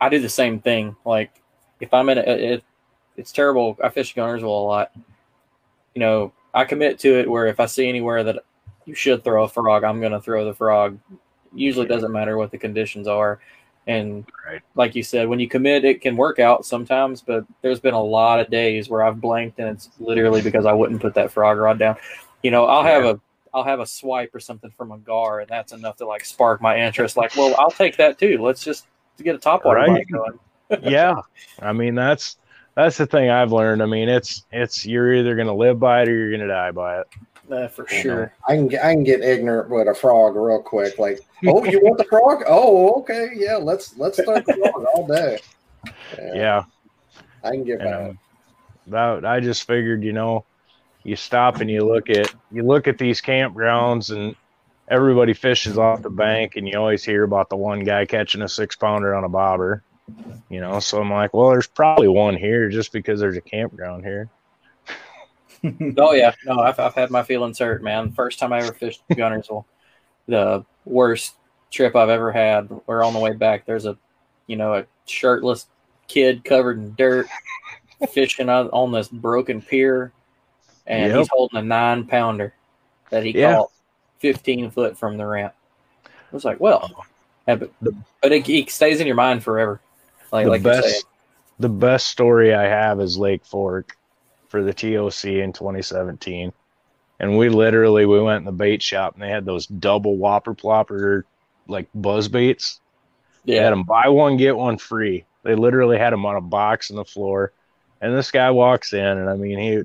I 0.00 0.08
do 0.08 0.18
the 0.18 0.28
same 0.28 0.60
thing. 0.60 0.96
Like 1.04 1.40
if 1.80 1.92
I'm 1.94 2.08
in 2.08 2.18
a, 2.18 2.22
it, 2.22 2.64
it's 3.16 3.32
terrible. 3.32 3.76
I 3.82 3.88
fish 3.88 4.14
Guntersville 4.14 4.42
a 4.42 4.46
lot. 4.46 4.92
You 5.94 6.00
know, 6.00 6.32
I 6.52 6.64
commit 6.64 6.98
to 7.00 7.18
it 7.18 7.30
where 7.30 7.46
if 7.46 7.60
I 7.60 7.66
see 7.66 7.88
anywhere 7.88 8.24
that 8.24 8.44
you 8.84 8.94
should 8.94 9.24
throw 9.24 9.44
a 9.44 9.48
frog, 9.48 9.84
I'm 9.84 10.00
going 10.00 10.12
to 10.12 10.20
throw 10.20 10.44
the 10.44 10.54
frog. 10.54 10.98
Usually 11.56 11.86
doesn't 11.86 12.12
matter 12.12 12.36
what 12.36 12.50
the 12.50 12.58
conditions 12.58 13.06
are. 13.08 13.40
And 13.86 14.24
Right. 14.46 14.60
like 14.74 14.94
you 14.94 15.02
said, 15.02 15.28
when 15.28 15.38
you 15.40 15.48
commit, 15.48 15.84
it 15.84 16.00
can 16.00 16.16
work 16.16 16.38
out 16.38 16.64
sometimes, 16.66 17.20
but 17.22 17.44
there's 17.62 17.80
been 17.80 17.94
a 17.94 18.02
lot 18.02 18.40
of 18.40 18.50
days 18.50 18.88
where 18.88 19.02
I've 19.02 19.20
blanked 19.20 19.58
and 19.58 19.68
it's 19.68 19.90
literally 19.98 20.42
because 20.42 20.66
I 20.66 20.72
wouldn't 20.72 21.00
put 21.00 21.14
that 21.14 21.30
frog 21.30 21.58
rod 21.58 21.78
down. 21.78 21.96
You 22.42 22.50
know, 22.50 22.66
I'll 22.66 22.82
have 22.84 23.04
a 23.04 23.20
I'll 23.54 23.64
have 23.64 23.80
a 23.80 23.86
swipe 23.86 24.34
or 24.34 24.40
something 24.40 24.70
from 24.76 24.92
a 24.92 24.98
gar, 24.98 25.40
and 25.40 25.48
that's 25.48 25.72
enough 25.72 25.96
to 25.96 26.06
like 26.06 26.24
spark 26.24 26.60
my 26.60 26.78
interest. 26.78 27.16
Like, 27.16 27.34
well, 27.36 27.54
I'll 27.58 27.70
take 27.70 27.96
that 27.96 28.18
too. 28.18 28.38
Let's 28.42 28.62
just 28.62 28.86
get 29.22 29.34
a 29.34 29.38
top 29.38 29.64
water 29.64 29.80
Right. 29.80 29.88
bite 29.88 30.08
going. 30.08 30.38
yeah 30.82 31.14
i 31.60 31.72
mean 31.72 31.94
that's 31.94 32.38
that's 32.74 32.96
the 32.96 33.06
thing 33.06 33.30
i've 33.30 33.52
learned 33.52 33.80
i 33.80 33.86
mean 33.86 34.08
it's 34.08 34.44
it's 34.50 34.84
you're 34.84 35.14
either 35.14 35.36
going 35.36 35.46
to 35.46 35.52
live 35.54 35.78
by 35.78 36.02
it 36.02 36.08
or 36.08 36.12
you're 36.12 36.28
going 36.30 36.40
to 36.40 36.48
die 36.48 36.72
by 36.72 36.98
it 37.00 37.06
Uh, 37.50 37.68
for 37.68 37.86
You 37.90 38.00
sure. 38.00 38.34
I 38.48 38.56
can 38.56 38.66
get, 38.66 38.84
I 38.84 38.92
can 38.92 39.04
get 39.04 39.20
ignorant 39.20 39.70
with 39.70 39.86
a 39.88 39.94
frog 39.94 40.34
real 40.34 40.60
quick. 40.60 40.98
Like, 40.98 41.20
oh, 41.46 41.64
you 41.64 41.80
want 41.80 41.98
the 41.98 42.04
frog? 42.04 42.42
Oh, 42.46 42.94
okay, 43.00 43.30
yeah. 43.34 43.56
Let's 43.56 43.96
let's 43.96 44.20
start 44.20 44.44
the 44.46 44.54
frog 44.54 44.84
all 44.94 45.06
day. 45.06 45.38
Yeah, 46.18 46.32
yeah 46.34 46.64
I 47.44 47.50
can 47.50 47.64
get 47.64 47.80
and, 47.80 47.88
that. 47.88 48.10
um, 48.10 48.18
that 48.88 49.24
i 49.24 49.40
just 49.40 49.66
figured 49.66 50.02
you 50.02 50.12
know 50.12 50.44
you 51.02 51.16
stop 51.16 51.60
and 51.60 51.70
you 51.70 51.84
look 51.84 52.10
at 52.10 52.34
you 52.50 52.62
look 52.62 52.88
at 52.88 52.98
these 52.98 53.20
campgrounds 53.20 54.14
and 54.14 54.34
everybody 54.88 55.34
fishes 55.34 55.78
off 55.78 56.02
the 56.02 56.10
bank 56.10 56.56
and 56.56 56.68
you 56.68 56.78
always 56.78 57.04
hear 57.04 57.24
about 57.24 57.48
the 57.48 57.56
one 57.56 57.80
guy 57.80 58.04
catching 58.04 58.42
a 58.42 58.48
six 58.48 58.76
pounder 58.76 59.14
on 59.14 59.24
a 59.24 59.28
bobber 59.28 59.82
you 60.48 60.60
know 60.60 60.78
so 60.78 61.00
i'm 61.00 61.10
like 61.10 61.34
well 61.34 61.50
there's 61.50 61.66
probably 61.66 62.08
one 62.08 62.36
here 62.36 62.68
just 62.68 62.92
because 62.92 63.18
there's 63.18 63.36
a 63.36 63.40
campground 63.40 64.04
here 64.04 64.28
Oh 65.98 66.12
yeah, 66.12 66.34
no, 66.44 66.60
I've 66.60 66.78
I've 66.78 66.94
had 66.94 67.10
my 67.10 67.22
feelings 67.22 67.58
hurt, 67.58 67.82
man. 67.82 68.12
First 68.12 68.38
time 68.38 68.52
I 68.52 68.58
ever 68.58 68.72
fished 68.72 69.02
Guntersville, 69.10 69.64
the 70.26 70.64
worst 70.84 71.34
trip 71.70 71.96
I've 71.96 72.08
ever 72.08 72.32
had. 72.32 72.68
We're 72.86 73.02
on 73.04 73.12
the 73.12 73.18
way 73.18 73.32
back. 73.32 73.66
There's 73.66 73.86
a, 73.86 73.96
you 74.46 74.56
know, 74.56 74.74
a 74.74 74.86
shirtless 75.06 75.66
kid 76.08 76.44
covered 76.44 76.78
in 76.78 76.94
dirt 76.94 77.26
fishing 78.10 78.48
on, 78.48 78.68
on 78.70 78.92
this 78.92 79.08
broken 79.08 79.60
pier, 79.62 80.12
and 80.86 81.08
Yep. 81.08 81.18
he's 81.18 81.28
holding 81.28 81.58
a 81.58 81.62
nine 81.62 82.06
pounder 82.06 82.54
that 83.10 83.24
he 83.24 83.30
Yeah. 83.32 83.54
caught 83.56 83.70
15 84.18 84.70
foot 84.70 84.96
from 84.96 85.16
the 85.16 85.26
ramp. 85.26 85.54
I 86.04 86.10
was 86.32 86.44
like, 86.44 86.60
well, 86.60 87.06
yeah, 87.46 87.56
but 87.56 87.72
but 88.22 88.32
it, 88.32 88.48
it 88.48 88.70
stays 88.70 89.00
in 89.00 89.06
your 89.06 89.16
mind 89.16 89.42
forever. 89.42 89.80
Like 90.32 90.44
the 90.44 90.50
like 90.50 90.62
best 90.62 91.06
the 91.58 91.68
best 91.68 92.08
story 92.08 92.54
I 92.54 92.64
have 92.64 93.00
is 93.00 93.16
Lake 93.16 93.44
Fork 93.44 93.96
for 94.48 94.62
the 94.62 94.72
TOC 94.72 95.24
in 95.26 95.52
2017. 95.52 96.52
And 97.18 97.38
we 97.38 97.48
literally 97.48 98.04
we 98.06 98.20
went 98.20 98.38
in 98.38 98.44
the 98.44 98.52
bait 98.52 98.82
shop 98.82 99.14
and 99.14 99.22
they 99.22 99.30
had 99.30 99.44
those 99.44 99.66
double 99.66 100.16
whopper 100.16 100.54
plopper 100.54 101.22
like 101.66 101.88
buzz 101.94 102.28
baits. 102.28 102.80
They 103.44 103.56
had 103.56 103.72
them 103.72 103.84
buy 103.84 104.08
one 104.08 104.36
get 104.36 104.56
one 104.56 104.76
free. 104.76 105.24
They 105.42 105.54
literally 105.54 105.98
had 105.98 106.12
them 106.12 106.26
on 106.26 106.36
a 106.36 106.40
box 106.40 106.90
on 106.90 106.96
the 106.96 107.04
floor. 107.04 107.52
And 108.00 108.14
this 108.14 108.30
guy 108.30 108.50
walks 108.50 108.92
in 108.92 109.04
and 109.04 109.30
I 109.30 109.34
mean 109.34 109.58
he 109.58 109.82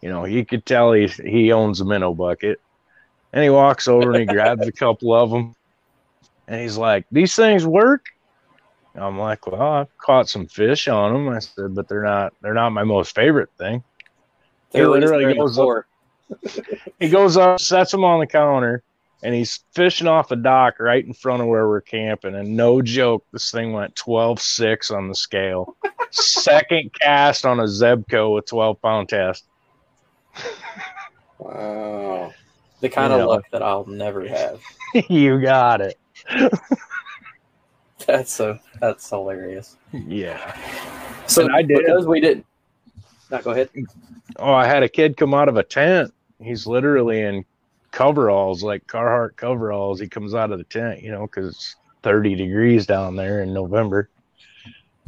you 0.00 0.08
know, 0.08 0.24
he 0.24 0.44
could 0.44 0.66
tell 0.66 0.92
he 0.92 1.06
he 1.06 1.52
owns 1.52 1.80
a 1.80 1.84
minnow 1.84 2.14
bucket. 2.14 2.60
And 3.32 3.42
he 3.42 3.50
walks 3.50 3.88
over 3.88 4.12
and 4.12 4.20
he 4.20 4.26
grabs 4.26 4.66
a 4.66 4.72
couple 4.84 5.14
of 5.14 5.30
them. 5.30 5.54
And 6.48 6.60
he's 6.60 6.76
like, 6.76 7.06
"These 7.10 7.34
things 7.34 7.64
work?" 7.64 8.06
I'm 8.94 9.18
like, 9.18 9.46
well, 9.46 9.60
I've 9.60 9.98
caught 9.98 10.28
some 10.28 10.46
fish 10.46 10.86
on 10.86 11.12
them. 11.12 11.28
I 11.28 11.38
said, 11.38 11.74
but 11.74 11.88
they're 11.88 12.02
not 12.02 12.34
they're 12.42 12.54
not 12.54 12.70
my 12.70 12.84
most 12.84 13.14
favorite 13.14 13.50
thing. 13.56 13.82
They're 14.72 14.84
he 14.84 14.88
literally 14.88 15.24
there 15.24 15.30
in 15.30 15.36
the 15.38 15.42
goes 15.44 15.58
up, 15.58 15.84
he 16.98 17.08
goes 17.10 17.36
up, 17.36 17.60
sets 17.60 17.92
him 17.92 18.04
on 18.04 18.20
the 18.20 18.26
counter, 18.26 18.82
and 19.22 19.34
he's 19.34 19.60
fishing 19.74 20.06
off 20.06 20.30
a 20.30 20.36
dock 20.36 20.80
right 20.80 21.04
in 21.04 21.12
front 21.12 21.42
of 21.42 21.48
where 21.48 21.68
we're 21.68 21.80
camping. 21.82 22.34
And 22.34 22.56
no 22.56 22.80
joke, 22.82 23.24
this 23.32 23.50
thing 23.50 23.72
went 23.72 23.94
12-6 23.94 24.90
on 24.96 25.08
the 25.08 25.14
scale. 25.14 25.76
Second 26.10 26.90
cast 27.00 27.44
on 27.46 27.60
a 27.60 27.64
Zebco 27.64 28.34
with 28.34 28.46
12 28.46 28.80
pound 28.82 29.08
test. 29.08 29.44
Wow. 31.38 32.32
The 32.80 32.88
kind 32.88 33.12
Yeah. 33.12 33.20
of 33.20 33.28
luck 33.28 33.44
that 33.52 33.62
I'll 33.62 33.86
never 33.86 34.26
have. 34.26 34.60
you 35.08 35.40
got 35.40 35.80
it. 35.80 35.98
That's 38.06 38.32
so 38.32 38.58
that's 38.80 39.08
hilarious. 39.08 39.76
Yeah. 39.92 40.56
So 41.26 41.42
And 41.44 41.54
I 41.54 41.62
did. 41.62 41.78
because 41.78 42.06
we 42.06 42.20
didn't. 42.20 42.44
No, 43.32 43.40
go 43.40 43.50
ahead. 43.52 43.70
Oh, 44.36 44.52
I 44.52 44.66
had 44.66 44.82
a 44.82 44.88
kid 44.90 45.16
come 45.16 45.32
out 45.32 45.48
of 45.48 45.56
a 45.56 45.62
tent. 45.62 46.12
He's 46.38 46.66
literally 46.66 47.22
in 47.22 47.46
coveralls, 47.90 48.62
like 48.62 48.86
Carhartt 48.86 49.36
coveralls. 49.36 49.98
He 49.98 50.06
comes 50.06 50.34
out 50.34 50.52
of 50.52 50.58
the 50.58 50.64
tent, 50.64 51.02
you 51.02 51.10
know, 51.10 51.22
because 51.22 51.48
it's 51.48 51.76
30 52.02 52.34
degrees 52.34 52.84
down 52.84 53.16
there 53.16 53.42
in 53.42 53.54
November. 53.54 54.10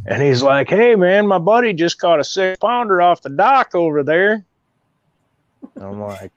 And 0.06 0.22
he's 0.22 0.42
like, 0.42 0.70
"Hey, 0.70 0.96
man, 0.96 1.26
my 1.26 1.38
buddy 1.38 1.74
just 1.74 1.98
caught 1.98 2.18
a 2.18 2.24
six 2.24 2.58
pounder 2.58 3.02
off 3.02 3.20
the 3.20 3.28
dock 3.28 3.74
over 3.74 4.02
there." 4.02 4.44
I'm 5.78 6.00
like, 6.00 6.32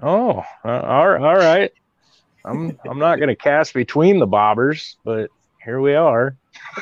"Oh, 0.00 0.44
uh, 0.64 0.80
all 0.80 1.08
right, 1.08 1.22
all 1.22 1.36
right. 1.36 1.72
I'm 2.44 2.78
I'm 2.84 2.98
not 2.98 3.18
gonna 3.20 3.36
cast 3.36 3.74
between 3.74 4.18
the 4.20 4.26
bobbers, 4.28 4.94
but 5.04 5.30
here 5.64 5.80
we 5.80 5.94
are." 5.94 6.36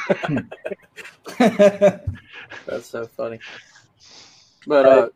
That's 1.39 2.87
so 2.87 3.07
funny. 3.07 3.39
But 4.67 4.87
uh, 4.87 5.09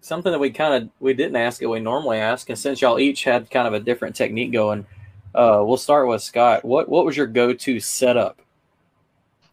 something 0.00 0.32
that 0.32 0.38
we 0.38 0.50
kind 0.50 0.84
of 0.84 0.90
we 1.00 1.14
didn't 1.14 1.36
ask 1.36 1.60
that 1.60 1.68
we 1.68 1.80
normally 1.80 2.18
ask, 2.18 2.48
and 2.48 2.58
since 2.58 2.80
y'all 2.80 2.98
each 2.98 3.24
had 3.24 3.50
kind 3.50 3.66
of 3.68 3.74
a 3.74 3.80
different 3.80 4.16
technique 4.16 4.52
going, 4.52 4.86
uh, 5.34 5.62
we'll 5.64 5.76
start 5.76 6.08
with 6.08 6.22
Scott. 6.22 6.64
What 6.64 6.88
what 6.88 7.04
was 7.04 7.16
your 7.16 7.26
go 7.26 7.52
to 7.52 7.80
setup? 7.80 8.40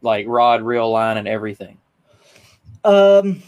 Like 0.01 0.25
rod, 0.27 0.61
reel, 0.61 0.89
line, 0.91 1.17
and 1.17 1.27
everything. 1.27 1.77
Um, 2.83 3.41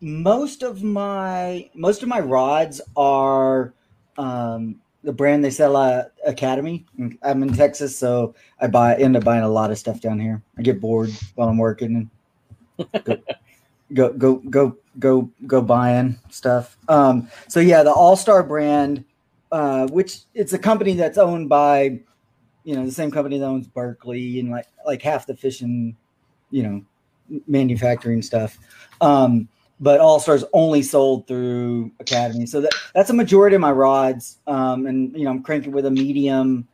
most 0.00 0.62
of 0.62 0.82
my 0.82 1.70
most 1.74 2.02
of 2.02 2.08
my 2.08 2.20
rods 2.20 2.80
are 2.96 3.72
um, 4.18 4.80
the 5.04 5.12
brand 5.12 5.44
they 5.44 5.50
sell 5.50 5.76
at 5.76 6.12
Academy. 6.26 6.84
I'm 7.22 7.42
in 7.42 7.52
Texas, 7.52 7.96
so 7.96 8.34
I 8.60 8.66
buy 8.66 8.96
end 8.96 9.16
up 9.16 9.24
buying 9.24 9.44
a 9.44 9.48
lot 9.48 9.70
of 9.70 9.78
stuff 9.78 10.00
down 10.00 10.18
here. 10.18 10.42
I 10.58 10.62
get 10.62 10.80
bored 10.80 11.10
while 11.34 11.48
I'm 11.48 11.58
working 11.58 12.10
and 12.76 13.04
go 13.04 13.16
go 13.94 14.12
go 14.12 14.36
go 14.36 14.76
go, 14.98 15.30
go 15.46 15.60
buying 15.60 16.18
stuff. 16.30 16.76
Um, 16.88 17.28
so 17.48 17.60
yeah, 17.60 17.82
the 17.82 17.92
All 17.92 18.16
Star 18.16 18.42
brand, 18.42 19.04
uh, 19.50 19.86
which 19.88 20.20
it's 20.34 20.52
a 20.52 20.58
company 20.58 20.94
that's 20.94 21.18
owned 21.18 21.48
by 21.48 22.00
you 22.64 22.76
know 22.76 22.84
the 22.84 22.92
same 22.92 23.10
company 23.10 23.38
that 23.38 23.46
owns 23.46 23.66
Berkley 23.66 24.38
and 24.40 24.50
like 24.50 24.66
like 24.86 25.02
half 25.02 25.26
the 25.26 25.36
fishing, 25.36 25.96
you 26.50 26.62
know, 26.62 26.84
manufacturing 27.46 28.22
stuff. 28.22 28.58
Um, 29.00 29.48
but 29.80 30.00
All 30.00 30.20
Stars 30.20 30.44
only 30.52 30.82
sold 30.82 31.26
through 31.26 31.90
Academy, 31.98 32.46
so 32.46 32.60
that 32.60 32.72
that's 32.94 33.10
a 33.10 33.14
majority 33.14 33.56
of 33.56 33.60
my 33.60 33.72
rods. 33.72 34.38
Um, 34.46 34.86
and 34.86 35.16
you 35.16 35.24
know, 35.24 35.30
I'm 35.30 35.42
cranking 35.42 35.72
with 35.72 35.86
a 35.86 35.90
medium. 35.90 36.68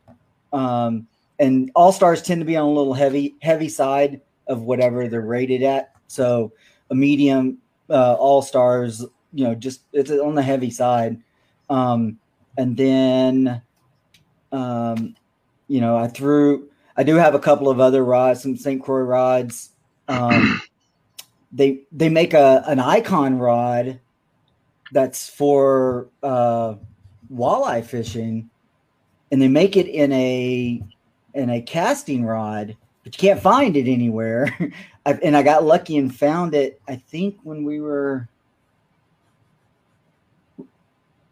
Um, 0.53 1.07
and 1.39 1.71
All 1.73 1.91
Stars 1.91 2.21
tend 2.21 2.41
to 2.41 2.45
be 2.45 2.57
on 2.57 2.65
a 2.65 2.71
little 2.71 2.93
heavy 2.93 3.35
heavy 3.41 3.69
side 3.69 4.21
of 4.47 4.63
whatever 4.63 5.07
they're 5.07 5.21
rated 5.21 5.63
at. 5.63 5.95
So 6.07 6.51
a 6.89 6.95
medium 6.95 7.59
uh, 7.89 8.13
All 8.13 8.41
Stars, 8.41 9.05
you 9.33 9.43
know, 9.43 9.55
just 9.55 9.81
it's 9.93 10.11
on 10.11 10.35
the 10.35 10.41
heavy 10.41 10.71
side. 10.71 11.21
Um, 11.69 12.19
and 12.57 12.75
then, 12.75 13.61
um, 14.51 15.15
you 15.67 15.81
know, 15.81 15.97
I 15.97 16.07
threw. 16.07 16.69
I 16.97 17.03
do 17.03 17.15
have 17.15 17.33
a 17.33 17.39
couple 17.39 17.69
of 17.69 17.79
other 17.79 18.03
rods, 18.03 18.41
some 18.41 18.57
St. 18.57 18.83
Croix 18.83 19.01
rods. 19.01 19.69
Um, 20.07 20.61
they 21.51 21.81
they 21.91 22.09
make 22.09 22.33
a 22.33 22.63
an 22.67 22.79
icon 22.79 23.37
rod 23.37 23.99
that's 24.91 25.29
for 25.29 26.09
uh, 26.23 26.75
walleye 27.31 27.85
fishing, 27.85 28.49
and 29.31 29.41
they 29.41 29.47
make 29.47 29.77
it 29.77 29.87
in 29.87 30.11
a 30.11 30.83
in 31.33 31.49
a 31.49 31.61
casting 31.61 32.25
rod, 32.25 32.75
but 33.09 33.21
you 33.23 33.27
can't 33.27 33.41
find 33.41 33.75
it 33.75 33.91
anywhere. 33.91 34.55
I, 35.05 35.13
and 35.23 35.35
I 35.35 35.41
got 35.41 35.63
lucky 35.63 35.97
and 35.97 36.15
found 36.15 36.53
it. 36.53 36.79
I 36.87 36.97
think 36.97 37.39
when 37.41 37.63
we 37.63 37.79
were 37.79 38.27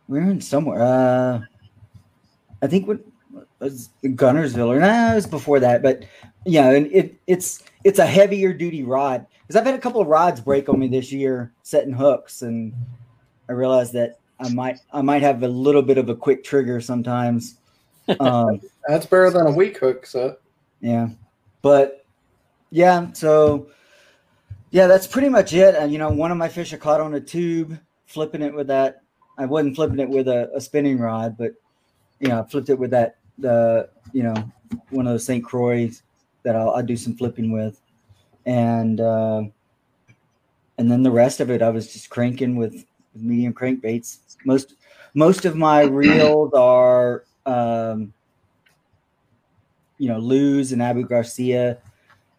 we 0.08 0.20
were 0.20 0.32
in 0.32 0.42
somewhere. 0.42 0.82
Uh, 0.82 1.42
I 2.64 2.68
think 2.68 2.88
what 2.88 3.00
was 3.60 3.90
Guntersville 4.04 4.70
or 4.70 4.80
nah, 4.80 5.12
it 5.12 5.16
was 5.16 5.28
before 5.28 5.60
that. 5.60 5.84
But 5.84 6.06
yeah, 6.46 6.72
and 6.72 6.88
it 6.92 7.16
it's 7.28 7.62
it's 7.84 8.00
a 8.00 8.06
heavier 8.06 8.54
duty 8.54 8.84
rod 8.84 9.28
because 9.42 9.56
I've 9.56 9.66
had 9.66 9.76
a 9.76 9.80
couple 9.80 10.02
of 10.02 10.08
rods 10.08 10.42
break 10.42 10.70
on 10.70 10.80
me 10.80 10.88
this 10.88 11.12
year 11.12 11.54
setting 11.62 11.94
hooks, 11.94 12.42
and 12.42 12.74
I 13.50 13.52
realized 13.52 13.94
that 13.94 14.18
I 14.40 14.50
might 14.50 14.80
I 14.92 15.02
might 15.04 15.22
have 15.22 15.44
a 15.44 15.48
little 15.48 15.84
bit 15.84 16.00
of 16.00 16.10
a 16.10 16.16
quick 16.16 16.44
trigger 16.44 16.82
sometimes. 16.82 17.58
Um, 18.22 18.62
That's 18.88 19.06
better 19.06 19.30
than 19.30 19.48
a 19.48 19.52
weak 19.52 19.80
hook 19.80 20.06
set. 20.06 20.40
yeah, 20.80 21.10
but 21.68 22.06
yeah, 22.70 23.12
so 23.12 23.68
yeah, 24.72 24.88
that's 24.88 25.06
pretty 25.06 25.28
much 25.28 25.52
it. 25.52 25.76
And 25.76 25.92
you 25.92 25.98
know, 25.98 26.10
one 26.10 26.32
of 26.32 26.38
my 26.38 26.48
fish 26.48 26.74
I 26.74 26.78
caught 26.78 27.02
on 27.02 27.14
a 27.16 27.20
tube, 27.20 27.78
flipping 28.06 28.42
it 28.42 28.54
with 28.54 28.68
that. 28.68 29.02
I 29.38 29.46
wasn't 29.46 29.76
flipping 29.76 30.00
it 30.00 30.08
with 30.08 30.30
a, 30.30 30.50
a 30.56 30.62
spinning 30.62 30.98
rod, 30.98 31.36
but 31.38 31.52
you 32.22 32.30
know, 32.30 32.40
I 32.40 32.44
flipped 32.50 32.70
it 32.70 32.80
with 32.80 32.92
that 32.92 33.18
the 33.38 33.90
you 34.14 34.24
know 34.24 34.34
one 34.92 35.08
of 35.08 35.12
those 35.12 35.26
St. 35.26 35.44
Croix 35.44 35.92
that 36.44 36.56
I'll, 36.56 36.70
I'll 36.70 36.84
do 36.84 36.96
some 36.96 37.18
flipping 37.18 37.52
with, 37.52 37.82
and 38.46 39.02
uh, 39.02 39.44
and 40.78 40.90
then 40.90 41.04
the 41.04 41.12
rest 41.12 41.42
of 41.42 41.52
it 41.52 41.62
I 41.62 41.70
was 41.70 41.92
just 41.92 42.10
cranking 42.10 42.56
with, 42.56 42.86
with 43.14 43.24
medium 43.24 43.54
crankbaits. 43.54 44.20
Most 44.46 44.76
most 45.14 45.44
of 45.44 45.58
my 45.58 45.82
reels 45.82 46.54
are 46.54 47.26
um, 47.46 48.14
you 49.98 50.08
know 50.08 50.20
Lew's 50.20 50.72
and 50.72 50.82
Abu 50.82 51.04
Garcia, 51.04 51.78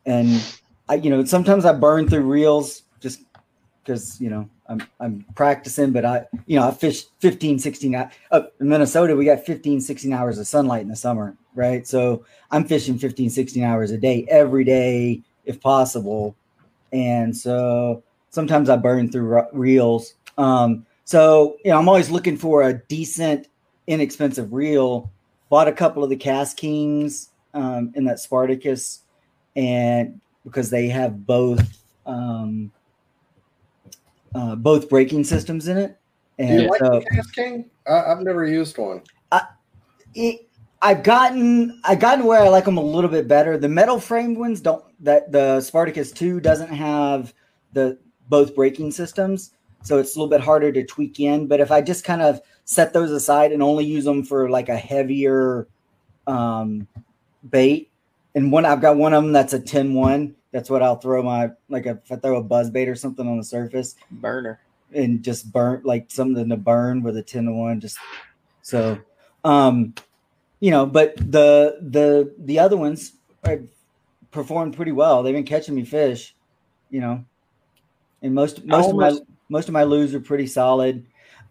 and 0.07 0.43
I 0.89 0.95
you 0.95 1.11
know 1.11 1.25
sometimes 1.25 1.65
I 1.65 1.73
burn 1.73 2.09
through 2.09 2.23
reels 2.23 2.83
just 3.01 3.23
because 3.83 4.21
you 4.21 4.31
know 4.31 4.49
I'm 4.69 4.83
I'm 5.01 5.25
practicing, 5.35 5.93
but 5.93 6.05
I 6.05 6.27
you 6.47 6.59
know 6.59 6.69
I 6.69 6.71
fish 6.71 7.05
15, 7.21 7.59
16 7.59 7.95
hours. 7.95 8.13
Up 8.31 8.53
in 8.61 8.69
Minnesota, 8.69 9.17
we 9.17 9.25
got 9.25 9.45
15, 9.45 9.81
16 9.81 10.13
hours 10.13 10.39
of 10.39 10.47
sunlight 10.47 10.83
in 10.83 10.89
the 10.89 10.97
summer, 10.97 11.37
right? 11.55 11.87
So 11.87 12.25
I'm 12.51 12.65
fishing 12.65 12.99
15, 12.99 13.31
16 13.31 13.63
hours 13.63 13.91
a 13.91 13.99
day 13.99 14.27
every 14.29 14.65
day 14.65 15.23
if 15.45 15.61
possible, 15.61 16.37
and 16.93 17.37
so 17.37 18.03
sometimes 18.31 18.69
I 18.69 18.77
burn 18.77 19.11
through 19.11 19.43
reels. 19.53 20.15
Um, 20.37 20.87
so 21.05 21.57
you 21.65 21.71
know 21.71 21.79
I'm 21.79 21.89
always 21.89 22.11
looking 22.11 22.37
for 22.37 22.63
a 22.63 22.75
decent, 22.75 23.49
inexpensive 23.87 24.53
reel. 24.53 25.11
Bought 25.49 25.67
a 25.67 25.73
couple 25.73 26.05
of 26.05 26.11
the 26.11 26.17
Cast 26.17 26.59
Kings 26.59 27.31
um, 27.59 27.93
in 27.95 28.05
that 28.05 28.21
Spartacus, 28.21 29.03
and 29.57 30.21
because 30.45 30.71
they 30.71 30.89
have 30.89 31.27
both. 31.27 31.67
Um, 32.07 32.73
uh, 34.35 34.55
both 34.55 34.89
braking 34.89 35.25
systems 35.25 35.69
in 35.69 35.77
it. 35.77 35.99
Do 36.39 36.45
And 36.45 36.63
you 36.63 36.69
like 36.69 36.81
so 36.81 37.01
the 37.01 37.07
Cast 37.17 37.35
King? 37.35 37.71
I, 37.87 38.13
I've 38.13 38.21
never 38.21 38.47
used 38.47 38.79
one. 38.79 39.03
it, 40.15 40.49
I've 40.81 41.03
gotten 41.03 41.81
I've 41.85 41.99
gotten 41.99 42.25
where 42.25 42.43
I 42.43 42.49
like 42.49 42.65
them 42.65 42.77
a 42.77 42.83
little 42.83 43.11
bit 43.11 43.27
better. 43.27 43.59
The 43.59 43.69
metal 43.69 43.99
framed 43.99 44.39
ones 44.39 44.61
don't 44.61 44.85
that 45.01 45.33
the 45.33 45.61
Spartacus 45.61 46.13
2 46.13 46.41
doesn't 46.41 46.69
have 46.69 47.35
the 47.73 47.99
both 48.29 48.55
braking 48.55 48.93
systems. 48.93 49.53
So 49.83 49.99
it's 49.99 50.15
a 50.15 50.19
little 50.19 50.31
bit 50.31 50.41
harder 50.41 50.71
to 50.73 50.85
tweak 50.85 51.19
in. 51.21 51.47
But 51.47 51.61
if 51.61 51.71
I 51.71 51.81
just 51.81 52.05
kind 52.05 52.23
of 52.23 52.41
set 52.65 52.93
those 52.93 53.11
aside 53.11 53.53
and 53.53 53.63
only 53.63 53.85
use 53.85 54.05
them 54.05 54.23
for 54.23 54.51
like 54.51 54.69
a 54.69 54.77
heavier 54.77 55.67
um, 56.27 56.87
bait, 57.49 57.91
and 58.35 58.53
one 58.53 58.65
I've 58.65 58.81
got 58.81 58.97
one 58.97 59.15
of 59.15 59.23
them 59.23 59.33
that's 59.33 59.53
a 59.53 59.61
10 59.61 59.95
1. 59.95 60.35
That's 60.53 60.71
what 60.71 60.83
I'll 60.83 60.97
throw 60.97 61.23
my 61.23 61.51
like 61.69 61.87
if 61.87 62.11
I 62.11 62.17
throw 62.17 62.37
a 62.39 62.43
buzz 62.43 62.71
bait 62.71 62.89
or 62.89 62.95
something 62.95 63.27
on 63.27 63.37
the 63.37 63.45
surface. 63.45 63.97
Burner. 64.11 64.61
and 64.95 65.23
just 65.23 65.53
burn 65.53 65.83
like 65.85 66.11
something 66.11 66.49
to 66.49 66.57
burn 66.57 67.03
with 67.03 67.17
a 67.17 67.23
10 67.23 67.45
to 67.45 67.53
1 67.53 67.81
just 67.81 67.99
so 68.63 68.99
um 69.45 69.95
you 70.61 70.71
know 70.71 70.87
but 70.87 71.15
the 71.17 71.79
the 71.83 72.35
the 72.39 72.59
other 72.59 72.77
ones 72.77 73.13
have 73.45 73.63
performed 74.31 74.75
pretty 74.75 74.93
well 74.93 75.23
they've 75.23 75.35
been 75.35 75.45
catching 75.45 75.75
me 75.75 75.85
fish 75.85 76.35
you 76.91 77.01
know 77.01 77.25
and 78.23 78.35
most 78.35 78.65
most 78.65 78.91
of 78.91 78.97
my 78.97 79.13
most 79.49 79.69
of 79.69 79.75
my 79.75 79.85
lures 79.85 80.15
are 80.15 80.21
pretty 80.21 80.47
solid 80.47 81.05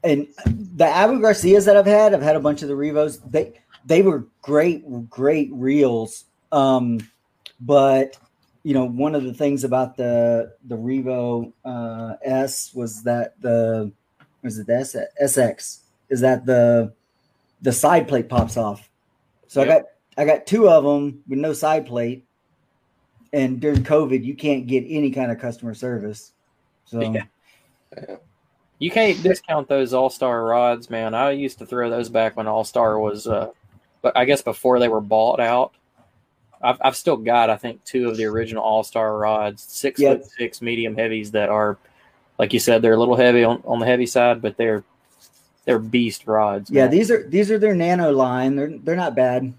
and 0.03 0.27
the 0.75 0.85
abu 0.85 1.19
garcias 1.21 1.65
that 1.65 1.77
i've 1.77 1.85
had 1.85 2.13
i've 2.13 2.21
had 2.21 2.35
a 2.35 2.39
bunch 2.39 2.61
of 2.61 2.67
the 2.67 2.75
revos 2.75 3.19
they 3.21 3.53
they 3.87 4.03
were 4.03 4.27
great 4.43 4.83
great 5.09 5.49
reels 5.51 6.25
um 6.51 6.99
but 7.59 8.15
you 8.67 8.73
know, 8.73 8.83
one 8.83 9.15
of 9.15 9.23
the 9.23 9.33
things 9.33 9.63
about 9.63 9.95
the 9.95 10.53
the 10.65 10.75
Revo 10.75 11.53
uh, 11.63 12.15
S 12.21 12.73
was 12.73 13.01
that 13.03 13.39
the 13.39 13.89
was 14.43 14.59
it 14.59 14.67
the 14.67 14.75
S, 14.75 14.93
SX 15.23 15.79
is 16.09 16.19
that 16.19 16.45
the 16.45 16.93
the 17.61 17.71
side 17.71 18.09
plate 18.09 18.27
pops 18.27 18.57
off. 18.57 18.89
So 19.47 19.61
Yep. 19.63 19.69
I 19.69 19.71
got 19.71 19.85
I 20.17 20.25
got 20.35 20.47
two 20.47 20.67
of 20.67 20.83
them 20.83 21.23
with 21.29 21.39
no 21.39 21.53
side 21.53 21.85
plate, 21.85 22.25
and 23.31 23.61
during 23.61 23.85
COVID 23.85 24.21
you 24.21 24.35
can't 24.35 24.67
get 24.67 24.83
any 24.85 25.11
kind 25.11 25.31
of 25.31 25.39
customer 25.39 25.73
service. 25.73 26.33
So 26.83 26.99
Yeah. 26.99 27.23
You 28.79 28.91
can't 28.91 29.23
discount 29.23 29.69
those 29.69 29.93
All 29.93 30.09
Star 30.09 30.43
rods, 30.43 30.89
man. 30.89 31.13
I 31.15 31.31
used 31.31 31.57
to 31.59 31.65
throw 31.65 31.89
those 31.89 32.09
back 32.09 32.35
when 32.35 32.47
All 32.47 32.65
Star 32.65 32.99
was, 32.99 33.27
uh, 33.27 33.51
but 34.07 34.17
I 34.17 34.23
guess 34.23 34.41
before 34.41 34.79
they 34.79 34.87
were 34.87 35.01
bought 35.01 35.41
out. 35.41 35.73
I've, 36.61 36.77
I've 36.81 36.95
still 36.95 37.17
got, 37.17 37.49
I 37.49 37.57
think, 37.57 37.83
two 37.83 38.09
of 38.09 38.15
the 38.15 38.23
original 38.25 38.63
All 38.63 38.83
Star 38.83 39.17
rods, 39.17 39.61
six 39.61 39.99
Yeah. 40.01 40.13
foot 40.13 40.25
six 40.25 40.61
medium 40.61 40.95
heavies 40.95 41.31
that 41.31 41.49
are, 41.49 41.77
like 42.39 42.53
you 42.53 42.59
said, 42.59 42.81
they're 42.81 42.93
a 42.93 42.97
little 42.97 43.17
heavy 43.17 43.43
on, 43.43 43.61
on 43.65 43.79
the 43.79 43.85
heavy 43.85 44.05
side, 44.05 44.41
but 44.41 44.55
they're 44.55 44.83
they're 45.65 45.77
beast 45.77 46.25
rods. 46.25 46.71
yeah, 46.71 46.87
these 46.87 47.11
are 47.11 47.27
these 47.27 47.51
are 47.51 47.59
their 47.59 47.75
nano 47.75 48.11
line. 48.11 48.55
They're 48.55 48.71
they're 48.77 48.95
not 48.95 49.13
bad. 49.13 49.53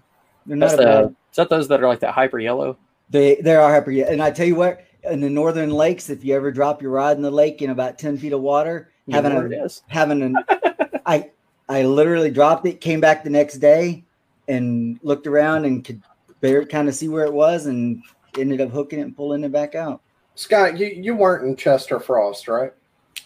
They're 0.47 0.57
not 0.57 0.69
that's 0.71 0.77
bad 0.77 1.03
the 1.03 1.09
is 1.09 1.35
that 1.35 1.49
those 1.49 1.67
that 1.67 1.81
are 1.83 1.87
like 1.87 1.99
that 1.99 2.15
hyper 2.15 2.39
yellow? 2.39 2.75
They 3.11 3.35
they 3.35 3.55
are 3.55 3.71
hyper. 3.71 3.91
Yellow. 3.91 4.11
And 4.11 4.21
I 4.21 4.31
tell 4.31 4.47
you 4.47 4.55
what, 4.55 4.83
in 5.03 5.21
the 5.21 5.29
northern 5.29 5.69
lakes, 5.69 6.09
if 6.09 6.25
you 6.25 6.35
ever 6.35 6.51
drop 6.51 6.81
your 6.81 6.91
rod 6.91 7.17
in 7.17 7.21
the 7.21 7.29
lake 7.31 7.61
in 7.61 7.69
about 7.69 7.99
ten 7.99 8.17
feet 8.17 8.33
of 8.33 8.41
water, 8.41 8.91
You 9.05 9.13
having 9.13 9.31
a 9.31 9.35
what 9.35 9.51
it 9.51 9.63
is. 9.63 9.83
having 9.87 10.23
an 10.23 10.35
I 11.05 11.29
I 11.69 11.83
literally 11.83 12.31
dropped 12.31 12.65
it, 12.65 12.81
came 12.81 12.99
back 12.99 13.23
the 13.23 13.29
next 13.29 13.59
day, 13.59 14.03
and 14.49 14.99
looked 15.03 15.27
around 15.27 15.63
and 15.63 15.85
could 15.85 16.01
bear 16.41 16.65
kind 16.65 16.89
of 16.89 16.95
see 16.95 17.07
where 17.07 17.25
it 17.25 17.33
was, 17.33 17.67
and 17.67 18.03
ended 18.37 18.59
up 18.59 18.69
hooking 18.69 18.99
it 18.99 19.03
and 19.03 19.15
pulling 19.15 19.43
it 19.43 19.51
back 19.51 19.75
out. 19.75 20.01
Scott, 20.35 20.77
you, 20.77 20.87
you 20.87 21.15
weren't 21.15 21.45
in 21.47 21.55
Chester 21.55 21.99
Frost, 21.99 22.47
right? 22.47 22.73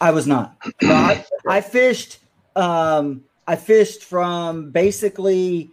I 0.02 0.12
was 0.12 0.28
not. 0.28 0.56
I, 0.84 1.26
I 1.48 1.62
fished. 1.62 2.20
Um, 2.56 3.24
I 3.48 3.56
fished 3.56 4.04
from 4.04 4.72
basically 4.72 5.72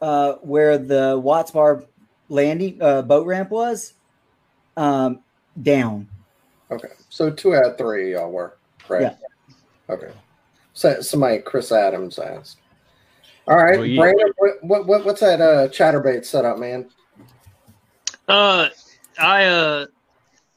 uh, 0.00 0.34
where 0.34 0.78
the 0.78 1.18
Watts 1.18 1.50
Bar 1.50 1.84
landing 2.28 2.80
uh, 2.82 3.02
boat 3.02 3.26
ramp 3.26 3.50
was, 3.50 3.94
um, 4.76 5.20
down. 5.62 6.08
Okay. 6.70 6.88
So 7.08 7.30
two 7.30 7.54
out 7.54 7.64
of 7.64 7.78
three 7.78 8.12
y'all 8.12 8.30
were, 8.30 8.56
right? 8.88 9.16
Okay. 9.88 10.12
So, 10.74 11.00
somebody, 11.00 11.38
Chris 11.38 11.72
Adams 11.72 12.18
asked. 12.18 12.58
All 13.48 13.56
right, 13.56 13.78
Well, 13.78 13.86
you- 13.86 13.98
Brandon, 13.98 14.32
what, 14.36 14.62
what, 14.62 14.86
what, 14.86 15.04
what's 15.06 15.20
that 15.20 15.40
uh, 15.40 15.68
chatterbait 15.68 16.26
setup, 16.26 16.58
man? 16.58 16.90
Uh, 18.28 18.68
I 19.18 19.46
uh, 19.46 19.86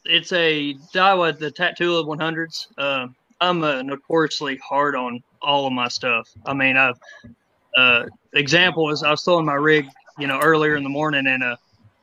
it's 0.03 0.33
a 0.33 0.73
Daiwa 0.93 1.39
the 1.39 1.51
Tatula 1.51 2.05
100s. 2.05 2.67
Uh, 2.77 3.07
I'm 3.39 3.63
uh, 3.63 3.81
notoriously 3.81 4.57
hard 4.57 4.97
on 4.97 5.23
all 5.41 5.65
of 5.67 5.71
my 5.71 5.87
stuff. 5.87 6.27
I 6.45 6.53
mean, 6.53 6.75
I've 6.75 6.99
uh, 7.77 8.07
example 8.33 8.89
is 8.91 9.03
I 9.03 9.11
was 9.11 9.23
throwing 9.23 9.45
my 9.45 9.53
rig, 9.53 9.85
you 10.19 10.27
know, 10.27 10.41
earlier 10.41 10.75
in 10.75 10.83
the 10.83 10.89
morning, 10.89 11.27
and 11.27 11.41
uh, 11.41 11.55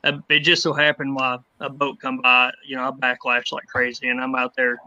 uh, 0.03 0.13
it 0.27 0.39
just 0.39 0.63
so 0.63 0.73
happened 0.73 1.13
while 1.13 1.45
a 1.59 1.69
boat 1.69 1.99
come 1.99 2.17
by, 2.17 2.51
you 2.67 2.75
know, 2.75 2.83
I 2.83 2.91
backlashed 2.91 3.51
like 3.51 3.67
crazy, 3.67 4.07
and 4.09 4.19
I'm 4.19 4.33
out 4.33 4.55
there 4.55 4.77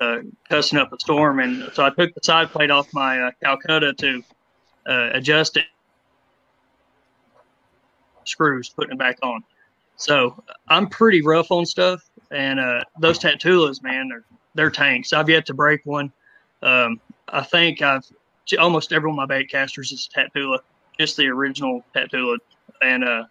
uh, 0.00 0.20
cussing 0.48 0.78
up 0.78 0.94
a 0.94 0.98
storm, 0.98 1.40
and 1.40 1.70
so 1.74 1.84
I 1.84 1.90
took 1.90 2.14
the 2.14 2.20
side 2.22 2.48
plate 2.48 2.70
off 2.70 2.88
my 2.94 3.20
uh, 3.20 3.30
Calcutta 3.42 3.92
to 3.92 4.22
uh, 4.86 5.10
adjust 5.12 5.56
it, 5.56 5.64
screws, 8.24 8.68
putting 8.68 8.92
it 8.92 8.98
back 8.98 9.18
on. 9.22 9.42
So 9.96 10.42
I'm 10.68 10.88
pretty 10.88 11.22
rough 11.22 11.50
on 11.50 11.66
stuff, 11.66 12.02
and 12.30 12.58
uh, 12.58 12.82
those 12.98 13.18
Tatulas, 13.18 13.82
man, 13.82 14.08
they're 14.08 14.24
they're 14.54 14.70
tanks. 14.70 15.12
I've 15.12 15.28
yet 15.28 15.46
to 15.46 15.54
break 15.54 15.80
one. 15.84 16.12
Um, 16.62 17.00
I 17.28 17.42
think 17.42 17.82
I've 17.82 18.04
almost 18.58 18.92
every 18.92 19.08
one 19.08 19.18
of 19.18 19.28
my 19.28 19.34
bait 19.34 19.50
casters 19.50 19.92
is 19.92 20.08
Tatula, 20.14 20.58
just 20.98 21.16
the 21.16 21.26
original 21.28 21.84
Tatula, 21.94 22.38
and 22.82 23.04
uh, 23.04 23.24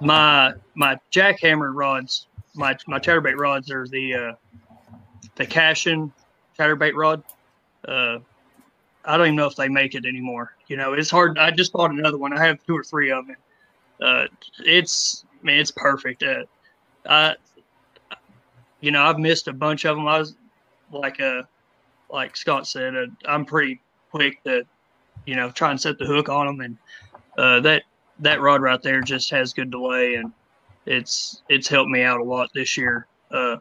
my 0.00 0.52
my 0.74 0.98
jackhammer 1.10 1.72
rods, 1.74 2.26
my 2.54 2.76
my 2.86 2.98
chatterbait 2.98 3.38
rods 3.38 3.70
are 3.70 3.86
the 3.86 4.14
uh, 4.14 4.32
the 5.36 5.46
Cashion 5.46 6.12
chatterbait 6.58 6.94
rod. 6.94 7.22
Uh, 7.86 8.18
I 9.04 9.16
don't 9.16 9.26
even 9.26 9.36
know 9.36 9.46
if 9.46 9.56
they 9.56 9.68
make 9.68 9.94
it 9.94 10.06
anymore. 10.06 10.56
You 10.68 10.76
know, 10.76 10.94
it's 10.94 11.10
hard. 11.10 11.38
I 11.38 11.50
just 11.50 11.72
bought 11.72 11.90
another 11.90 12.18
one. 12.18 12.36
I 12.36 12.44
have 12.46 12.64
two 12.66 12.76
or 12.76 12.82
three 12.82 13.10
of 13.10 13.26
them. 13.26 13.36
Uh, 14.00 14.26
it's 14.60 15.24
man, 15.42 15.58
it's 15.58 15.70
perfect. 15.70 16.22
Uh, 16.22 16.44
I, 17.06 17.34
you 18.80 18.90
know, 18.90 19.02
I've 19.02 19.18
missed 19.18 19.48
a 19.48 19.52
bunch 19.52 19.84
of 19.84 19.96
them. 19.96 20.06
I 20.06 20.18
was 20.18 20.36
like, 20.90 21.20
uh, 21.20 21.42
like 22.10 22.36
Scott 22.36 22.66
said, 22.66 22.96
uh, 22.96 23.06
I'm 23.26 23.44
pretty 23.44 23.80
quick 24.10 24.42
to, 24.44 24.64
you 25.26 25.36
know, 25.36 25.50
try 25.50 25.70
and 25.70 25.80
set 25.80 25.98
the 25.98 26.06
hook 26.06 26.28
on 26.28 26.46
them, 26.46 26.60
and 26.60 26.78
uh, 27.38 27.60
that 27.60 27.82
that 28.20 28.40
rod 28.40 28.62
right 28.62 28.82
there 28.82 29.00
just 29.00 29.30
has 29.30 29.52
good 29.52 29.70
delay, 29.70 30.14
and 30.14 30.32
it's 30.86 31.42
it's 31.48 31.68
helped 31.68 31.90
me 31.90 32.02
out 32.02 32.20
a 32.20 32.24
lot 32.24 32.50
this 32.54 32.76
year. 32.76 33.06
Uh, 33.30 33.56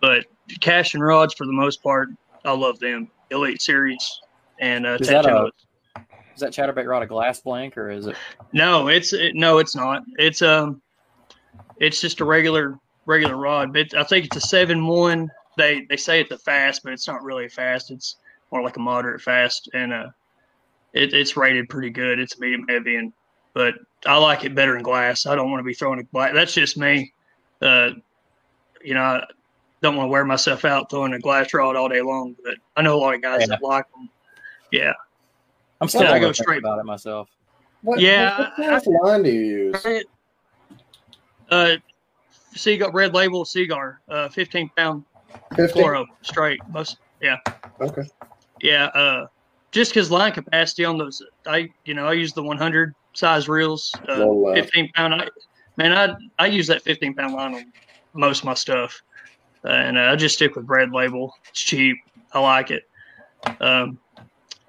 but 0.00 0.26
Cashion 0.60 1.00
rods, 1.00 1.34
for 1.34 1.46
the 1.46 1.52
most 1.52 1.82
part, 1.82 2.10
I 2.44 2.52
love 2.52 2.78
them. 2.78 3.10
Elite 3.30 3.60
Series 3.60 4.20
and 4.60 4.86
uh, 4.86 4.96
Is 5.00 5.08
that 5.08 5.26
a- 5.26 5.50
Is 6.34 6.40
that 6.40 6.52
chatterbait 6.52 6.86
rod 6.86 7.02
a 7.02 7.06
glass 7.06 7.40
blank 7.40 7.76
or 7.78 7.90
is 7.90 8.06
it? 8.06 8.16
No, 8.52 8.88
it's 8.88 9.12
it, 9.12 9.34
no, 9.34 9.58
it's 9.58 9.74
not. 9.74 10.02
It's 10.18 10.42
um, 10.42 10.80
it's 11.78 12.00
just 12.00 12.20
a 12.20 12.24
regular 12.24 12.78
regular 13.06 13.36
rod. 13.36 13.72
But 13.72 13.94
I 13.96 14.02
think 14.04 14.26
it's 14.26 14.36
a 14.36 14.40
seven 14.40 14.86
one. 14.86 15.30
They 15.56 15.86
they 15.88 15.96
say 15.96 16.20
it's 16.20 16.30
a 16.30 16.38
fast, 16.38 16.82
but 16.84 16.92
it's 16.92 17.06
not 17.08 17.22
really 17.22 17.46
a 17.46 17.48
fast. 17.48 17.90
It's 17.90 18.16
more 18.52 18.62
like 18.62 18.76
a 18.76 18.80
moderate 18.80 19.20
fast, 19.22 19.68
and 19.74 19.92
uh, 19.92 20.08
it, 20.92 21.14
it's 21.14 21.36
rated 21.36 21.68
pretty 21.68 21.90
good. 21.90 22.18
It's 22.18 22.38
medium 22.38 22.66
heavy, 22.68 22.96
and 22.96 23.12
but 23.54 23.74
I 24.04 24.18
like 24.18 24.44
it 24.44 24.54
better 24.54 24.76
in 24.76 24.82
glass. 24.82 25.24
I 25.26 25.34
don't 25.34 25.50
want 25.50 25.60
to 25.60 25.64
be 25.64 25.72
throwing 25.74 25.98
a 26.00 26.02
glass. 26.04 26.32
That's 26.34 26.52
just 26.54 26.76
me. 26.76 27.12
Uh, 27.62 27.90
you 28.84 28.92
know, 28.92 29.00
I 29.00 29.22
don't 29.80 29.96
want 29.96 30.06
to 30.08 30.10
wear 30.10 30.24
myself 30.26 30.66
out 30.66 30.90
throwing 30.90 31.14
a 31.14 31.18
glass 31.18 31.52
rod 31.54 31.74
all 31.76 31.88
day 31.88 32.02
long. 32.02 32.36
But 32.44 32.56
I 32.76 32.82
know 32.82 32.94
a 32.96 33.00
lot 33.00 33.14
of 33.14 33.22
guys 33.22 33.40
Yeah. 33.40 33.46
that 33.46 33.62
like 33.62 33.90
them. 33.92 34.10
Yeah, 34.70 34.92
I'm 35.80 35.88
still 35.88 36.02
Yeah, 36.02 36.12
I 36.12 36.16
I 36.16 36.18
go 36.18 36.26
go 36.28 36.32
straight- 36.32 36.58
about 36.58 36.78
it 36.78 36.84
myself. 36.84 37.28
What, 37.82 38.00
Yeah, 38.00 38.36
what 38.38 38.56
kind 38.56 38.74
of 38.76 38.86
line 39.02 39.22
do 39.22 39.30
you 39.30 39.72
use? 39.84 40.04
uh, 41.50 41.76
Seaguar 42.54 42.90
red 42.92 43.14
label 43.14 43.44
Seaguar, 43.44 44.00
uh, 44.08 44.28
fifteen 44.28 44.70
pound 44.76 45.04
50? 45.54 45.78
fluoro 45.78 46.04
straight. 46.22 46.60
Most 46.68 46.96
yeah. 47.20 47.36
Okay. 47.80 48.02
Yeah, 48.60 48.86
uh, 48.86 49.26
just 49.72 49.92
because 49.92 50.10
line 50.10 50.32
capacity 50.32 50.84
on 50.84 50.98
those, 50.98 51.22
I 51.46 51.68
you 51.84 51.94
know 51.94 52.06
I 52.06 52.14
use 52.14 52.32
the 52.32 52.42
100 52.42 52.94
size 53.14 53.48
reels, 53.48 53.92
uh, 54.08 54.18
Low, 54.18 54.46
uh, 54.48 54.54
15 54.54 54.90
pound. 54.94 55.14
I, 55.14 55.28
man, 55.76 55.92
I 55.92 56.14
I 56.42 56.46
use 56.46 56.66
that 56.68 56.82
15 56.82 57.14
pound 57.14 57.34
line 57.34 57.54
on 57.54 57.72
most 58.14 58.40
of 58.40 58.46
my 58.46 58.54
stuff, 58.54 58.98
uh, 59.64 59.68
and 59.68 59.98
uh, 59.98 60.02
I 60.12 60.16
just 60.16 60.34
stick 60.36 60.56
with 60.56 60.64
red 60.68 60.90
label. 60.92 61.32
It's 61.50 61.60
cheap. 61.60 61.96
I 62.32 62.40
like 62.40 62.70
it. 62.70 62.82
Um, 63.60 63.98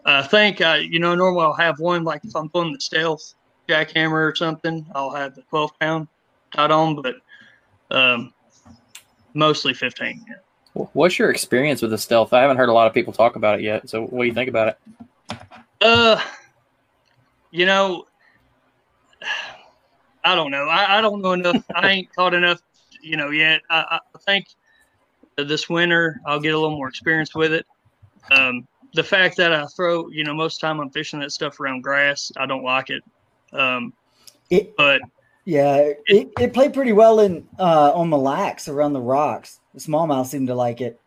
I 0.06 0.24
think 0.24 0.62
I 0.62 0.78
you 0.78 1.00
know 1.00 1.16
normally 1.16 1.43
I'll 1.43 1.54
have 1.54 1.80
one 1.80 2.04
like 2.04 2.22
if 2.24 2.36
I'm 2.36 2.50
pulling 2.50 2.74
the 2.74 2.80
stealth 2.80 3.34
jackhammer 3.68 4.32
or 4.32 4.36
something, 4.36 4.86
I'll 4.95 5.12
have 5.12 5.36
the 5.36 5.41
12 5.43 5.80
pound 5.80 6.08
tied 6.54 6.72
on, 6.72 7.02
but 7.02 7.16
um, 7.91 8.34
mostly 9.34 9.74
15. 9.74 10.26
Yeah. 10.28 10.36
What's 10.93 11.18
your 11.18 11.32
experience 11.32 11.82
with 11.82 11.91
the 11.91 11.98
stealth? 11.98 12.34
I 12.34 12.41
haven't 12.41 12.58
heard 12.58 12.70
a 12.70 12.74
lot 12.74 12.88
of 12.88 12.93
people 12.93 13.14
talk 13.14 13.36
about 13.36 13.60
it 13.60 13.64
yet. 13.64 13.89
So 13.89 14.04
what 14.04 14.24
do 14.24 14.28
you 14.28 14.34
think 14.34 14.50
about 14.50 14.70
it? 14.70 15.38
Uh, 15.82 16.22
you 17.52 17.66
know, 17.66 18.06
I 20.24 20.36
don't 20.36 20.52
know. 20.52 20.66
I, 20.66 21.00
I 21.00 21.02
don't 21.02 21.22
know 21.22 21.34
enough. 21.34 21.64
I 21.74 21.89
ain't 21.91 22.16
caught 22.16 22.34
enough, 22.34 22.62
you 23.02 23.18
know, 23.18 23.32
yet. 23.32 23.62
I, 23.70 24.00
I 24.14 24.20
think 24.20 24.48
this 25.36 25.70
winter 25.70 26.20
I'll 26.26 26.39
get 26.39 26.54
a 26.54 26.60
little 26.60 26.78
more 26.78 26.89
experience 26.89 27.34
with 27.34 27.54
it. 27.54 27.66
Um, 28.32 28.68
the 28.94 29.04
fact 29.04 29.38
that 29.38 29.54
I 29.54 29.66
throw, 29.68 30.10
you 30.10 30.24
know, 30.24 30.34
most 30.34 30.58
of 30.58 30.62
the 30.62 30.68
time 30.68 30.80
I'm 30.80 30.90
fishing 30.90 31.20
that 31.20 31.32
stuff 31.32 31.60
around 31.60 31.82
grass, 31.82 32.32
I 32.38 32.46
don't 32.46 32.64
like 32.64 32.90
it. 32.90 33.04
Um, 33.54 33.94
It, 34.50 34.76
but 34.78 35.02
yeah, 35.46 35.92
it, 36.06 36.30
it 36.40 36.54
played 36.54 36.74
pretty 36.74 36.94
well 36.94 37.20
in 37.20 37.48
uh, 37.60 37.92
on 37.94 38.10
Mille 38.10 38.22
Lacs 38.22 38.68
around 38.68 38.94
the 38.94 39.02
rocks. 39.02 39.60
The 39.74 39.80
smallmouth 39.80 40.28
seemed 40.28 40.48
to 40.48 40.56
like 40.56 40.82
it. 40.82 41.00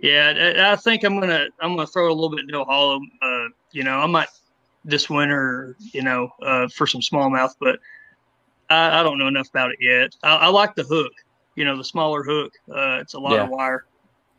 Yeah, 0.00 0.54
I 0.58 0.72
I 0.72 0.76
think 0.76 1.04
I'm 1.04 1.20
gonna 1.20 1.46
I'm 1.60 1.76
gonna 1.76 1.86
throw 1.86 2.08
a 2.10 2.12
little 2.12 2.30
bit 2.30 2.40
in 2.40 2.48
Dale 2.48 2.64
Hollow. 2.64 3.00
Uh, 3.20 3.46
you 3.70 3.84
know, 3.84 3.98
I 3.98 4.06
might 4.06 4.28
this 4.84 5.08
winter, 5.08 5.76
you 5.92 6.02
know, 6.02 6.28
uh, 6.42 6.66
for 6.68 6.86
some 6.86 7.00
smallmouth, 7.00 7.54
but 7.60 7.78
I, 8.68 9.00
I 9.00 9.02
don't 9.04 9.18
know 9.18 9.28
enough 9.28 9.48
about 9.48 9.70
it 9.70 9.78
yet. 9.80 10.14
I, 10.22 10.36
I 10.36 10.48
like 10.48 10.74
the 10.74 10.82
hook, 10.82 11.12
you 11.54 11.64
know, 11.64 11.76
the 11.76 11.84
smaller 11.84 12.24
hook. 12.24 12.52
Uh, 12.68 12.98
it's 13.00 13.14
a 13.14 13.18
lot 13.20 13.38
of 13.44 13.50
wire. 13.50 13.84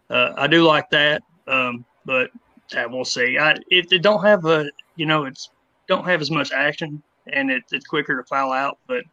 Uh, 0.10 0.34
I 0.36 0.48
do 0.48 0.64
like 0.64 0.90
that, 0.90 1.24
um, 1.48 1.86
but 2.06 2.30
uh, 2.76 2.86
we'll 2.90 3.06
see. 3.06 3.38
I 3.38 3.52
it, 3.70 3.92
it 3.92 4.02
don't 4.02 4.24
have 4.24 4.46
a 4.46 4.66
you 4.96 5.06
know 5.06 5.26
it's 5.26 5.50
don't 5.88 6.06
have 6.06 6.22
as 6.22 6.32
much 6.32 6.52
action 6.52 7.04
and 7.32 7.52
it, 7.52 7.64
it's 7.72 7.86
quicker 7.86 8.18
to 8.18 8.24
foul 8.28 8.52
out, 8.52 8.78
but 8.88 9.04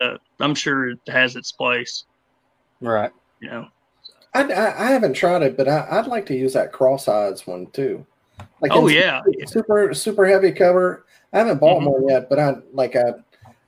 uh, 0.00 0.16
I'm 0.40 0.54
sure 0.54 0.90
it 0.90 0.98
has 1.08 1.36
its 1.36 1.52
place. 1.52 2.04
Right. 2.80 3.12
You 3.40 3.50
know. 3.50 3.68
I, 4.34 4.42
I, 4.42 4.86
I 4.86 4.90
haven't 4.90 5.14
tried 5.14 5.42
it, 5.42 5.56
but 5.56 5.68
I, 5.68 5.86
I'd 5.90 6.06
like 6.06 6.26
to 6.26 6.36
use 6.36 6.52
that 6.52 6.72
cross-eyes 6.72 7.46
one 7.46 7.68
too. 7.68 8.06
Like 8.60 8.72
Oh 8.72 8.88
yeah, 8.88 9.22
super 9.46 9.94
super 9.94 10.26
heavy 10.26 10.52
cover. 10.52 11.06
I 11.32 11.38
haven't 11.38 11.60
bought 11.60 11.82
Mhm. 11.82 11.92
one 11.92 12.08
yet, 12.08 12.28
but 12.28 12.38
I 12.38 12.56
like 12.72 12.96
I 12.96 13.12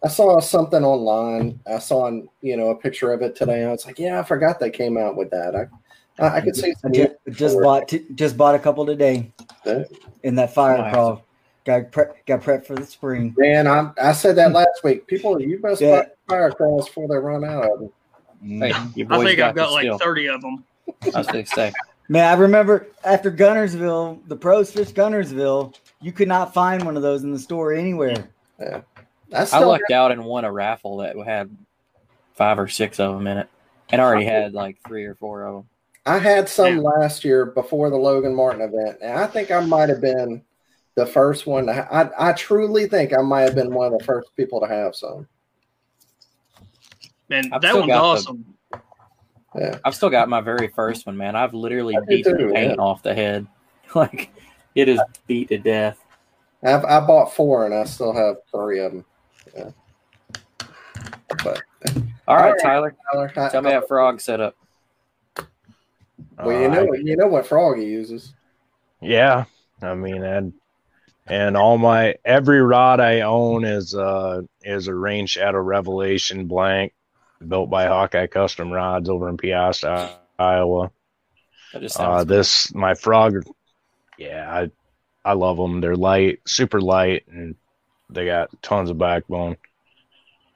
I 0.05 0.09
saw 0.09 0.39
something 0.41 0.85
online. 0.85 1.59
I 1.66 1.79
saw 1.79 2.11
you 2.41 2.57
know 2.57 2.71
a 2.71 2.77
picture 2.77 3.12
of 3.12 3.23
it 3.23 3.35
today. 3.35 3.64
I 3.64 3.71
was 3.71 3.87
like, 3.87 3.99
yeah, 3.99 4.21
I 4.21 4.23
forgot 4.23 4.61
they 4.61 4.71
came 4.71 4.99
out 4.99 5.16
with 5.16 5.31
that. 5.31 5.57
I 5.57 5.69
I, 6.19 6.29
I 6.37 6.41
could 6.41 6.57
see 6.57 6.75
just, 6.93 7.14
just 7.31 7.61
bought 7.61 7.89
t- 7.89 8.07
just 8.14 8.37
bought 8.37 8.55
a 8.55 8.59
couple 8.59 8.85
today 8.87 9.33
Yeah. 9.64 9.85
in 10.23 10.35
that 10.37 10.53
fire 10.55 10.79
Nice. 10.79 10.93
crawl. 10.93 11.25
Got 11.64 11.93
prep 11.93 12.25
got 12.27 12.43
prep 12.43 12.66
for 12.66 12.75
the 12.75 12.87
spring. 12.87 13.35
Man, 13.37 13.66
I 13.66 13.91
I 14.03 14.12
said 14.12 14.37
that 14.37 14.53
last 14.53 14.83
week. 14.83 15.07
People, 15.07 15.41
you 15.41 15.59
best 15.61 15.81
Yeah. 15.81 16.03
buy 16.03 16.35
fire 16.35 16.51
crawls 16.51 16.87
before 16.87 17.09
they 17.09 17.16
run 17.16 17.45
out 17.45 17.64
of 17.71 17.81
them. 17.81 17.93
Mm-hmm. 18.43 18.62
Hey, 18.62 18.73
your 18.95 19.12
I 19.12 19.16
boys 19.16 19.27
think 19.27 19.41
I've 19.41 19.55
got 19.55 19.66
the 19.69 19.73
like 19.73 19.83
skill. 19.83 19.99
30 19.99 20.29
of 20.29 20.41
them. 20.41 20.64
I 21.14 21.19
was 21.19 21.27
going 21.27 21.45
to 21.45 21.51
say. 21.51 21.73
Man, 22.09 22.25
I 22.25 22.41
remember 22.41 22.87
after 23.05 23.31
Guntersville, 23.31 24.21
the 24.29 24.37
pros 24.37 24.73
fish 24.73 24.89
Guntersville, 24.93 25.75
you 26.01 26.11
could 26.12 26.29
not 26.29 26.55
find 26.55 26.85
one 26.85 26.97
of 26.97 27.03
those 27.03 27.23
in 27.23 27.33
the 27.33 27.39
store 27.39 27.75
anywhere. 27.75 28.29
I 28.59 28.83
I 29.33 29.45
still 29.45 29.69
lucked 29.69 29.91
out 29.91 30.11
and 30.12 30.25
won 30.25 30.47
a 30.47 30.51
raffle 30.53 30.97
that 30.99 31.16
had 31.19 31.55
five 32.35 32.59
or 32.59 32.66
six 32.69 32.99
of 32.99 33.14
them 33.14 33.27
in 33.27 33.37
it, 33.37 33.49
and 33.91 34.01
I 34.01 34.05
already 34.05 34.25
had 34.25 34.55
like 34.55 34.79
three 34.87 35.05
or 35.05 35.14
four 35.16 35.45
of 35.45 35.55
them. 35.57 35.69
I 36.09 36.18
had 36.18 36.48
some 36.48 36.76
Yeah. 36.76 36.82
last 36.82 37.24
year 37.24 37.44
before 37.46 37.90
the 37.90 37.96
Logan 37.96 38.34
Martin 38.34 38.62
event, 38.62 38.98
and 39.02 39.18
I 39.18 39.26
think 39.26 39.50
I 39.50 39.61
might 39.61 39.88
have 39.90 40.00
been 40.00 40.42
the 40.94 41.04
first 41.06 41.46
one. 41.46 41.66
To 41.66 41.74
ha- 41.74 41.88
I 42.18 42.30
I 42.30 42.32
truly 42.32 42.86
think 42.88 43.12
I 43.12 43.20
might 43.20 43.42
have 43.42 43.54
been 43.54 43.74
one 43.74 43.92
of 43.92 43.98
the 43.98 44.04
first 44.04 44.34
people 44.36 44.61
to 44.61 44.66
have 44.66 44.96
some. 44.96 45.28
And 47.30 47.52
I've 47.52 47.61
that 47.61 47.68
still 47.70 47.80
one's 47.80 47.92
the- 47.92 47.98
awesome. 47.98 48.54
Yeah, 49.54 49.78
I've 49.84 49.94
still 49.94 50.11
got 50.11 50.28
my 50.28 50.40
very 50.40 50.68
first 50.68 51.06
one, 51.06 51.16
man. 51.16 51.34
I've 51.36 51.52
literally 51.54 51.96
I 51.96 52.00
do 52.00 52.06
beat 52.06 52.24
the 52.24 52.36
too, 52.38 52.52
paint 52.52 52.74
yeah. 52.76 52.82
off 52.82 53.02
the 53.02 53.14
head. 53.14 53.46
Like 53.94 54.28
it 54.74 54.86
is 54.86 55.00
beat 55.26 55.48
to 55.48 55.56
death. 55.56 55.98
I've, 56.62 56.84
I 56.84 57.00
bought 57.00 57.32
four, 57.34 57.64
and 57.64 57.74
I 57.74 57.84
still 57.84 58.12
have 58.12 58.36
three 58.50 58.80
of 58.80 58.92
them. 58.92 59.04
Yeah. 59.56 59.70
But 61.42 61.62
All 62.28 62.36
right, 62.36 62.50
right. 62.50 62.61
Tyler, 62.62 62.94
Tyler, 63.11 63.32
I- 63.34 63.48
tell 63.48 63.62
me 63.62 63.70
that 63.70 63.88
frog 63.88 64.20
setup. 64.20 64.56
Well, 66.43 66.55
you 66.55 66.68
Uh, 66.68 66.70
know 66.70 66.93
you 66.95 67.16
know 67.16 67.26
what 67.28 67.47
frog 67.47 67.78
he 67.78 67.84
uses. 67.86 68.34
Yeah, 69.01 69.45
I 69.82 69.95
mean, 69.95 70.22
and 70.24 70.55
and 71.28 71.57
all 71.57 71.78
my 71.78 72.16
every 72.24 72.62
rod 72.62 73.01
I 73.01 73.22
own 73.22 73.64
is 73.64 73.95
uh 73.95 74.43
is 74.62 74.89
a 74.89 74.95
Rain 74.95 75.26
Shadow 75.26 75.61
Revelation 75.61 76.47
blank, 76.49 76.95
built 77.47 77.70
by 77.70 77.86
Hawkeye 77.86 78.28
Custom 78.28 78.72
Rods 78.72 79.09
over 79.11 79.28
in 79.28 79.36
Peosta, 79.39 80.18
Iowa. 80.39 80.93
That 81.72 81.80
just 81.82 81.95
Uh, 81.95 81.97
sounds 81.97 82.24
this 82.24 82.72
my 82.74 82.95
frog, 82.95 83.43
yeah, 84.18 84.51
I 84.51 85.30
I 85.30 85.34
love 85.34 85.57
them. 85.59 85.80
They're 85.80 85.97
light, 85.97 86.41
super 86.47 86.80
light, 86.80 87.26
and 87.28 87.57
they 88.11 88.26
got 88.26 88.51
tons 88.62 88.91
of 88.91 88.99
backbone. 88.99 89.57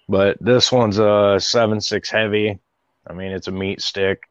But 0.09 0.37
this 0.41 0.71
one's 0.71 0.99
a 0.99 1.39
seven 1.41 1.81
six 1.81 2.11
heavy. 2.11 2.61
I 3.07 3.13
mean, 3.15 3.33
it's 3.33 3.49
a 3.49 3.53
meat 3.53 3.81
stick. 3.81 4.23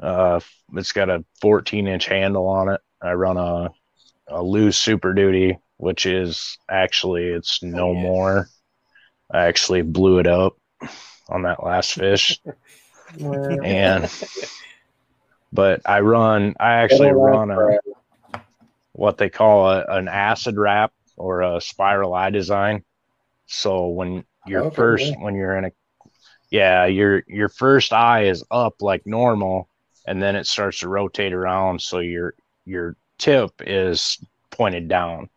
Uh, 0.00 0.40
it's 0.74 0.92
got 0.92 1.10
a 1.10 1.24
14 1.40 1.86
inch 1.88 2.06
handle 2.06 2.48
on 2.48 2.68
it. 2.68 2.80
I 3.02 3.12
run 3.12 3.36
a 3.36 3.70
a 4.28 4.42
Lew's 4.42 4.76
Super 4.76 5.14
Duty, 5.14 5.58
which 5.78 6.06
is 6.06 6.58
actually 6.70 7.26
it's 7.26 7.62
no 7.62 7.88
Oh, 7.88 7.92
yeah. 7.92 8.02
more. 8.02 8.48
I 9.32 9.46
actually 9.46 9.82
blew 9.82 10.18
it 10.18 10.26
up 10.26 10.54
on 11.28 11.42
that 11.42 11.62
last 11.64 11.94
fish, 11.94 12.40
and 13.62 14.08
but 15.52 15.80
I 15.86 16.00
run. 16.00 16.54
I 16.58 16.74
actually 16.74 17.12
run 17.12 17.50
a 17.50 17.76
what 18.92 19.18
they 19.18 19.28
call 19.30 19.70
a, 19.70 19.84
an 19.88 20.08
acid 20.08 20.56
wrap 20.56 20.92
or 21.16 21.42
a 21.42 21.60
spiral 21.60 22.14
eye 22.14 22.30
design. 22.30 22.84
So 23.46 23.88
when 23.88 24.24
your 24.44 24.64
Okay, 24.64 24.72
first 24.74 25.16
when 25.20 25.34
you're 25.34 25.56
in 25.56 25.66
a 25.66 25.72
yeah, 26.52 26.84
your 26.84 27.24
your 27.26 27.48
first 27.48 27.94
eye 27.94 28.24
is 28.24 28.44
up 28.50 28.82
like 28.82 29.06
normal 29.06 29.70
and 30.06 30.22
then 30.22 30.36
it 30.36 30.46
starts 30.46 30.80
to 30.80 30.88
rotate 30.88 31.32
around 31.32 31.80
so 31.80 32.00
your 32.00 32.34
your 32.66 32.94
tip 33.16 33.50
is 33.60 34.18
pointed 34.50 34.86
down. 34.86 35.30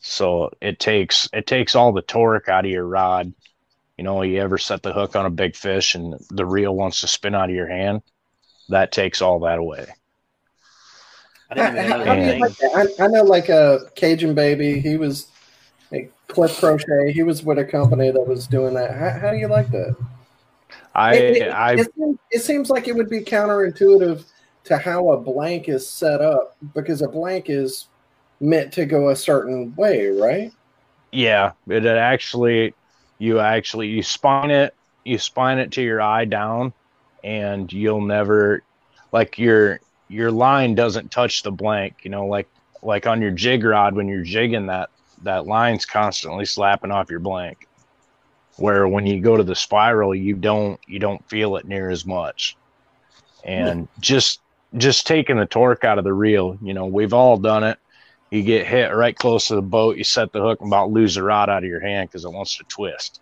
So 0.00 0.50
it 0.62 0.80
takes 0.80 1.28
it 1.34 1.46
takes 1.46 1.74
all 1.74 1.92
the 1.92 2.00
torque 2.00 2.48
out 2.48 2.64
of 2.64 2.70
your 2.70 2.86
rod. 2.86 3.34
You 3.98 4.04
know, 4.04 4.22
you 4.22 4.40
ever 4.40 4.56
set 4.56 4.82
the 4.82 4.92
hook 4.94 5.16
on 5.16 5.26
a 5.26 5.30
big 5.30 5.54
fish 5.54 5.94
and 5.94 6.14
the 6.30 6.46
reel 6.46 6.74
wants 6.74 7.02
to 7.02 7.08
spin 7.08 7.34
out 7.34 7.50
of 7.50 7.54
your 7.54 7.68
hand? 7.68 8.00
That 8.70 8.90
takes 8.90 9.20
all 9.20 9.40
that 9.40 9.58
away. 9.58 9.86
I 11.50 11.54
didn't 11.54 11.74
know 11.74 11.82
How 11.82 12.04
that 12.04 12.14
do 12.14 12.20
you 12.20 12.26
thing. 12.26 12.40
like 12.40 12.56
that? 12.56 12.94
I, 12.98 13.04
I 13.04 13.06
know 13.08 13.22
like 13.22 13.50
a 13.50 13.80
Cajun 13.96 14.34
baby. 14.34 14.80
He 14.80 14.96
was 14.96 15.26
like 15.92 16.10
Cliff 16.28 16.58
Crochet. 16.58 17.12
He 17.12 17.22
was 17.22 17.42
with 17.42 17.58
a 17.58 17.64
company 17.66 18.10
that 18.10 18.26
was 18.26 18.46
doing 18.46 18.72
that. 18.74 18.96
How, 18.96 19.18
how 19.18 19.30
do 19.30 19.36
you 19.36 19.48
like 19.48 19.70
that? 19.72 19.94
I 20.94 21.14
It, 21.14 21.36
it- 21.36 21.48
I 21.50 21.76
it 21.76 21.94
seems, 21.94 22.18
it 22.30 22.42
seems 22.42 22.70
like 22.70 22.88
it 22.88 22.96
would 22.96 23.10
be 23.10 23.20
counterintuitive 23.20 24.24
to 24.64 24.78
how 24.78 25.10
a 25.12 25.20
blank 25.20 25.68
is 25.68 25.88
set 25.88 26.20
up 26.20 26.56
because 26.74 27.02
a 27.02 27.08
blank 27.08 27.48
is 27.48 27.88
meant 28.40 28.72
to 28.74 28.84
go 28.86 29.08
a 29.08 29.16
certain 29.16 29.74
way, 29.76 30.08
right? 30.08 30.52
Yeah, 31.12 31.52
it 31.68 31.84
it 31.84 31.96
actually 31.96 32.76
you 33.18 33.40
actually 33.40 33.88
you 33.88 34.02
spine 34.02 34.50
it 34.50 34.74
you 35.04 35.18
spine 35.18 35.58
it 35.58 35.72
to 35.72 35.82
your 35.82 36.00
eye 36.02 36.24
down 36.26 36.74
and 37.24 37.72
you'll 37.72 38.02
never 38.02 38.64
like 39.12 39.38
your 39.38 39.80
your 40.08 40.30
line 40.30 40.74
doesn't 40.74 41.10
touch 41.10 41.42
the 41.42 41.52
blank, 41.52 41.98
you 42.04 42.10
know, 42.10 42.26
like 42.26 42.48
like 42.82 43.06
on 43.06 43.22
your 43.22 43.30
jig 43.32 43.64
rod 43.64 43.94
when 43.96 44.08
you're 44.08 44.22
jigging 44.22 44.66
that 44.66 44.90
that 45.22 45.46
line's 45.46 45.86
constantly 45.86 46.44
slapping 46.44 46.90
off 46.92 47.10
your 47.10 47.20
blank. 47.20 47.67
Where 48.58 48.86
when 48.88 49.06
you 49.06 49.20
go 49.20 49.36
to 49.36 49.42
the 49.42 49.54
spiral 49.54 50.14
you 50.14 50.34
don't 50.34 50.80
you 50.86 50.98
don't 50.98 51.26
feel 51.28 51.56
it 51.56 51.66
near 51.66 51.90
as 51.90 52.04
much. 52.04 52.56
And 53.44 53.88
just 54.00 54.40
just 54.76 55.06
taking 55.06 55.36
the 55.36 55.46
torque 55.46 55.84
out 55.84 55.98
of 55.98 56.04
the 56.04 56.12
reel, 56.12 56.58
you 56.62 56.74
know, 56.74 56.86
we've 56.86 57.14
all 57.14 57.36
done 57.36 57.64
it 57.64 57.78
you 58.30 58.42
get 58.42 58.66
hit 58.66 58.88
right 58.94 59.16
close 59.16 59.48
to 59.48 59.54
the 59.54 59.62
boat, 59.62 59.96
you 59.96 60.04
set 60.04 60.32
the 60.32 60.40
hook 60.40 60.60
and 60.60 60.68
about 60.68 60.90
lose 60.90 61.14
the 61.14 61.22
rod 61.22 61.48
out 61.48 61.62
of 61.64 61.68
your 61.68 61.80
hand 61.80 62.10
because 62.10 62.24
it 62.24 62.32
wants 62.32 62.56
to 62.58 62.64
twist. 62.64 63.20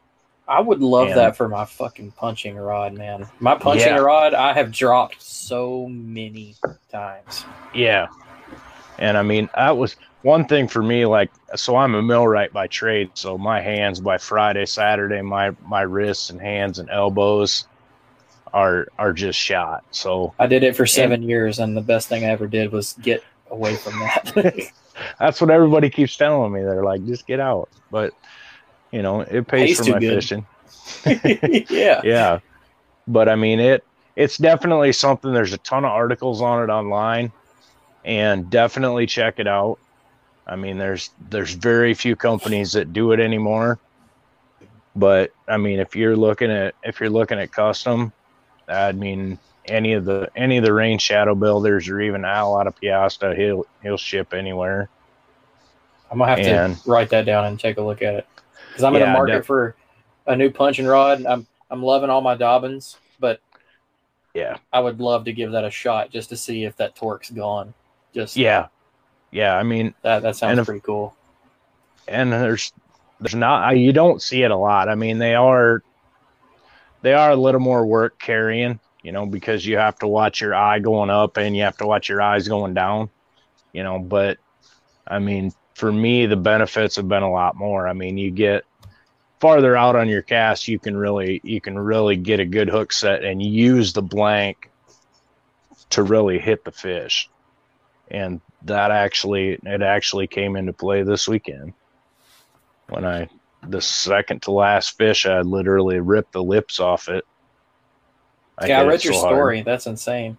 I 0.48 0.60
would 0.60 0.80
love 0.80 1.08
And- 1.08 1.16
that 1.16 1.36
for 1.36 1.48
my 1.48 1.64
fucking 1.64 2.12
punching 2.12 2.56
rod, 2.56 2.92
man. 2.94 3.26
My 3.40 3.56
punching 3.56 3.86
Yeah. 3.88 3.98
rod, 3.98 4.34
I 4.34 4.52
have 4.52 4.72
dropped 4.72 5.20
so 5.22 5.86
many 5.88 6.54
times. 6.90 7.44
Yeah. 7.74 8.06
And 8.98 9.16
I 9.16 9.22
mean, 9.22 9.48
that 9.54 9.76
was 9.76 9.96
one 10.26 10.44
thing 10.44 10.66
for 10.66 10.82
me. 10.82 11.06
Like, 11.06 11.30
so 11.54 11.76
I'm 11.76 11.94
a 11.94 12.02
millwright 12.02 12.52
by 12.52 12.66
trade. 12.66 13.10
So 13.14 13.38
my 13.38 13.60
hands 13.60 14.00
by 14.00 14.18
Friday, 14.18 14.66
Saturday, 14.66 15.22
my, 15.22 15.52
my 15.64 15.82
wrists 15.82 16.30
and 16.30 16.40
hands 16.40 16.80
and 16.80 16.90
elbows 16.90 17.66
are, 18.52 18.88
are 18.98 19.12
just 19.12 19.38
shot. 19.38 19.84
So 19.92 20.34
I 20.40 20.48
did 20.48 20.64
it 20.64 20.74
for 20.74 20.84
seven 20.84 21.22
years, 21.22 21.60
and 21.60 21.76
the 21.76 21.80
best 21.80 22.08
thing 22.08 22.24
I 22.24 22.28
ever 22.28 22.48
did 22.48 22.72
was 22.72 22.94
get 22.94 23.22
away 23.50 23.76
from 23.76 23.92
that. 24.00 24.72
that's 25.20 25.40
what 25.40 25.50
everybody 25.50 25.88
keeps 25.90 26.16
telling 26.16 26.52
me. 26.52 26.60
They're 26.60 26.82
like, 26.82 27.06
just 27.06 27.26
get 27.28 27.38
out. 27.38 27.68
But, 27.92 28.12
you 28.90 29.02
know, 29.02 29.20
it 29.20 29.46
pays 29.46 29.78
Pays 29.78 29.86
for 29.86 29.92
my 29.92 30.00
good. 30.00 30.14
fishing. 30.16 30.46
yeah. 31.70 32.00
yeah 32.04 32.38
but 33.08 33.28
i 33.28 33.34
mean 33.34 33.58
it 33.58 33.84
it's 34.14 34.36
definitely 34.36 34.92
something 34.92 35.32
there's 35.32 35.52
a 35.52 35.58
ton 35.58 35.84
of 35.84 35.90
articles 35.90 36.40
on 36.40 36.62
it 36.62 36.72
online 36.72 37.32
and 38.04 38.48
definitely 38.50 39.04
check 39.04 39.38
it 39.38 39.48
out 39.48 39.78
i 40.46 40.54
mean 40.56 40.78
there's 40.78 41.10
there's 41.30 41.52
very 41.54 41.94
few 41.94 42.14
companies 42.16 42.72
that 42.72 42.92
do 42.92 43.12
it 43.12 43.20
anymore. 43.20 43.78
But 44.94 45.32
i 45.46 45.56
mean 45.56 45.78
if 45.80 45.94
you're 45.94 46.16
looking 46.16 46.50
at 46.50 46.74
if 46.82 47.00
you're 47.00 47.10
looking 47.10 47.38
at 47.38 47.52
custom 47.52 48.12
i 48.68 48.92
mean 48.92 49.38
any 49.66 49.92
of 49.92 50.04
the 50.04 50.30
any 50.36 50.56
of 50.58 50.64
the 50.64 50.72
rain 50.72 50.98
shadow 50.98 51.34
builders 51.34 51.88
or 51.88 52.00
even 52.00 52.24
al 52.24 52.58
out 52.58 52.66
of 52.66 52.74
Peosta 52.80 53.36
he'll 53.36 53.66
he'll 53.82 53.96
ship 53.98 54.32
anywhere. 54.32 54.88
I'm 56.10 56.18
gonna 56.18 56.30
have 56.30 56.38
And- 56.38 56.76
to 56.82 56.90
write 56.90 57.10
that 57.10 57.26
down 57.26 57.44
and 57.46 57.58
take 57.58 57.76
a 57.78 57.82
look 57.82 58.00
at 58.00 58.14
it. 58.14 58.26
Because 58.68 58.84
I'm 58.84 58.94
in 58.94 59.00
Yeah, 59.00 59.06
the 59.06 59.12
market 59.12 59.32
def- 59.38 59.46
for 59.46 59.74
a 60.26 60.36
new 60.36 60.50
punching 60.50 60.86
rod. 60.86 61.26
I'm 61.26 61.46
I'm 61.70 61.82
loving 61.82 62.10
all 62.10 62.20
my 62.20 62.36
Dobyns, 62.36 62.96
but 63.18 63.40
yeah. 64.34 64.58
I 64.72 64.78
would 64.80 65.00
love 65.00 65.24
to 65.24 65.32
give 65.32 65.50
that 65.52 65.64
a 65.64 65.70
shot 65.70 66.10
just 66.10 66.28
to 66.28 66.36
see 66.36 66.62
if 66.64 66.76
that 66.76 66.94
torque's 66.94 67.30
gone. 67.30 67.74
Just 68.14 68.36
yeah 68.36 68.68
yeah 69.36 69.54
i 69.54 69.62
mean 69.62 69.92
that 70.02 70.22
that 70.22 70.34
sounds 70.36 70.52
And 70.52 70.60
if- 70.60 70.66
pretty 70.66 70.80
cool. 70.80 71.14
and 72.08 72.32
there's 72.32 72.72
there's 73.20 73.34
not 73.34 73.76
you 73.76 73.92
don't 73.92 74.20
see 74.22 74.42
it 74.42 74.50
a 74.50 74.56
lot. 74.56 74.88
I 74.88 74.94
mean, 74.94 75.18
they 75.18 75.34
are 75.34 75.82
they 77.02 77.14
are 77.14 77.30
a 77.30 77.36
little 77.36 77.60
more 77.60 77.86
work 77.86 78.18
carrying, 78.18 78.78
you 79.02 79.12
know, 79.12 79.24
because 79.26 79.64
you 79.64 79.76
have 79.78 79.98
to 80.00 80.06
watch 80.08 80.40
your 80.40 80.54
eye 80.54 80.80
going 80.80 81.08
up 81.10 81.36
and 81.38 81.56
you 81.56 81.62
have 81.62 81.76
to 81.78 81.86
watch 81.86 82.08
your 82.08 82.20
eyes 82.20 82.46
going 82.48 82.74
down, 82.74 83.08
you 83.72 83.82
know, 83.82 83.98
but 83.98 84.38
I 85.06 85.18
mean, 85.18 85.52
for 85.74 85.90
me 85.90 86.26
the 86.26 86.36
benefits 86.36 86.96
have 86.96 87.08
been 87.08 87.22
a 87.22 87.30
lot 87.30 87.56
more. 87.56 87.88
I 87.88 87.92
mean, 87.94 88.18
you 88.18 88.30
get 88.30 88.64
farther 89.40 89.76
out 89.76 89.96
on 89.96 90.08
your 90.08 90.22
cast, 90.22 90.68
you 90.68 90.78
can 90.78 90.94
really 90.96 91.40
you 91.42 91.60
can 91.60 91.78
really 91.78 92.16
get 92.16 92.38
a 92.40 92.44
good 92.44 92.68
hook 92.68 92.92
set 92.92 93.24
and 93.24 93.42
use 93.42 93.92
the 93.94 94.02
blank 94.02 94.70
to 95.90 96.02
really 96.02 96.38
hit 96.38 96.64
the 96.64 96.72
fish. 96.72 97.30
And 98.10 98.40
that 98.62 98.90
actually 98.90 99.58
it 99.62 99.82
actually 99.82 100.26
came 100.26 100.56
into 100.56 100.72
play 100.72 101.02
this 101.02 101.28
weekend 101.28 101.72
when 102.88 103.04
I 103.04 103.28
the 103.68 103.80
second 103.80 104.42
to 104.42 104.52
last 104.52 104.96
fish, 104.96 105.26
I 105.26 105.40
literally 105.40 105.98
ripped 105.98 106.32
the 106.32 106.42
lips 106.42 106.78
off 106.78 107.08
it. 107.08 107.24
yeah, 108.64 108.80
I 108.80 108.84
read 108.84 109.04
your 109.04 109.14
so 109.14 109.20
hard. 109.20 109.34
story. 109.34 109.62
That's 109.62 109.86
insane. 109.86 110.36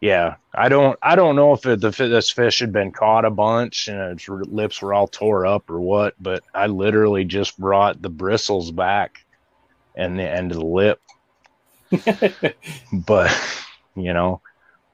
Yeah, 0.00 0.36
I 0.54 0.68
don't, 0.68 0.96
I 1.02 1.16
don't 1.16 1.34
know 1.34 1.54
if 1.54 1.66
it, 1.66 1.80
the 1.80 1.90
this 1.90 2.30
fish 2.30 2.60
had 2.60 2.72
been 2.72 2.92
caught 2.92 3.24
a 3.24 3.30
bunch 3.30 3.88
and 3.88 3.98
its 4.12 4.28
lips 4.28 4.80
were 4.80 4.94
all 4.94 5.08
tore 5.08 5.44
up 5.44 5.68
or 5.70 5.80
what, 5.80 6.14
but 6.20 6.44
I 6.54 6.66
literally 6.66 7.24
just 7.24 7.58
brought 7.58 8.00
the 8.00 8.08
bristles 8.08 8.70
back 8.70 9.24
and 9.96 10.16
the 10.16 10.28
end 10.28 10.52
of 10.52 10.58
the 10.58 10.66
lip. 10.66 11.00
But 12.92 13.36
you 13.96 14.12
know, 14.12 14.40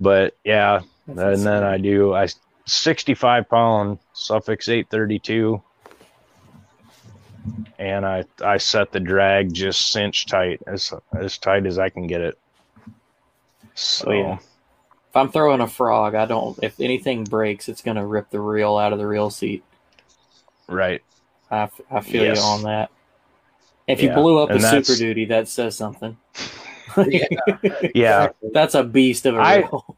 but 0.00 0.36
yeah, 0.44 0.80
That's 1.06 1.38
and 1.38 1.46
then. 1.46 1.62
I 1.64 1.78
do 1.78 2.14
I 2.14 2.28
65 2.66 3.48
pound 3.48 3.98
Suffix 4.14 4.68
832 4.68 5.62
and 7.78 8.06
I 8.06 8.24
I 8.42 8.56
set 8.56 8.92
the 8.92 9.00
drag 9.00 9.52
just 9.52 9.90
cinch 9.92 10.26
tight 10.26 10.60
as 10.66 10.92
as 11.18 11.38
tight 11.38 11.66
as 11.66 11.78
I 11.78 11.88
can 11.88 12.06
get 12.06 12.20
it. 12.20 12.38
So 13.74 14.10
Oh, 14.10 14.12
yeah. 14.12 14.38
If 15.10 15.16
I'm 15.16 15.30
throwing 15.30 15.60
a 15.60 15.68
frog, 15.68 16.14
I 16.14 16.26
don't. 16.26 16.58
If 16.62 16.80
anything 16.80 17.24
breaks, 17.24 17.68
it's 17.68 17.82
gonna 17.82 18.06
rip 18.06 18.30
the 18.30 18.40
reel 18.40 18.76
out 18.76 18.92
of 18.92 18.98
the 18.98 19.06
reel 19.06 19.30
seat. 19.30 19.62
right. 20.68 21.02
I, 21.50 21.68
I 21.90 22.00
feel 22.00 22.24
Yes. 22.24 22.38
you 22.38 22.42
on 22.42 22.62
that. 22.64 22.90
If 23.86 24.02
you 24.02 24.08
Yeah, 24.08 24.14
blew 24.14 24.38
up 24.38 24.50
a 24.50 24.54
and 24.54 24.62
Super 24.62 24.96
Duty, 24.96 25.26
that 25.26 25.48
says 25.48 25.76
something. 25.76 26.16
Yeah. 27.08 27.26
Yeah, 27.94 28.28
That's 28.52 28.74
a 28.74 28.84
beast 28.84 29.26
of 29.26 29.34
a 29.36 29.38
reel. 29.38 29.84
I 29.88 29.94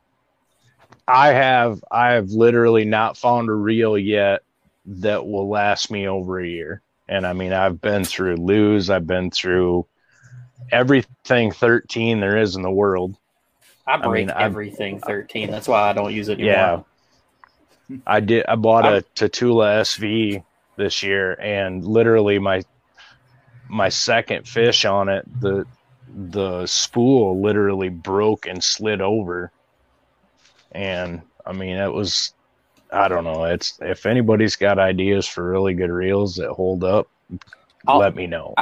have 1.32 1.82
I 1.90 2.12
have 2.12 2.30
literally 2.30 2.84
not 2.84 3.16
found 3.16 3.48
a 3.48 3.54
reel 3.54 3.96
yet 3.96 4.42
that 4.86 5.26
will 5.26 5.48
last 5.48 5.90
me 5.90 6.08
over 6.08 6.40
a 6.40 6.46
year. 6.48 6.82
And 7.08 7.26
I 7.26 7.32
mean 7.32 7.52
I've 7.52 7.80
been 7.80 8.04
through 8.04 8.36
Lew's, 8.36 8.90
I've 8.90 9.06
been 9.06 9.30
through 9.30 9.86
everything 10.72 11.52
13 11.52 12.20
there 12.20 12.38
is 12.38 12.56
in 12.56 12.62
the 12.62 12.70
world. 12.70 13.16
I 13.86 13.98
break 13.98 14.28
I've- 14.30 14.42
everything 14.42 14.98
13. 15.00 15.50
That's 15.50 15.68
why 15.68 15.88
I 15.88 15.92
don't 15.92 16.12
use 16.12 16.28
it 16.28 16.40
anymore. 16.40 16.84
Yeah. 17.88 17.98
I 18.06 18.18
did 18.20 18.44
I 18.46 18.56
bought 18.56 18.84
a 18.84 19.04
Tatula 19.14 19.80
SV 19.82 20.42
this 20.76 21.02
year 21.04 21.34
and 21.34 21.84
literally 21.84 22.38
my 22.40 22.62
my 23.68 23.88
second 23.88 24.46
fish 24.46 24.84
on 24.84 25.08
it 25.08 25.24
the 25.40 25.66
the 26.08 26.66
spool 26.66 27.40
literally 27.40 27.88
broke 27.88 28.46
and 28.46 28.62
slid 28.62 29.00
over 29.00 29.52
and 30.72 31.20
I 31.46 31.52
mean 31.52 31.76
it 31.76 31.92
was 31.92 32.34
I 32.92 33.08
don't 33.08 33.24
know 33.24 33.44
it's 33.44 33.78
if 33.80 34.06
anybody's 34.06 34.56
got 34.56 34.78
ideas 34.78 35.26
for 35.26 35.48
really 35.50 35.74
good 35.74 35.90
reels 35.90 36.36
that 36.36 36.50
hold 36.50 36.84
up 36.84 37.08
I'll- 37.88 37.98
let 37.98 38.16
me 38.16 38.26
know. 38.26 38.54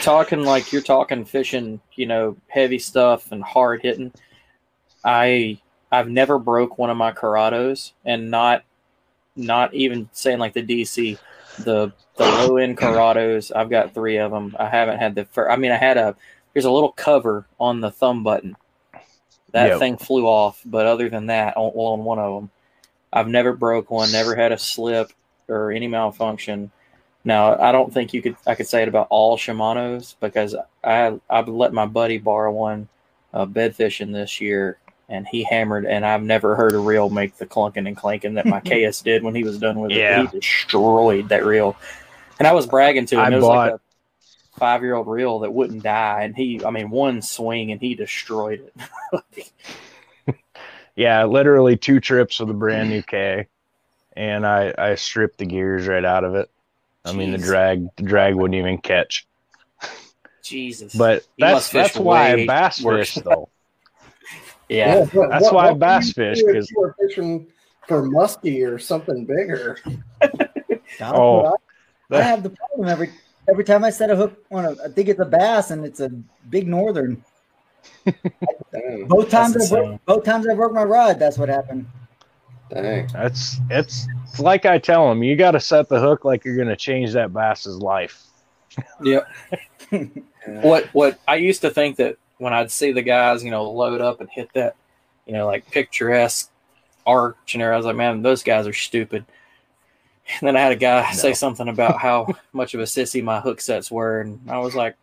talking 0.00 0.42
like 0.42 0.72
you're 0.72 0.80
talking 0.82 1.24
fishing, 1.24 1.80
you 1.94 2.06
know, 2.06 2.36
heavy 2.48 2.78
stuff 2.78 3.30
and 3.30 3.42
hard 3.42 3.82
hitting. 3.82 4.10
I 5.04 5.58
I've 5.90 6.08
never 6.08 6.38
broke 6.38 6.78
one 6.78 6.88
of 6.88 6.96
my 6.96 7.12
Curados, 7.12 7.92
and 8.04 8.30
not 8.30 8.64
not 9.36 9.74
even 9.74 10.08
saying 10.12 10.38
like 10.38 10.54
the 10.54 10.62
DC, 10.62 11.18
the 11.58 11.92
the 12.16 12.24
low 12.24 12.56
end 12.56 12.78
Curados. 12.78 13.54
I've 13.54 13.68
got 13.70 13.92
three 13.92 14.16
of 14.16 14.30
them. 14.30 14.56
I 14.58 14.66
haven't 14.68 14.98
had 14.98 15.14
the. 15.14 15.26
Fir- 15.26 15.50
I 15.50 15.56
mean, 15.56 15.72
I 15.72 15.76
had 15.76 15.98
a. 15.98 16.16
There's 16.54 16.64
a 16.64 16.70
little 16.70 16.92
cover 16.92 17.46
on 17.60 17.80
the 17.80 17.90
thumb 17.90 18.22
button. 18.22 18.56
That 19.52 19.68
Yep. 19.68 19.78
thing 19.78 19.96
flew 19.98 20.26
off, 20.26 20.60
but 20.64 20.86
other 20.86 21.08
than 21.10 21.26
that, 21.26 21.56
on, 21.56 21.72
well, 21.74 21.88
on 21.88 22.04
one 22.04 22.18
of 22.18 22.34
them, 22.34 22.50
I've 23.12 23.28
never 23.28 23.52
broke 23.52 23.90
one. 23.90 24.10
Never 24.10 24.34
had 24.34 24.50
a 24.52 24.58
slip 24.58 25.12
or 25.48 25.70
any 25.70 25.86
malfunction. 25.88 26.70
Now, 27.24 27.58
I 27.60 27.70
don't 27.70 27.92
think 27.92 28.14
you 28.14 28.22
could. 28.22 28.36
I 28.46 28.54
could 28.54 28.66
say 28.66 28.82
it 28.82 28.88
about 28.88 29.06
all 29.10 29.36
Shimano's 29.36 30.16
because 30.20 30.56
I 30.82 31.18
I 31.30 31.40
let 31.42 31.72
my 31.72 31.86
buddy 31.86 32.18
borrow 32.18 32.50
one 32.50 32.88
uh, 33.34 33.44
bed 33.44 33.76
fishing 33.76 34.10
this 34.10 34.40
year, 34.40 34.78
and 35.08 35.26
he 35.28 35.44
hammered, 35.44 35.84
and 35.86 36.04
I've 36.04 36.22
never 36.22 36.56
heard 36.56 36.72
a 36.72 36.78
reel 36.78 37.10
make 37.10 37.36
the 37.36 37.46
clunking 37.46 37.86
and 37.86 37.96
clanking 37.96 38.34
that 38.34 38.46
my 38.46 38.60
KS 38.90 39.02
did 39.02 39.22
when 39.22 39.34
he 39.34 39.44
was 39.44 39.58
done 39.58 39.78
with 39.78 39.90
Yeah. 39.92 40.22
it. 40.22 40.30
He 40.30 40.38
destroyed 40.40 41.28
that 41.28 41.44
reel, 41.44 41.76
and 42.38 42.48
I 42.48 42.52
was 42.52 42.66
bragging 42.66 43.06
to 43.06 43.16
him. 43.16 43.20
I 43.20 43.28
it 43.30 43.34
was 43.36 43.44
like 43.44 43.70
bought- 43.72 43.80
a 43.80 43.80
five 44.58 44.82
year 44.82 44.94
old 44.94 45.06
reel 45.06 45.40
that 45.40 45.52
wouldn't 45.52 45.82
die, 45.82 46.22
and 46.22 46.36
he, 46.36 46.64
I 46.64 46.70
mean, 46.70 46.90
one 46.90 47.22
swing 47.22 47.72
and 47.72 47.80
he 47.80 47.94
destroyed 47.94 48.70
it. 49.14 49.44
Yeah, 50.94 51.24
literally 51.24 51.78
two 51.78 52.00
trips 52.00 52.38
with 52.38 52.50
a 52.50 52.54
brand 52.54 52.90
new 52.90 53.02
K, 53.02 53.46
and 54.14 54.46
I 54.46 54.74
I 54.76 54.94
stripped 54.96 55.38
the 55.38 55.46
gears 55.46 55.86
right 55.86 56.04
out 56.04 56.22
of 56.24 56.34
it. 56.34 56.50
I 57.02 57.12
mean, 57.12 57.32
the 57.32 57.38
drag 57.38 57.88
the 57.96 58.02
drag 58.02 58.34
wouldn't 58.34 58.58
even 58.58 58.76
catch. 58.76 59.26
Jesus, 60.42 60.94
But 60.94 61.24
He 61.38 61.44
that's 61.44 61.70
that's 61.70 61.96
why 61.96 62.34
I 62.34 62.46
bass 62.46 62.78
fish 62.82 63.14
though. 63.14 63.48
yeah, 64.68 65.06
but 65.14 65.30
That's 65.30 65.50
why 65.50 65.70
I 65.70 65.74
bass 65.74 66.12
fish, 66.12 66.42
because 66.42 66.46
if 66.48 66.54
'cause- 66.54 66.70
you 66.70 66.80
were 66.80 66.94
fishing 67.00 67.46
for 67.88 68.02
muskie 68.02 68.70
or 68.70 68.78
something 68.78 69.24
bigger. 69.24 69.78
Oh, 71.00 71.56
I 72.12 72.20
have 72.20 72.42
the 72.42 72.50
problem 72.50 72.88
every 72.88 73.10
every 73.48 73.64
time 73.64 73.84
I 73.84 73.90
set 73.90 74.10
a 74.10 74.16
hook 74.16 74.44
on 74.50 74.64
a. 74.64 74.70
I 74.84 74.88
think 74.88 75.08
it's 75.08 75.20
a 75.20 75.24
bass 75.24 75.70
and 75.70 75.84
it's 75.84 76.00
a 76.00 76.08
big 76.50 76.68
northern. 76.68 77.24
Both 79.06 79.30
times 79.30 79.56
I 79.56 79.58
That's 79.58 79.70
broke, 79.70 80.04
both 80.06 80.24
times 80.24 80.46
I 80.48 80.54
broke 80.54 80.72
my 80.72 80.84
rod. 80.84 81.18
That's 81.18 81.36
what 81.36 81.48
happened. 81.48 81.86
dang. 82.70 83.08
That's 83.12 83.58
it's, 83.70 84.06
it's 84.24 84.38
like 84.40 84.66
I 84.66 84.78
tell 84.78 85.08
them, 85.08 85.22
you 85.22 85.36
got 85.36 85.52
to 85.52 85.60
set 85.60 85.88
the 85.88 86.00
hook 86.00 86.24
like 86.24 86.44
you're 86.44 86.56
gonna 86.56 86.76
change 86.76 87.12
that 87.12 87.32
bass's 87.32 87.78
life. 87.78 88.24
Yep. 89.02 89.28
what 90.62 90.86
what 90.94 91.18
I 91.28 91.36
used 91.36 91.60
to 91.60 91.70
think 91.70 91.96
that 91.96 92.16
when 92.38 92.52
I'd 92.54 92.70
see 92.70 92.92
the 92.92 93.02
guys, 93.02 93.44
you 93.44 93.50
know, 93.50 93.70
load 93.70 94.00
up 94.00 94.20
and 94.20 94.30
hit 94.30 94.50
that, 94.54 94.76
you 95.26 95.32
know, 95.34 95.46
like 95.46 95.70
picturesque 95.70 96.50
arch 97.06 97.54
and 97.54 97.62
everything, 97.62 97.74
I 97.74 97.76
was 97.76 97.86
like, 97.86 97.96
man, 97.96 98.22
those 98.22 98.42
guys 98.42 98.66
are 98.66 98.72
stupid. 98.72 99.26
And 100.40 100.46
then 100.48 100.56
I 100.56 100.60
had 100.60 100.72
a 100.72 100.76
guy 100.76 101.12
say 101.12 101.32
something 101.34 101.68
about 101.68 101.98
how 102.00 102.28
much 102.52 102.74
of 102.74 102.80
a 102.80 102.84
sissy 102.84 103.22
my 103.22 103.40
hook 103.40 103.60
sets 103.60 103.90
were, 103.90 104.20
and 104.20 104.40
I 104.48 104.58
was 104.58 104.74
like, 104.74 104.96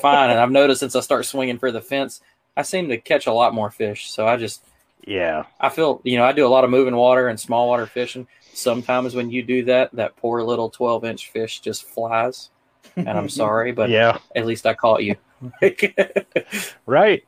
fine. 0.00 0.30
And 0.30 0.38
I've 0.40 0.50
noticed 0.50 0.80
since 0.80 0.96
I 0.96 1.00
start 1.00 1.24
swinging 1.26 1.58
for 1.58 1.70
the 1.70 1.80
fence, 1.80 2.20
I 2.56 2.62
seem 2.62 2.88
to 2.88 2.98
catch 2.98 3.26
a 3.26 3.32
lot 3.32 3.54
more 3.54 3.70
fish. 3.70 4.10
So 4.10 4.26
I 4.26 4.36
just 4.36 4.62
Yeah, 5.06 5.44
I 5.60 5.68
feel, 5.68 6.00
you 6.04 6.16
know, 6.18 6.24
I 6.24 6.32
do 6.32 6.46
a 6.46 6.48
lot 6.48 6.64
of 6.64 6.70
moving 6.70 6.96
water 6.96 7.28
and 7.28 7.38
small 7.40 7.68
water 7.68 7.86
fishing. 7.86 8.26
Sometimes 8.54 9.14
when 9.14 9.30
you 9.30 9.42
do 9.42 9.64
that, 9.64 9.90
that 9.94 10.16
poor 10.16 10.42
little 10.42 10.68
12 10.68 11.04
inch 11.04 11.30
fish 11.30 11.60
just 11.60 11.84
flies. 11.84 12.50
And 12.96 13.08
I'm 13.08 13.28
sorry, 13.42 13.72
but 13.72 13.88
yeah, 13.90 14.18
at 14.36 14.46
least 14.46 14.66
I 14.66 14.74
caught 14.74 15.02
you. 15.02 15.16
right. 16.86 17.24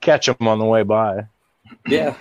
Catch 0.00 0.26
them 0.26 0.48
on 0.48 0.58
the 0.58 0.64
way 0.64 0.82
by. 0.82 1.26
yeah. 1.86 2.16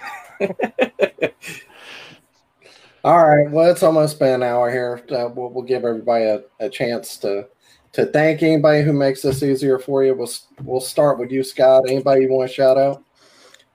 All 3.03 3.25
right. 3.25 3.49
Well, 3.49 3.71
it's 3.71 3.83
almost 3.83 4.19
been 4.19 4.35
an 4.35 4.43
hour 4.43 4.69
here. 4.69 5.01
Uh, 5.09 5.29
we'll, 5.33 5.49
we'll 5.49 5.63
give 5.63 5.85
everybody 5.85 6.25
a, 6.25 6.43
a 6.59 6.69
chance 6.69 7.17
to 7.19 7.47
to 7.93 8.05
thank 8.05 8.43
anybody 8.43 8.83
who 8.83 8.93
makes 8.93 9.21
this 9.21 9.41
easier 9.41 9.79
for 9.79 10.03
you. 10.03 10.13
We'll 10.13 10.31
we'll 10.63 10.81
start 10.81 11.17
with 11.17 11.31
you, 11.31 11.43
Scott. 11.43 11.83
Anybody 11.87 12.21
you 12.21 12.29
want 12.29 12.49
to 12.49 12.53
shout 12.53 12.77
out? 12.77 13.03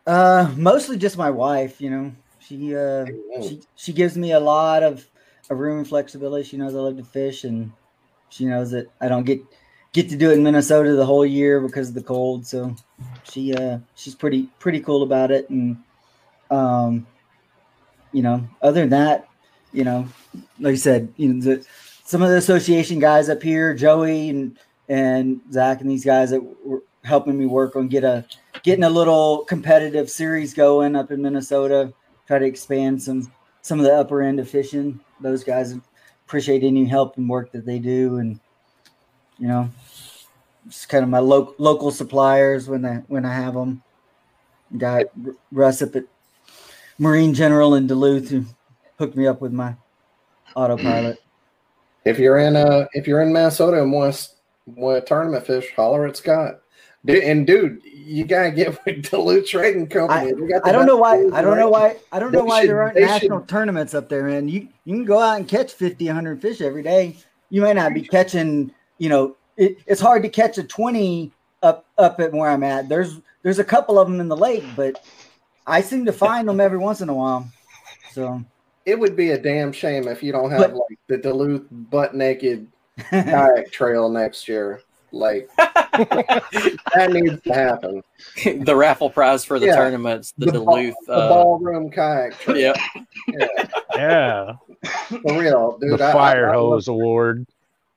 Uh, 0.06 0.52
mostly 0.56 0.98
just 0.98 1.16
my 1.16 1.30
wife. 1.30 1.80
You 1.80 1.90
know, 1.90 2.12
she 2.38 2.76
uh, 2.76 3.06
she 3.42 3.62
she 3.76 3.92
gives 3.92 4.16
me 4.16 4.32
a 4.32 4.40
lot 4.40 4.82
of, 4.82 5.08
of 5.48 5.58
room 5.58 5.78
and 5.78 5.88
flexibility. 5.88 6.44
She 6.44 6.58
knows 6.58 6.74
I 6.74 6.78
love 6.78 6.98
to 6.98 7.04
fish, 7.04 7.44
and 7.44 7.72
she 8.28 8.44
knows 8.44 8.70
that 8.72 8.88
I 9.00 9.08
don't 9.08 9.24
get 9.24 9.40
get 9.94 10.10
to 10.10 10.16
do 10.16 10.30
it 10.30 10.34
in 10.34 10.42
Minnesota 10.42 10.94
the 10.94 11.06
whole 11.06 11.24
year 11.24 11.60
because 11.60 11.88
of 11.88 11.94
the 11.94 12.02
cold. 12.02 12.46
So 12.46 12.76
she 13.22 13.54
uh 13.54 13.78
she's 13.94 14.14
pretty 14.14 14.50
pretty 14.58 14.80
cool 14.80 15.02
about 15.02 15.30
it, 15.30 15.48
and 15.48 15.78
um, 16.50 17.06
you 18.14 18.22
know, 18.22 18.48
other 18.62 18.80
than 18.80 18.90
that, 18.90 19.28
you 19.72 19.84
know, 19.84 20.08
like 20.60 20.74
I 20.74 20.76
said, 20.76 21.12
you 21.16 21.34
know, 21.34 21.42
the, 21.42 21.66
some 22.04 22.22
of 22.22 22.30
the 22.30 22.36
association 22.36 23.00
guys 23.00 23.28
up 23.28 23.42
here, 23.42 23.74
Joey 23.74 24.30
and 24.30 24.56
and 24.88 25.40
Zach 25.52 25.80
and 25.80 25.90
these 25.90 26.04
guys 26.04 26.30
that 26.30 26.40
were 26.64 26.82
helping 27.02 27.36
me 27.36 27.46
work 27.46 27.74
on 27.74 27.88
get 27.88 28.04
a 28.04 28.24
getting 28.62 28.84
a 28.84 28.90
little 28.90 29.44
competitive 29.44 30.08
series 30.08 30.54
going 30.54 30.94
up 30.94 31.10
in 31.10 31.20
Minnesota. 31.20 31.92
Try 32.26 32.38
to 32.38 32.46
expand 32.46 33.02
some 33.02 33.32
some 33.62 33.80
of 33.80 33.84
the 33.84 33.92
upper 33.92 34.22
end 34.22 34.38
of 34.38 34.48
fishing. 34.48 35.00
Those 35.20 35.42
guys 35.42 35.74
appreciate 36.24 36.62
any 36.62 36.84
help 36.84 37.16
and 37.16 37.28
work 37.28 37.50
that 37.50 37.66
they 37.66 37.80
do, 37.80 38.18
and 38.18 38.38
you 39.38 39.48
know, 39.48 39.68
just 40.68 40.88
kind 40.88 41.02
of 41.02 41.10
my 41.10 41.18
lo- 41.18 41.54
local 41.58 41.90
suppliers 41.90 42.68
when 42.68 42.84
I 42.84 42.96
when 43.08 43.24
I 43.24 43.34
have 43.34 43.54
them. 43.54 43.82
Got 44.78 45.06
Russ 45.50 45.82
up 45.82 45.96
at 45.96 46.04
Marine 46.99 47.34
General 47.34 47.74
in 47.74 47.86
Duluth 47.86 48.28
who 48.30 48.45
hooked 48.99 49.16
me 49.16 49.26
up 49.26 49.40
with 49.40 49.53
my 49.53 49.74
autopilot. 50.57 51.18
If 52.07 52.18
you're 52.18 52.36
in 52.36 52.55
uh 52.55 52.84
if 52.92 53.07
you're 53.09 53.22
in 53.22 53.32
Minnesota 53.32 53.80
and 53.80 53.90
want 53.90 54.28
want 54.66 55.07
tournament 55.07 55.47
fish, 55.47 55.72
holler 55.74 56.07
at 56.07 56.18
Scott. 56.18 56.61
Dude, 57.07 57.24
and 57.24 57.47
dude, 57.47 57.80
you 57.82 58.26
gotta 58.26 58.51
get 58.51 58.78
with 58.84 59.11
Duluth 59.11 59.49
Trading 59.49 59.86
Company. 59.86 60.32
Got 60.51 60.66
I 60.66 60.72
don't 60.72 60.84
know 60.84 60.99
why. 60.99 61.14
I 61.32 61.40
don't 61.40 61.57
know 61.57 61.70
why. 61.70 61.97
I 62.12 62.18
don't 62.18 62.30
know 62.30 62.45
why 62.45 62.61
should- 62.61 62.68
there 62.68 62.82
aren't 62.82 62.97
national 63.01 63.40
should- 63.40 63.49
tournaments 63.49 63.95
up 63.95 64.11
there, 64.11 64.24
man. 64.24 64.49
You 64.51 64.68
you 64.84 64.95
can 64.97 65.07
go 65.07 65.18
out 65.18 65.38
and 65.38 65.49
catch 65.49 65.72
50, 65.72 66.05
100 66.05 66.42
fish 66.42 66.61
every 66.61 66.82
day. 66.82 67.16
You 67.49 67.62
may 67.62 67.72
not 67.72 67.95
be 67.95 68.03
catching. 68.03 68.70
You 68.99 69.09
know, 69.09 69.36
it, 69.57 69.78
it's 69.86 70.03
hard 70.03 70.22
to 70.24 70.28
catch 70.28 70.59
a 70.59 70.62
twenty 70.62 71.32
up 71.62 71.86
up 71.97 72.20
at 72.20 72.34
where 72.34 72.51
I'm 72.51 72.62
at. 72.64 72.90
There's 72.90 73.18
there's 73.42 73.59
a 73.61 73.64
couple 73.64 73.99
of 73.99 74.09
them 74.11 74.20
in 74.20 74.28
the 74.28 74.36
lake, 74.36 74.64
but 74.76 75.03
I 75.66 75.80
seem 75.80 76.04
to 76.06 76.12
find 76.12 76.48
them 76.48 76.60
every 76.60 76.78
once 76.78 77.00
in 77.00 77.08
a 77.08 77.14
while. 77.14 77.48
So 78.12 78.42
It 78.86 78.98
would 78.98 79.16
be 79.16 79.30
a 79.30 79.38
damn 79.38 79.72
shame 79.72 80.08
if 80.08 80.22
you 80.22 80.30
don't 80.32 80.50
have 80.50 80.60
But- 80.60 80.74
like 80.74 80.98
the 81.08 81.16
Duluth 81.18 81.66
butt 81.70 82.14
naked 82.14 82.66
kayak 83.10 83.70
trail 83.72 84.08
next 84.08 84.46
year. 84.48 84.80
Like 85.10 85.48
that 85.56 87.08
needs 87.12 87.40
to 87.42 87.52
happen. 87.54 88.02
the 88.44 88.74
raffle 88.74 89.08
prize 89.08 89.44
for 89.44 89.58
the 89.60 89.66
Yeah. 89.66 89.76
tournaments, 89.76 90.34
the, 90.36 90.46
ba- 90.46 90.52
Duluth. 90.52 90.94
the 91.06 91.12
uh, 91.12 91.28
ballroom 91.28 91.88
kayak 91.90 92.34
trail. 92.40 92.56
Yep. 92.58 92.76
Yeah, 93.28 93.46
Yeah, 93.96 94.52
for 95.22 95.38
real, 95.38 95.78
dude. 95.80 95.98
the 96.00 96.04
I- 96.04 96.10
I- 96.10 96.12
fire 96.12 96.50
I, 96.50 96.56
love, 96.56 96.70
hose 96.72 96.88
award. 96.88 97.46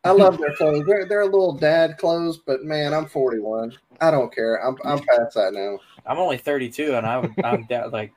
I 0.08 0.12
love 0.12 0.38
their 0.40 0.54
clothes. 0.56 0.86
They're 0.88 1.06
they're 1.08 1.22
a 1.22 1.26
little 1.26 1.58
dad 1.58 1.98
clothes, 1.98 2.38
but 2.38 2.64
man, 2.64 2.94
I'm 2.94 3.08
41. 3.08 3.74
I 4.00 4.10
don't 4.10 4.34
care. 4.34 4.56
I'm 4.66 4.78
I'm 4.86 5.00
past 5.00 5.36
that 5.36 5.54
now. 5.54 5.80
I'm 6.06 6.18
only 6.18 6.38
32, 6.38 6.96
and 6.96 7.06
I 7.06 7.20
would, 7.20 7.36
I'm 7.44 7.64
down, 7.66 7.92
like, 7.92 8.14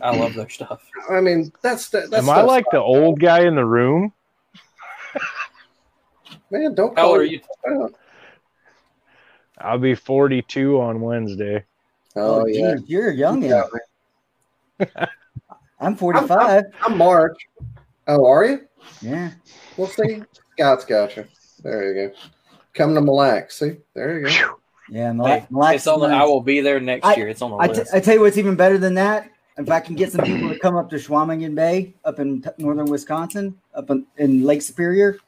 I 0.00 0.14
love 0.14 0.34
their 0.34 0.48
stuff. 0.48 0.80
I 1.10 1.20
mean, 1.20 1.50
that's 1.60 1.88
the- 1.88 2.06
that's 2.08 2.28
Am 2.28 2.30
I 2.30 2.42
like 2.42 2.66
the 2.70 2.80
old 2.80 3.18
guy 3.18 3.40
in 3.40 3.56
the 3.56 3.64
room? 3.64 4.12
man. 6.50 6.74
Don't 6.74 6.96
How 6.96 7.02
call 7.02 7.10
old 7.12 7.20
are 7.20 7.24
you? 7.24 7.40
out. 7.68 7.94
I'll 9.58 9.78
be 9.78 9.94
42 9.96 10.80
on 10.80 11.00
Wednesday. 11.00 11.64
Oh, 12.14 12.42
oh 12.42 12.46
yeah. 12.46 12.74
geez, 12.74 12.82
you're 12.88 13.10
young. 13.10 13.42
Yeah. 13.42 13.64
I'm 15.80 15.96
45. 15.96 16.62
I'm 16.84 16.96
March. 16.96 17.36
Oh, 18.06 18.24
are 18.26 18.44
you? 18.44 18.60
yeah. 19.00 19.32
We'll 19.76 19.88
see. 19.88 20.22
Scott's 20.54 20.84
got 20.84 21.16
you. 21.16 21.24
There 21.62 21.94
you 21.94 22.08
go. 22.08 22.14
Come 22.74 22.94
to 22.94 23.00
Mille 23.00 23.16
Lacs. 23.16 23.56
See, 23.56 23.76
there 23.94 24.18
you 24.18 24.24
go. 24.26 24.58
Yeah. 24.88 25.12
Mille 25.12 25.24
Lacs- 25.26 25.50
Mille 25.50 25.60
Lacs 25.60 25.76
it's 25.76 25.86
on 25.86 26.00
the, 26.00 26.06
is 26.06 26.12
I 26.12 26.24
will 26.24 26.40
be 26.40 26.60
there 26.60 26.80
next 26.80 27.06
I- 27.06 27.14
year. 27.14 27.28
It's 27.28 27.42
on 27.42 27.50
the 27.52 27.56
I, 27.58 27.68
t- 27.68 27.74
list. 27.74 27.94
I 27.94 28.00
tell 28.00 28.14
you 28.14 28.20
what's 28.20 28.38
even 28.38 28.56
better 28.56 28.78
than 28.78 28.94
that. 28.94 29.30
If 29.58 29.70
I 29.70 29.80
can 29.80 29.94
get 29.94 30.10
some 30.10 30.24
people 30.24 30.48
to 30.48 30.58
come 30.58 30.76
up 30.76 30.88
to 30.90 30.96
Chequamegon 30.96 31.54
Bay 31.54 31.92
up 32.06 32.18
in 32.18 32.40
t- 32.40 32.48
northern 32.56 32.86
Wisconsin, 32.86 33.58
up 33.74 33.90
in, 33.90 34.06
in 34.16 34.44
Lake 34.44 34.62
Superior, 34.62 35.18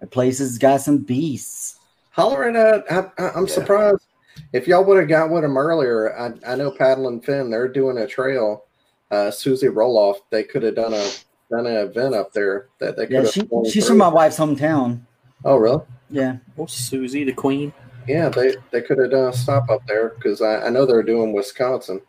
that 0.00 0.10
place 0.10 0.38
has 0.38 0.56
got 0.56 0.80
some 0.80 0.98
beasts. 0.98 1.78
Holler 2.10 2.44
at. 2.44 2.56
Uh, 2.56 3.10
I, 3.18 3.22
I, 3.22 3.30
I'm 3.34 3.46
surprised 3.46 4.06
if 4.54 4.66
y'all 4.66 4.84
would 4.84 4.98
have 4.98 5.08
got 5.08 5.30
with 5.30 5.42
them 5.42 5.58
earlier. 5.58 6.18
I, 6.18 6.32
I 6.52 6.56
know 6.56 6.70
Paddle 6.70 7.08
N 7.08 7.20
Fin. 7.20 7.50
They're 7.50 7.68
doing 7.68 7.98
a 7.98 8.06
trail. 8.06 8.64
Uh, 9.10 9.30
Susie 9.30 9.66
Roloff. 9.68 10.16
They 10.30 10.44
could 10.44 10.62
have 10.62 10.74
done 10.74 10.94
a 10.94 11.10
done 11.50 11.66
an 11.66 11.76
event 11.76 12.14
up 12.14 12.32
there 12.32 12.68
that 12.78 12.96
they 12.96 13.06
could 13.06 13.12
Yeah, 13.12 13.20
have. 13.22 13.32
she, 13.32 13.40
she's 13.64 13.84
through. 13.86 13.94
from 13.94 13.98
my 13.98 14.08
wife's 14.08 14.38
hometown. 14.38 15.00
Oh, 15.44 15.56
really? 15.56 15.82
Yeah. 16.10 16.38
Oh, 16.56 16.66
Susie 16.66 17.24
the 17.24 17.32
Queen. 17.32 17.72
Yeah, 18.06 18.28
they 18.30 18.56
they 18.70 18.80
could 18.80 18.98
have 18.98 19.10
done 19.10 19.28
a 19.28 19.32
stop 19.32 19.68
up 19.68 19.86
there 19.86 20.10
because 20.10 20.40
I, 20.40 20.66
I 20.66 20.68
know 20.70 20.86
they're 20.86 21.02
doing 21.02 21.32
Wisconsin. 21.32 22.00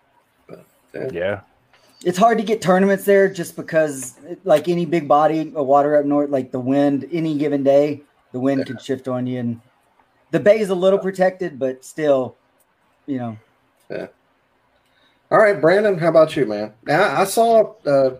But, 0.48 0.66
yeah. 0.94 1.10
Yeah. 1.12 1.40
It's 2.06 2.18
hard 2.18 2.38
to 2.38 2.44
get 2.46 2.62
tournaments 2.62 3.04
there 3.04 3.28
just 3.28 3.58
because, 3.58 4.16
like 4.46 4.70
any 4.70 4.86
big 4.86 5.08
body 5.10 5.52
of 5.54 5.68
water 5.68 5.98
up 5.98 6.06
north, 6.06 6.30
like 6.30 6.52
the 6.52 6.60
wind, 6.60 7.06
any 7.12 7.38
given 7.38 7.62
day, 7.64 8.04
the 8.32 8.40
wind 8.40 8.66
could 8.66 8.82
shift 8.82 9.10
on 9.10 9.28
you. 9.28 9.40
And 9.40 9.62
the 10.32 10.40
bay 10.40 10.60
is 10.60 10.70
a 10.70 10.76
little 10.76 11.00
protected, 11.00 11.60
but 11.60 11.84
still, 11.84 12.38
you 13.06 13.18
know. 13.18 13.38
Yeah. 13.92 14.08
All 15.30 15.40
right, 15.40 15.60
Brandon, 15.60 15.98
how 15.98 16.08
about 16.08 16.38
you, 16.38 16.46
man? 16.46 16.74
Now 16.86 17.20
I 17.20 17.26
saw 17.26 17.74
uh, 17.86 18.12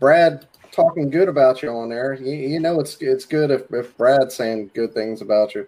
Brad 0.00 0.48
talking 0.72 1.10
good 1.10 1.28
about 1.28 1.62
you 1.62 1.70
on 1.70 1.88
there. 1.88 2.14
You, 2.14 2.32
you 2.32 2.60
know 2.60 2.80
it's 2.80 2.96
it's 3.00 3.24
good 3.24 3.50
if, 3.50 3.72
if 3.72 3.96
Brad's 3.96 4.34
saying 4.34 4.70
good 4.74 4.94
things 4.94 5.20
about 5.20 5.54
you. 5.54 5.66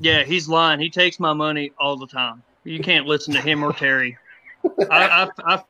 Yeah, 0.00 0.22
he's 0.22 0.48
lying. 0.48 0.80
He 0.80 0.90
takes 0.90 1.18
my 1.18 1.32
money 1.32 1.72
all 1.78 1.96
the 1.96 2.06
time. 2.06 2.42
You 2.64 2.80
can't 2.80 3.06
listen 3.06 3.34
to 3.34 3.40
him 3.40 3.64
or 3.64 3.72
Terry. 3.72 4.16
I, 4.90 5.30
I, 5.46 5.54
I, 5.54 5.62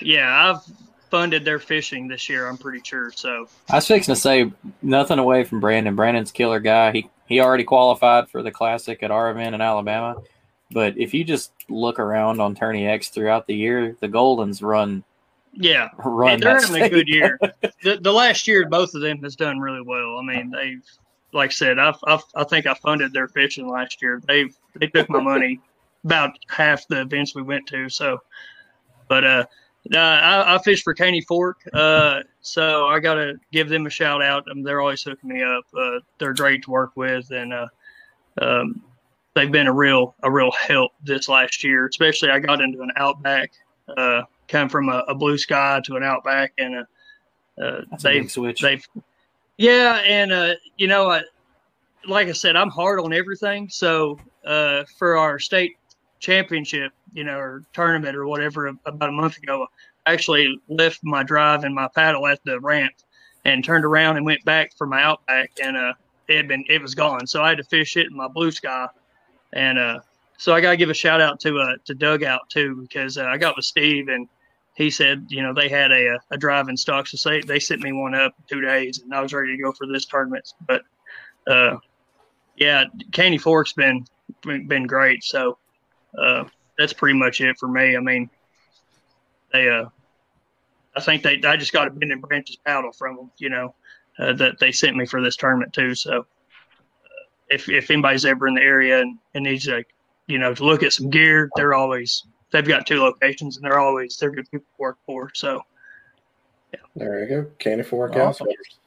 yeah, 0.00 0.50
I've 0.50 0.62
funded 1.10 1.44
their 1.44 1.58
fishing 1.58 2.08
this 2.08 2.28
year. 2.28 2.48
I'm 2.48 2.58
pretty 2.58 2.80
sure. 2.84 3.10
So 3.12 3.48
I 3.70 3.76
was 3.76 3.86
fixing 3.86 4.14
to 4.14 4.20
say 4.20 4.52
nothing 4.82 5.18
away 5.18 5.44
from 5.44 5.60
Brandon. 5.60 5.94
Brandon's 5.94 6.30
a 6.30 6.32
killer 6.34 6.60
guy. 6.60 6.92
He 6.92 7.10
he 7.26 7.40
already 7.40 7.64
qualified 7.64 8.28
for 8.28 8.42
the 8.42 8.50
classic 8.50 9.02
at 9.02 9.10
our 9.10 9.30
event 9.30 9.54
in 9.54 9.60
Alabama. 9.60 10.16
But 10.70 10.96
if 10.96 11.12
you 11.12 11.22
just 11.22 11.52
look 11.68 11.98
around 11.98 12.40
on 12.40 12.54
TourneyX 12.54 13.10
throughout 13.10 13.46
the 13.46 13.54
year, 13.54 13.96
the 14.00 14.08
Goldens 14.08 14.62
run 14.62 15.04
yeah, 15.52 15.88
run. 16.04 16.40
they're 16.40 16.60
having 16.60 16.82
a 16.82 16.88
good 16.88 17.08
year. 17.08 17.38
the, 17.82 17.98
the 18.00 18.12
last 18.12 18.46
year, 18.46 18.68
both 18.68 18.94
of 18.94 19.00
them 19.00 19.18
has 19.22 19.36
done 19.36 19.60
really 19.60 19.82
well. 19.82 20.18
I 20.18 20.22
mean, 20.22 20.50
they've, 20.50 20.82
like 21.32 21.50
I 21.50 21.52
said, 21.52 21.78
I've, 21.78 21.98
I've, 22.04 22.22
I 22.34 22.44
think 22.44 22.66
I 22.66 22.74
funded 22.74 23.12
their 23.12 23.28
fishing 23.28 23.68
last 23.68 24.02
year. 24.02 24.20
They 24.26 24.50
they 24.74 24.86
took 24.86 25.08
my 25.08 25.20
money 25.20 25.60
about 26.04 26.38
half 26.48 26.86
the 26.88 27.00
events 27.02 27.34
we 27.34 27.42
went 27.42 27.66
to. 27.68 27.88
So, 27.88 28.18
but 29.08 29.24
uh, 29.24 29.44
uh 29.94 29.98
I, 29.98 30.54
I 30.54 30.58
fished 30.58 30.84
for 30.84 30.94
Caney 30.94 31.22
Fork, 31.22 31.58
uh, 31.72 32.20
so 32.40 32.86
I 32.86 33.00
got 33.00 33.14
to 33.14 33.34
give 33.52 33.68
them 33.68 33.86
a 33.86 33.90
shout 33.90 34.22
out. 34.22 34.50
Um, 34.50 34.62
they're 34.62 34.80
always 34.80 35.02
hooking 35.02 35.30
me 35.30 35.42
up. 35.42 35.64
Uh, 35.76 36.00
they're 36.18 36.34
great 36.34 36.62
to 36.64 36.70
work 36.70 36.92
with, 36.96 37.30
and 37.30 37.52
uh, 37.52 37.66
um, 38.40 38.82
they've 39.34 39.52
been 39.52 39.66
a 39.66 39.72
real 39.72 40.14
a 40.22 40.30
real 40.30 40.50
help 40.52 40.92
this 41.02 41.28
last 41.28 41.62
year. 41.62 41.86
Especially, 41.86 42.30
I 42.30 42.38
got 42.38 42.60
into 42.60 42.82
an 42.82 42.92
Outback. 42.96 43.52
Uh, 43.96 44.22
come 44.52 44.68
from 44.68 44.88
a, 44.88 45.04
a 45.08 45.14
blue 45.14 45.38
sky 45.38 45.80
to 45.84 45.96
an 45.96 46.02
outback 46.02 46.52
and 46.58 46.74
a, 46.76 46.80
uh, 47.62 47.80
That's 47.90 48.04
a 48.04 48.08
they 48.08 48.20
big 48.20 48.30
switch. 48.30 48.60
they've 48.60 48.86
yeah 49.56 49.96
and 50.06 50.32
uh 50.32 50.54
you 50.76 50.86
know 50.86 51.10
I, 51.10 51.22
like 52.06 52.28
i 52.28 52.32
said 52.32 52.56
i'm 52.56 52.70
hard 52.70 53.00
on 53.00 53.12
everything. 53.12 53.68
So 53.68 54.18
uh 54.46 54.84
for 54.98 55.16
our 55.16 55.38
state 55.38 55.72
championship 56.20 56.92
you 57.12 57.24
know 57.24 57.36
or 57.38 57.62
tournament 57.72 58.16
or 58.16 58.26
whatever 58.26 58.66
about 58.86 59.08
a 59.08 59.12
month 59.12 59.36
ago 59.38 59.66
i 60.06 60.12
actually 60.12 60.56
left 60.68 61.00
my 61.02 61.22
drive 61.24 61.64
and 61.64 61.74
my 61.74 61.88
paddle 61.94 62.26
at 62.28 62.38
the 62.44 62.60
ramp 62.60 62.92
and 63.44 63.64
turned 63.64 63.84
around 63.84 64.16
and 64.16 64.24
went 64.24 64.44
back 64.44 64.70
for 64.78 64.86
my 64.86 65.02
outback 65.02 65.50
and 65.62 65.76
uh 65.76 65.92
it 66.28 66.36
had 66.36 66.46
been 66.48 66.64
it 66.68 66.80
was 66.80 66.94
gone. 66.94 67.26
So 67.26 67.42
i 67.42 67.48
had 67.48 67.58
to 67.58 67.64
fish 67.64 67.96
it 67.96 68.06
in 68.06 68.16
my 68.16 68.28
blue 68.28 68.52
sky. 68.52 68.86
And 69.52 69.78
uh 69.78 69.98
so 70.38 70.54
i 70.54 70.60
gotta 70.60 70.76
give 70.76 70.90
a 70.90 70.94
shout 70.94 71.20
out 71.20 71.40
to 71.40 71.58
uh 71.58 71.74
to 71.84 71.94
dugout 71.94 72.48
too 72.48 72.76
because 72.82 73.18
uh, 73.18 73.24
i 73.24 73.36
got 73.36 73.54
with 73.56 73.64
steve 73.64 74.08
and 74.08 74.28
he 74.74 74.90
said, 74.90 75.26
you 75.28 75.42
know, 75.42 75.52
they 75.52 75.68
had 75.68 75.92
a, 75.92 76.18
a 76.30 76.38
drive 76.38 76.68
in 76.68 76.76
stock, 76.76 77.06
so 77.06 77.28
they, 77.28 77.40
they 77.42 77.58
sent 77.58 77.82
me 77.82 77.92
one 77.92 78.14
up 78.14 78.34
two 78.48 78.60
days, 78.60 79.00
and 79.00 79.12
I 79.14 79.20
was 79.20 79.32
ready 79.32 79.56
to 79.56 79.62
go 79.62 79.72
for 79.72 79.86
this 79.86 80.06
tournament. 80.06 80.52
But, 80.66 80.82
uh, 81.46 81.76
yeah, 82.56 82.84
Caney 83.12 83.38
Fork's 83.38 83.72
been 83.72 84.06
been 84.42 84.86
great. 84.86 85.22
So 85.24 85.58
uh, 86.18 86.44
that's 86.78 86.92
pretty 86.92 87.18
much 87.18 87.40
it 87.40 87.56
for 87.58 87.68
me. 87.68 87.96
I 87.96 88.00
mean, 88.00 88.30
they, 89.52 89.68
uh, 89.68 89.86
I 90.96 91.00
think 91.00 91.22
they, 91.22 91.40
I 91.44 91.56
just 91.56 91.72
got 91.72 91.88
a 91.88 91.90
Bend 91.90 92.12
and 92.12 92.22
Branches 92.22 92.56
paddle 92.56 92.92
from 92.92 93.16
them, 93.16 93.30
you 93.38 93.50
know, 93.50 93.74
uh, 94.18 94.32
that 94.34 94.58
they 94.58 94.72
sent 94.72 94.96
me 94.96 95.06
for 95.06 95.22
this 95.22 95.36
tournament 95.36 95.72
too. 95.72 95.94
So 95.94 96.20
uh, 96.20 97.24
if 97.50 97.68
if 97.68 97.90
anybody's 97.90 98.24
ever 98.24 98.48
in 98.48 98.54
the 98.54 98.62
area 98.62 99.00
and, 99.00 99.18
and 99.34 99.44
needs 99.44 99.66
like, 99.66 99.88
you 100.26 100.38
know, 100.38 100.54
to 100.54 100.64
look 100.64 100.82
at 100.82 100.92
some 100.92 101.10
gear, 101.10 101.50
they're 101.56 101.74
always 101.74 102.24
they've 102.52 102.66
got 102.66 102.86
two 102.86 103.00
locations 103.00 103.56
and 103.56 103.64
they're 103.64 103.78
always 103.80 104.16
they're 104.16 104.30
good 104.30 104.48
people 104.50 104.66
to 104.76 104.82
work 104.82 104.98
for. 105.06 105.30
So 105.34 105.60
yeah. 106.72 106.80
There 106.96 107.20
you 107.22 107.28
go, 107.28 107.50
Caney 107.58 107.82
Fork 107.82 108.12
Awesome. 108.16 108.46
Outfitters. 108.46 108.78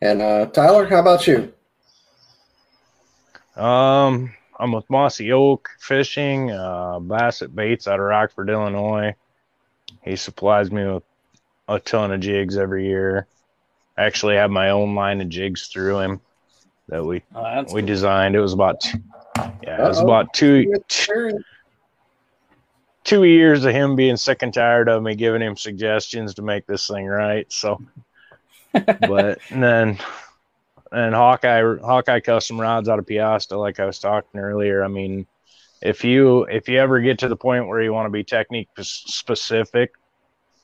And 0.00 0.22
uh, 0.22 0.46
Tyler, 0.46 0.86
how 0.86 1.00
about 1.00 1.26
you? 1.26 1.52
Um, 3.56 4.32
I'm 4.58 4.72
with 4.72 4.88
Mossy 4.88 5.32
Oak 5.32 5.68
Fishing, 5.80 6.50
uh, 6.50 7.00
Bassett 7.00 7.54
Baits 7.54 7.88
out 7.88 7.98
of 8.00 8.06
Rockford, 8.06 8.50
Illinois. 8.50 9.14
He 10.02 10.16
supplies 10.16 10.70
me 10.70 10.86
with 10.86 11.02
a 11.68 11.80
ton 11.80 12.12
of 12.12 12.20
jigs 12.20 12.56
every 12.56 12.86
year. 12.86 13.26
I 13.96 14.04
actually 14.04 14.36
have 14.36 14.50
my 14.50 14.70
own 14.70 14.94
line 14.94 15.20
of 15.20 15.28
jigs 15.28 15.66
through 15.66 15.98
him 15.98 16.20
that 16.88 17.04
we 17.04 17.22
Oh, 17.34 17.62
we 17.64 17.80
cool. 17.80 17.82
designed. 17.82 18.36
It 18.36 18.40
was 18.40 18.52
about 18.52 18.80
two, 18.80 18.98
yeah, 19.62 19.84
it 19.84 19.88
was 19.88 19.98
about 20.00 20.32
two 20.32 20.72
two 20.86 21.38
years 23.16 23.64
of 23.64 23.74
him 23.74 23.96
being 23.96 24.16
sick 24.16 24.42
and 24.42 24.52
tired 24.52 24.88
of 24.88 25.02
me 25.02 25.14
giving 25.14 25.42
him 25.42 25.56
suggestions 25.56 26.34
to 26.34 26.42
make 26.42 26.66
this 26.66 26.86
thing 26.86 27.06
right. 27.06 27.50
So, 27.52 27.82
but 28.72 29.38
and 29.50 29.62
then 29.62 29.98
and 30.92 31.14
Hawkeye 31.14 31.76
Hawkeye 31.80 32.20
custom 32.20 32.60
rods 32.60 32.88
out 32.88 32.98
of 32.98 33.06
Peosta, 33.06 33.58
like 33.58 33.80
I 33.80 33.86
was 33.86 33.98
talking 33.98 34.40
earlier. 34.40 34.82
I 34.82 34.88
mean, 34.88 35.26
if 35.80 36.04
you 36.04 36.44
if 36.44 36.68
you 36.68 36.78
ever 36.78 37.00
get 37.00 37.20
to 37.20 37.28
the 37.28 37.36
point 37.36 37.68
where 37.68 37.82
you 37.82 37.92
want 37.92 38.06
to 38.06 38.10
be 38.10 38.24
technique 38.24 38.68
specific 38.80 39.92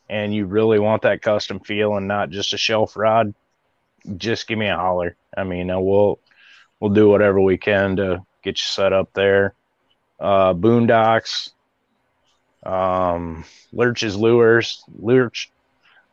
and 0.08 0.34
you 0.34 0.46
really 0.46 0.78
want 0.78 1.02
that 1.02 1.22
custom 1.22 1.60
feel 1.60 1.96
and 1.96 2.08
not 2.08 2.30
just 2.30 2.52
a 2.52 2.58
shelf 2.58 2.96
rod, 2.96 3.34
just 4.16 4.46
give 4.46 4.58
me 4.58 4.68
a 4.68 4.76
holler. 4.76 5.16
I 5.36 5.44
mean, 5.44 5.70
uh, 5.70 5.80
we'll 5.80 6.18
we'll 6.80 6.92
do 6.92 7.08
whatever 7.08 7.40
we 7.40 7.58
can 7.58 7.96
to 7.96 8.24
get 8.42 8.58
you 8.58 8.66
set 8.66 8.92
up 8.92 9.12
there. 9.14 9.54
Uh, 10.20 10.54
Boondocks, 10.54 11.50
um, 12.64 13.44
Lurch's 13.72 14.16
lures. 14.16 14.82
Lurch, 14.98 15.50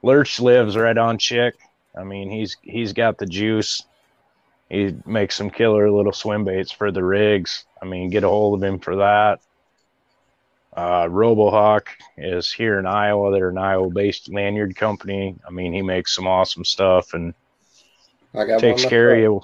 Lurch 0.04 0.40
lives 0.40 0.76
right 0.76 0.98
on 0.98 1.18
Chick. 1.18 1.56
I 1.96 2.04
mean, 2.04 2.30
he's 2.30 2.58
he's 2.62 2.94
got 2.94 3.18
the 3.18 3.26
juice. 3.26 3.84
He 4.70 4.96
makes 5.06 5.36
some 5.36 5.50
killer 5.50 5.92
little 5.92 6.14
swim 6.14 6.46
baits 6.46 6.72
for 6.72 6.92
the 6.92 7.04
rigs. 7.04 7.66
I 7.82 7.86
mean, 7.86 8.10
get 8.10 8.24
a 8.24 8.30
hold 8.30 8.64
of 8.64 8.64
him 8.68 8.80
for 8.80 8.98
that. 8.98 9.42
Uh, 10.74 11.04
RoboHawk 11.08 11.88
is 12.18 12.52
here 12.52 12.80
in 12.80 12.86
Iowa. 12.86 13.32
They're 13.32 13.50
an 13.50 13.58
Iowa-based 13.58 14.32
lanyard 14.32 14.78
company. 14.78 15.36
I 15.46 15.52
mean, 15.52 15.74
he 15.74 15.82
makes 15.82 16.16
some 16.16 16.28
awesome 16.28 16.64
stuff 16.64 17.14
and 17.14 17.34
I 18.34 18.46
got 18.46 18.62
takes 18.62 18.86
care 18.86 19.14
of 19.14 19.20
you. 19.20 19.42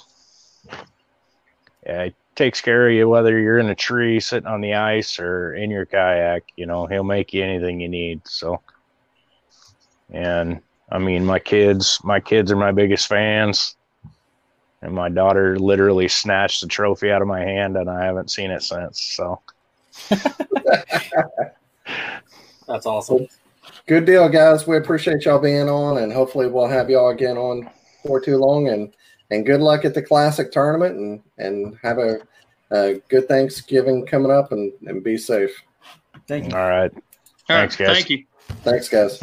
Yeah, 1.85 2.09
takes 2.37 2.61
care 2.61 2.87
of 2.87 2.93
you 2.93 3.09
whether 3.09 3.37
you're 3.37 3.57
in 3.57 3.69
a 3.69 3.75
tree, 3.75 4.21
sitting 4.21 4.47
on 4.47 4.61
the 4.61 4.75
ice, 4.75 5.19
or 5.19 5.53
in 5.55 5.69
your 5.69 5.85
kayak. 5.85 6.43
You 6.55 6.67
know, 6.67 6.85
he'll 6.85 7.03
make 7.03 7.33
you 7.33 7.43
anything 7.43 7.81
you 7.81 7.89
need. 7.89 8.21
So, 8.25 8.61
and 10.11 10.61
I 10.89 10.99
mean, 10.99 11.25
my 11.25 11.39
kids, 11.39 11.99
my 12.03 12.21
kids 12.21 12.51
are 12.51 12.55
my 12.55 12.71
biggest 12.71 13.07
fans, 13.07 13.75
and 14.81 14.93
my 14.93 15.09
daughter 15.09 15.59
literally 15.59 16.07
snatched 16.07 16.61
the 16.61 16.67
trophy 16.67 17.11
out 17.11 17.21
of 17.21 17.27
my 17.27 17.41
hand, 17.41 17.75
and 17.75 17.89
I 17.89 18.05
haven't 18.05 18.31
seen 18.31 18.51
it 18.51 18.63
since. 18.63 19.01
So, 19.01 19.41
That's 22.67 22.85
awesome. 22.85 23.27
Good 23.87 24.05
deal, 24.05 24.29
guys. 24.29 24.67
We 24.67 24.77
appreciate 24.77 25.25
y'all 25.25 25.39
being 25.39 25.69
on, 25.69 25.97
and 25.97 26.13
hopefully 26.13 26.47
we'll 26.47 26.67
have 26.67 26.89
y'all 26.89 27.09
again 27.09 27.37
on 27.37 27.69
for 28.05 28.19
too 28.19 28.37
long. 28.37 28.67
And 28.67 28.93
and 29.31 29.45
good 29.45 29.61
luck 29.61 29.85
at 29.85 29.93
the 29.93 30.01
classic 30.01 30.51
tournament, 30.51 30.95
and 30.97 31.21
and 31.37 31.77
have 31.83 31.97
a, 31.97 32.19
a 32.71 32.95
good 33.09 33.27
Thanksgiving 33.27 34.05
coming 34.05 34.31
up, 34.31 34.51
and 34.51 34.71
and 34.87 35.03
be 35.03 35.17
safe. 35.17 35.51
Thank 36.27 36.51
you. 36.51 36.57
all 36.57 36.67
right, 36.69 36.91
all 36.93 37.01
Thanks, 37.47 37.79
right, 37.79 37.87
guys. 37.87 37.95
thank 37.97 38.09
you. 38.09 38.25
Thanks, 38.63 38.89
guys. 38.89 39.19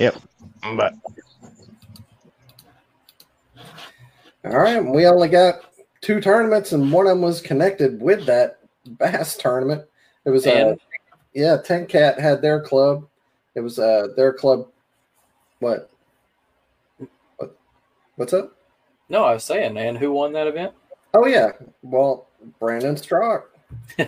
but 0.76 0.94
All 4.44 4.58
right, 4.58 4.84
we 4.84 5.06
only 5.06 5.28
got 5.28 5.60
two 6.02 6.20
tournaments, 6.20 6.72
and 6.72 6.92
one 6.92 7.06
of 7.06 7.10
them 7.12 7.22
was 7.22 7.40
connected 7.40 8.00
with 8.02 8.26
that 8.26 8.58
bass 8.98 9.36
tournament. 9.36 9.84
It 10.26 10.30
was 10.30 10.46
uh, 10.46 10.50
And- 10.50 10.80
yeah, 11.32 11.56
Ten 11.64 11.86
Cat 11.86 12.20
had 12.20 12.42
their 12.42 12.60
club. 12.60 13.08
It 13.54 13.60
was 13.60 13.78
uh 13.78 14.08
their 14.16 14.32
club. 14.32 14.68
What? 15.60 15.90
what? 17.38 17.56
What's 18.16 18.32
up? 18.32 18.53
No, 19.08 19.24
I 19.24 19.34
was 19.34 19.44
saying, 19.44 19.76
and 19.76 19.98
who 19.98 20.12
won 20.12 20.32
that 20.32 20.46
event? 20.46 20.72
Oh 21.12 21.26
yeah, 21.26 21.52
well 21.82 22.28
Brandon 22.58 22.96
Stock. 22.96 23.50
uh, 23.98 24.04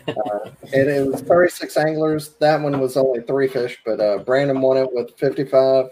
and 0.73 0.89
it 0.89 1.07
was 1.07 1.23
36 1.23 1.77
anglers. 1.77 2.35
That 2.41 2.61
one 2.61 2.79
was 2.79 2.97
only 2.97 3.21
three 3.23 3.49
fish, 3.49 3.79
but 3.85 4.01
uh, 4.01 4.19
Brandon 4.19 4.61
won 4.61 4.77
it 4.77 4.93
with 4.93 5.17
55. 5.19 5.87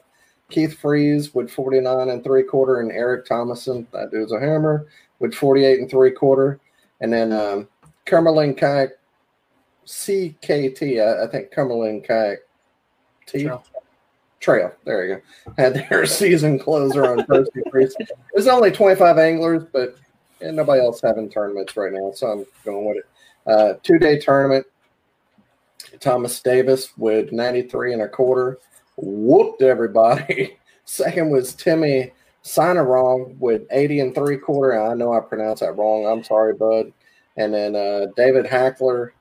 Keith 0.50 0.78
Freeze 0.78 1.34
with 1.34 1.50
49 1.50 2.09
and 2.11 2.22
three 2.22 2.42
quarter, 2.44 2.80
and 2.80 2.92
Eric 2.92 3.26
Thomason, 3.26 3.86
that 3.92 4.11
dude's 4.11 4.32
a 4.32 4.38
hammer, 4.38 4.86
with 5.18 5.34
48 5.34 5.80
and 5.80 5.90
three 5.90 6.12
quarter. 6.12 6.61
and 7.00 7.12
then 7.12 7.32
um, 7.32 7.68
Cumberland 8.07 8.57
Kayak 8.57 8.90
CKT. 9.86 11.00
I, 11.00 11.24
I 11.24 11.26
think 11.28 11.50
Cumberland 11.50 12.05
Kayak 12.05 12.40
T. 13.26 13.48
Trail. 14.45 14.70
There 14.84 15.07
you 15.07 15.14
go. 15.14 15.55
Had 15.57 15.72
their 15.72 16.05
season 16.20 16.59
closer 16.59 17.07
on 17.07 17.24
Freeze. 17.70 17.97
There's 18.34 18.47
only 18.47 18.70
25 18.70 19.16
anglers, 19.16 19.64
but 19.72 19.97
and 20.42 20.55
nobody 20.55 20.82
else 20.82 21.01
having 21.01 21.30
tournaments 21.30 21.74
right 21.78 21.95
now, 21.95 22.12
so 22.14 22.26
I'm 22.26 22.47
going 22.62 22.84
with 22.84 22.99
it. 22.99 23.05
Uh, 23.47 23.74
two 23.82 23.99
day 23.99 24.18
tournament. 24.18 24.66
Thomas 25.99 26.42
Davis 26.42 26.92
with 26.99 27.32
93 27.32 27.95
and 27.95 28.03
a 28.03 28.09
quarter 28.09 28.59
whooped 28.97 29.62
everybody. 29.62 30.59
Second 30.84 31.30
was 31.30 31.55
Timmy 31.55 32.12
Sinarong 32.45 33.38
with 33.38 33.62
80 33.70 34.01
and 34.01 34.14
three 34.14 34.36
quarter. 34.36 34.78
I 34.78 34.92
know 34.92 35.14
I 35.14 35.20
pronounced 35.20 35.61
that 35.61 35.78
wrong. 35.78 36.07
I'm 36.07 36.22
sorry, 36.22 36.53
bud. 36.53 36.92
And 37.38 37.55
then 37.55 37.74
uh, 37.74 38.07
David 38.14 38.45
Hackler, 38.45 39.14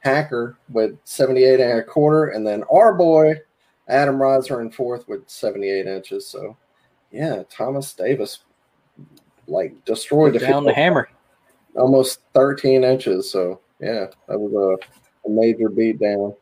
Hacker 0.00 0.56
with 0.68 0.98
78 1.04 1.60
and 1.60 1.78
a 1.78 1.84
quarter. 1.84 2.30
And 2.30 2.44
then 2.44 2.64
our 2.72 2.92
boy, 2.94 3.36
Adam 3.88 4.20
Riser 4.20 4.60
in 4.60 4.70
fourth 4.70 5.06
with 5.08 5.28
78 5.28 5.86
inches. 5.86 6.26
So, 6.26 6.56
yeah, 7.10 7.42
Thomas 7.50 7.92
Davis 7.92 8.40
like 9.46 9.84
destroyed 9.84 10.34
the 10.34 10.38
Down 10.38 10.64
the 10.64 10.72
hammer. 10.72 11.08
almost 11.76 12.20
13 12.34 12.84
inches. 12.84 13.30
So 13.30 13.60
yeah, 13.80 14.06
that 14.28 14.38
was 14.38 14.52
a, 14.52 15.28
a 15.28 15.30
major 15.30 15.68
beat 15.68 15.98
down. 16.00 16.34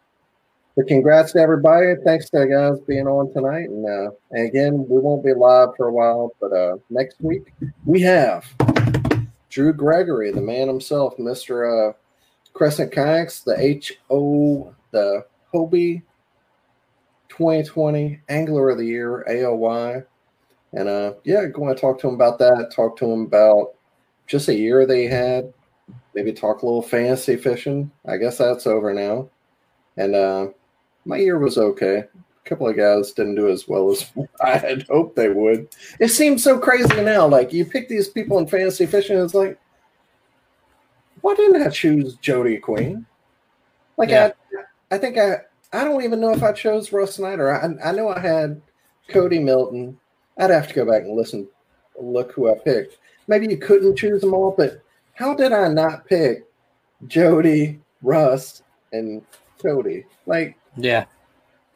But 0.76 0.86
congrats 0.86 1.32
to 1.32 1.40
everybody. 1.40 1.94
Thanks 2.04 2.30
to 2.30 2.40
the 2.40 2.46
guys 2.46 2.80
being 2.86 3.06
on 3.06 3.32
tonight. 3.32 3.68
And, 3.68 3.84
uh, 3.86 4.10
and 4.30 4.48
again, 4.48 4.86
we 4.88 4.98
won't 5.00 5.24
be 5.24 5.34
live 5.34 5.70
for 5.76 5.88
a 5.88 5.92
while, 5.92 6.32
but 6.40 6.52
uh, 6.52 6.76
next 6.88 7.20
week 7.20 7.52
we 7.84 8.00
have 8.02 8.46
Drew 9.50 9.74
Gregory, 9.74 10.32
the 10.32 10.40
man 10.40 10.68
himself, 10.68 11.16
Mr. 11.18 11.90
Uh, 11.90 11.92
Crescent 12.54 12.92
Kayaks, 12.92 13.42
the 13.42 13.82
HO, 14.10 14.74
the 14.92 15.26
Hobie 15.52 16.02
2020 17.36 18.20
Angler 18.28 18.70
of 18.70 18.78
the 18.78 18.84
Year, 18.84 19.24
AOY. 19.28 20.04
And 20.74 20.88
uh, 20.88 21.14
yeah, 21.24 21.46
going 21.46 21.74
to 21.74 21.80
talk 21.80 21.98
to 22.00 22.08
him 22.08 22.14
about 22.14 22.38
that. 22.38 22.70
Talk 22.74 22.96
to 22.98 23.10
him 23.10 23.22
about 23.22 23.74
just 24.26 24.48
a 24.48 24.54
year 24.54 24.84
they 24.84 25.06
had. 25.06 25.52
Maybe 26.14 26.32
talk 26.32 26.60
a 26.60 26.66
little 26.66 26.82
fantasy 26.82 27.36
fishing. 27.36 27.90
I 28.06 28.18
guess 28.18 28.38
that's 28.38 28.66
over 28.66 28.92
now. 28.92 29.30
And 29.96 30.14
uh, 30.14 30.48
my 31.06 31.16
year 31.16 31.38
was 31.38 31.56
okay. 31.56 31.98
A 31.98 32.48
couple 32.48 32.68
of 32.68 32.76
guys 32.76 33.12
didn't 33.12 33.36
do 33.36 33.48
as 33.48 33.66
well 33.66 33.90
as 33.90 34.10
I 34.44 34.58
had 34.58 34.86
hoped 34.88 35.16
they 35.16 35.30
would. 35.30 35.68
It 36.00 36.08
seems 36.08 36.44
so 36.44 36.58
crazy 36.58 37.00
now. 37.00 37.26
Like 37.26 37.52
you 37.52 37.64
pick 37.64 37.88
these 37.88 38.08
people 38.08 38.38
in 38.38 38.46
fantasy 38.46 38.84
fishing, 38.84 39.18
it's 39.18 39.34
like, 39.34 39.58
why 41.22 41.34
didn't 41.34 41.62
I 41.62 41.70
choose 41.70 42.14
Jody 42.16 42.58
Queen? 42.58 43.06
Like 43.96 44.10
Yeah. 44.10 44.32
I, 44.90 44.96
I 44.96 44.98
think 44.98 45.16
I, 45.16 45.42
I 45.72 45.84
don't 45.84 46.02
even 46.04 46.20
know 46.20 46.32
if 46.32 46.42
I 46.42 46.52
chose 46.52 46.92
Russ 46.92 47.16
Snyder. 47.16 47.50
I, 47.50 47.88
I 47.88 47.92
know 47.92 48.08
I 48.08 48.20
had 48.20 48.60
Cody 49.08 49.38
Milton. 49.38 49.98
I'd 50.38 50.50
have 50.50 50.68
to 50.68 50.74
go 50.74 50.84
back 50.84 51.02
and 51.02 51.16
listen, 51.16 51.48
look 52.00 52.32
who 52.32 52.50
I 52.50 52.58
picked. 52.58 52.98
Maybe 53.28 53.46
you 53.48 53.56
couldn't 53.56 53.96
choose 53.96 54.20
them 54.20 54.34
all, 54.34 54.54
but 54.56 54.82
how 55.14 55.34
did 55.34 55.52
I 55.52 55.68
not 55.68 56.06
pick 56.06 56.44
Jody, 57.06 57.80
Russ, 58.02 58.62
and 58.92 59.22
Cody? 59.60 60.04
Like 60.26 60.56
Yeah. 60.76 61.04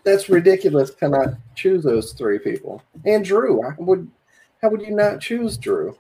that's 0.05 0.29
ridiculous 0.29 0.91
to 0.95 1.09
not 1.09 1.35
choose 1.55 1.83
those 1.85 2.13
three 2.13 2.39
people. 2.39 2.83
And 3.05 3.25
Drew, 3.25 3.63
I 3.67 3.75
would 3.79 4.11
how 4.63 4.71
would 4.71 4.83
you 4.83 4.95
not 4.95 5.21
choose 5.21 5.57
Drew? 5.57 5.97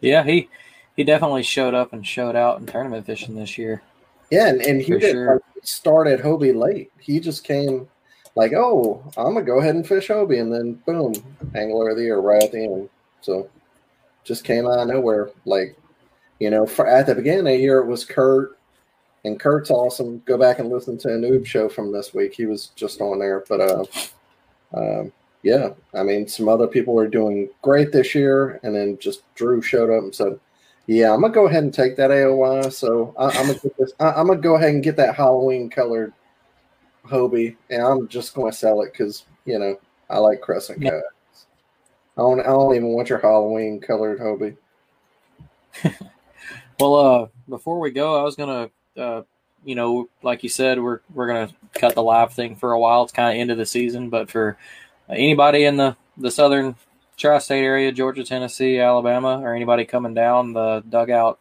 Yeah, 0.00 0.24
he 0.24 0.48
he 0.94 1.04
definitely 1.04 1.42
showed 1.42 1.74
up 1.74 1.92
and 1.92 2.06
showed 2.06 2.36
out 2.36 2.58
in 2.60 2.66
tournament 2.66 3.06
fishing 3.06 3.34
this 3.34 3.56
year. 3.56 3.82
Yeah, 4.30 4.48
and, 4.48 4.60
and 4.60 4.80
he 4.80 4.92
didn't 4.92 5.12
sure. 5.12 5.34
like, 5.34 5.64
start 5.64 6.06
at 6.06 6.20
Hobie 6.20 6.56
late. 6.56 6.92
He 6.98 7.20
just 7.20 7.44
came 7.44 7.88
like, 8.34 8.52
oh, 8.52 9.02
I'm 9.16 9.34
gonna 9.34 9.42
go 9.42 9.60
ahead 9.60 9.74
and 9.74 9.86
fish 9.86 10.08
Hobie, 10.08 10.40
and 10.40 10.52
then 10.52 10.74
boom, 10.86 11.14
angler 11.54 11.90
of 11.90 11.96
the 11.96 12.04
year 12.04 12.18
right 12.18 12.42
at 12.42 12.52
the 12.52 12.64
end. 12.64 12.88
So 13.20 13.48
just 14.24 14.44
came 14.44 14.66
out 14.66 14.78
of 14.78 14.88
nowhere. 14.88 15.30
Like, 15.44 15.76
you 16.40 16.50
know, 16.50 16.66
for, 16.66 16.86
at 16.86 17.06
the 17.06 17.14
beginning 17.14 17.40
of 17.40 17.46
the 17.46 17.56
year 17.56 17.78
it 17.78 17.86
was 17.86 18.04
Kurt, 18.04 18.58
and 19.24 19.40
Kurt's 19.40 19.70
awesome. 19.70 20.22
Go 20.26 20.36
back 20.36 20.58
and 20.58 20.70
listen 20.70 20.98
to 20.98 21.08
a 21.08 21.18
noob 21.18 21.46
show 21.46 21.68
from 21.68 21.92
this 21.92 22.12
week. 22.12 22.34
He 22.34 22.46
was 22.46 22.68
just 22.76 23.00
on 23.00 23.18
there, 23.18 23.44
but 23.48 23.60
uh, 23.60 23.84
um, 24.74 25.12
yeah, 25.42 25.70
I 25.94 26.02
mean, 26.02 26.26
some 26.26 26.48
other 26.48 26.66
people 26.66 26.94
were 26.94 27.08
doing 27.08 27.48
great 27.62 27.92
this 27.92 28.14
year, 28.14 28.58
and 28.62 28.74
then 28.74 28.98
just 28.98 29.22
Drew 29.34 29.62
showed 29.62 29.96
up 29.96 30.02
and 30.02 30.14
said, 30.14 30.38
"Yeah, 30.86 31.12
I'm 31.12 31.20
gonna 31.20 31.32
go 31.32 31.46
ahead 31.46 31.62
and 31.64 31.74
take 31.74 31.96
that 31.96 32.10
AOY." 32.10 32.72
So 32.72 33.14
I, 33.18 33.30
I'm 33.30 33.48
gonna 33.48 33.58
get 33.58 33.76
this. 33.78 33.92
I, 34.00 34.12
I'm 34.12 34.26
gonna 34.28 34.40
go 34.40 34.56
ahead 34.56 34.70
and 34.70 34.82
get 34.82 34.96
that 34.96 35.14
Halloween 35.14 35.68
colored 35.70 36.12
Hobie, 37.04 37.56
and 37.70 37.82
I'm 37.82 38.08
just 38.08 38.34
gonna 38.34 38.52
sell 38.52 38.82
it 38.82 38.92
because 38.92 39.24
you 39.44 39.58
know 39.58 39.78
I 40.10 40.18
like 40.18 40.40
crescent 40.40 40.82
Yeah. 40.82 40.90
cats. 40.90 41.46
I 42.16 42.22
don't. 42.22 42.40
I 42.40 42.44
don't 42.44 42.74
even 42.74 42.88
want 42.88 43.08
your 43.08 43.18
Halloween 43.18 43.80
colored 43.80 44.20
Hobie. 44.20 44.56
Well, 46.78 46.94
uh, 46.94 47.26
before 47.48 47.80
we 47.80 47.90
go, 47.90 48.20
I 48.20 48.22
was 48.22 48.36
gonna, 48.36 48.68
uh, 48.98 49.22
you 49.64 49.74
know, 49.74 50.08
like 50.22 50.42
you 50.42 50.50
said, 50.50 50.78
we're 50.78 51.00
we're 51.14 51.26
gonna 51.26 51.48
cut 51.72 51.94
the 51.94 52.02
live 52.02 52.34
thing 52.34 52.54
for 52.54 52.72
a 52.72 52.78
while. 52.78 53.02
It's 53.02 53.12
kind 53.12 53.34
of 53.34 53.40
end 53.40 53.50
of 53.50 53.56
the 53.56 53.64
season, 53.64 54.10
but 54.10 54.30
for 54.30 54.58
anybody 55.08 55.64
in 55.64 55.76
the 55.78 55.96
the 56.18 56.30
southern 56.30 56.76
tri-state 57.16 57.62
area, 57.62 57.92
Georgia, 57.92 58.24
Tennessee, 58.24 58.78
Alabama, 58.78 59.40
or 59.40 59.54
anybody 59.54 59.84
coming 59.84 60.14
down, 60.14 60.52
the 60.52 60.82
dugout 60.88 61.38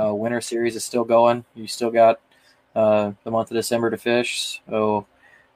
uh, 0.00 0.14
winter 0.14 0.40
series 0.40 0.76
is 0.76 0.84
still 0.84 1.04
going. 1.04 1.44
You 1.54 1.66
still 1.66 1.90
got 1.90 2.20
uh, 2.74 3.12
the 3.24 3.30
month 3.30 3.50
of 3.50 3.56
December 3.56 3.90
to 3.90 3.96
fish, 3.96 4.60
so 4.68 5.06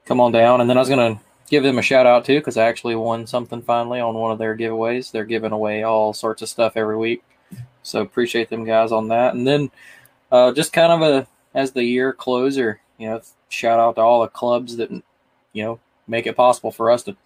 come 0.07 0.21
on 0.21 0.33
down. 0.33 0.61
And 0.61 0.69
then 0.69 0.77
I 0.77 0.81
was 0.81 0.89
gonna 0.89 1.21
give 1.51 1.63
them 1.63 1.79
a 1.79 1.83
shout 1.83 2.07
out 2.07 2.25
too 2.25 2.39
because 2.39 2.57
I 2.57 2.67
actually 2.67 2.97
won 2.97 3.27
something 3.27 3.61
finally 3.61 4.01
on 4.01 4.15
one 4.15 4.33
of 4.33 4.39
their 4.39 4.57
giveaways. 4.57 5.11
They're 5.11 5.25
giving 5.25 5.53
away 5.53 5.83
all 5.83 6.15
sorts 6.15 6.43
of 6.43 6.49
stuff 6.49 6.77
every 6.77 6.97
week. 6.97 7.23
So 7.83 8.01
appreciate 8.01 8.49
them 8.51 8.65
guys 8.65 8.93
on 8.93 9.09
that. 9.09 9.35
And 9.35 9.47
then 9.47 9.71
uh, 10.31 10.53
just 10.53 10.73
kind 10.73 10.93
of 10.93 11.03
a 11.03 11.27
as 11.55 11.73
the 11.73 11.83
year 11.83 12.13
closer, 12.13 12.81
you 12.99 13.09
know, 13.09 13.21
shout 13.49 13.81
out 13.81 13.97
to 13.97 14.01
all 14.01 14.23
the 14.23 14.29
clubs 14.29 14.77
that 14.77 14.91
you 15.53 15.65
know 15.65 15.81
make 16.07 16.27
it 16.27 16.37
possible 16.37 16.71
for 16.71 16.91
us 16.91 17.03
to 17.05 17.17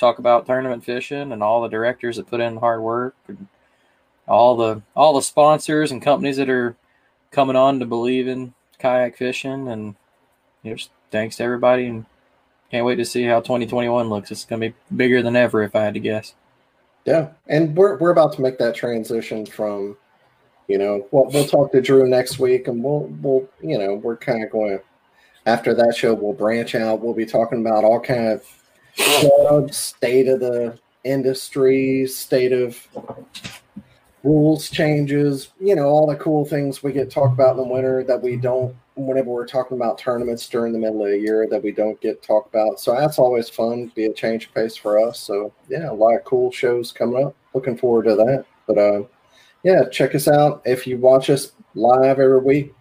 talk 0.00 0.18
about 0.18 0.46
tournament 0.46 0.84
fishing 0.84 1.32
and 1.32 1.42
all 1.42 1.62
the 1.62 1.68
directors 1.68 2.16
that 2.16 2.26
put 2.26 2.40
in 2.40 2.56
hard 2.56 2.80
work 2.80 3.14
and 3.28 3.46
all 4.26 4.56
the 4.56 4.82
all 4.96 5.14
the 5.14 5.22
sponsors 5.22 5.92
and 5.92 6.02
companies 6.02 6.38
that 6.38 6.48
are 6.48 6.76
coming 7.30 7.56
on 7.56 7.78
to 7.78 7.86
believe 7.86 8.26
in 8.26 8.54
kayak 8.78 9.16
fishing 9.16 9.68
and 9.68 9.94
you 10.62 10.72
know, 10.72 10.76
thanks 11.10 11.36
to 11.36 11.44
everybody 11.44 11.86
and 11.86 12.06
can't 12.70 12.86
wait 12.86 12.96
to 12.96 13.04
see 13.04 13.24
how 13.24 13.40
2021 13.40 14.08
looks. 14.08 14.30
It's 14.30 14.44
going 14.44 14.60
to 14.60 14.68
be 14.68 14.74
bigger 14.96 15.22
than 15.22 15.36
ever 15.36 15.62
if 15.62 15.74
I 15.74 15.82
had 15.82 15.94
to 15.94 16.00
guess. 16.00 16.34
Yeah, 17.04 17.30
and 17.48 17.76
we're 17.76 17.96
we're 17.96 18.10
about 18.10 18.34
to 18.34 18.42
make 18.42 18.58
that 18.58 18.74
transition 18.74 19.46
from, 19.46 19.96
you 20.68 20.78
know, 20.78 21.08
well, 21.10 21.30
we'll 21.32 21.46
talk 21.46 21.72
to 21.72 21.80
Drew 21.80 22.06
next 22.06 22.38
week, 22.38 22.68
and 22.68 22.84
we'll 22.84 23.10
we'll 23.22 23.48
you 23.62 23.78
know 23.78 23.94
we're 23.94 24.18
kind 24.18 24.44
of 24.44 24.50
going 24.50 24.78
after 25.46 25.74
that 25.74 25.96
show. 25.96 26.14
We'll 26.14 26.34
branch 26.34 26.74
out. 26.74 27.00
We'll 27.00 27.14
be 27.14 27.24
talking 27.24 27.60
about 27.60 27.84
all 27.84 28.00
kind 28.00 28.28
of 28.28 28.44
state 29.72 30.28
of 30.28 30.40
the 30.40 30.78
industry, 31.04 32.06
state 32.06 32.52
of 32.52 32.76
rules 34.22 34.70
changes. 34.70 35.50
You 35.60 35.76
know, 35.76 35.86
all 35.86 36.06
the 36.06 36.16
cool 36.16 36.44
things 36.44 36.82
we 36.82 36.92
get 36.92 37.08
to 37.08 37.14
talk 37.14 37.32
about 37.32 37.56
in 37.56 37.62
the 37.62 37.72
winter 37.72 38.04
that 38.04 38.22
we 38.22 38.36
don't 38.36 38.74
whenever 38.96 39.30
we're 39.30 39.46
talking 39.46 39.76
about 39.76 39.98
tournaments 39.98 40.48
during 40.48 40.72
the 40.72 40.78
middle 40.78 41.04
of 41.04 41.10
the 41.10 41.18
year 41.18 41.46
that 41.48 41.62
we 41.62 41.72
don't 41.72 42.00
get 42.00 42.22
talked 42.22 42.54
about. 42.54 42.78
So 42.78 42.94
that's 42.94 43.18
always 43.18 43.48
fun, 43.48 43.90
be 43.94 44.06
a 44.06 44.12
change 44.12 44.46
of 44.46 44.54
pace 44.54 44.76
for 44.76 44.98
us. 44.98 45.18
So 45.18 45.52
yeah, 45.68 45.90
a 45.90 45.94
lot 45.94 46.16
of 46.16 46.24
cool 46.24 46.50
shows 46.50 46.92
coming 46.92 47.24
up. 47.24 47.34
Looking 47.54 47.78
forward 47.78 48.04
to 48.04 48.14
that. 48.16 48.44
But 48.66 48.78
uh, 48.78 49.02
yeah, 49.62 49.88
check 49.88 50.14
us 50.14 50.28
out. 50.28 50.62
If 50.64 50.86
you 50.86 50.98
watch 50.98 51.30
us 51.30 51.52
live 51.74 52.18
every 52.18 52.40
week, 52.40 52.74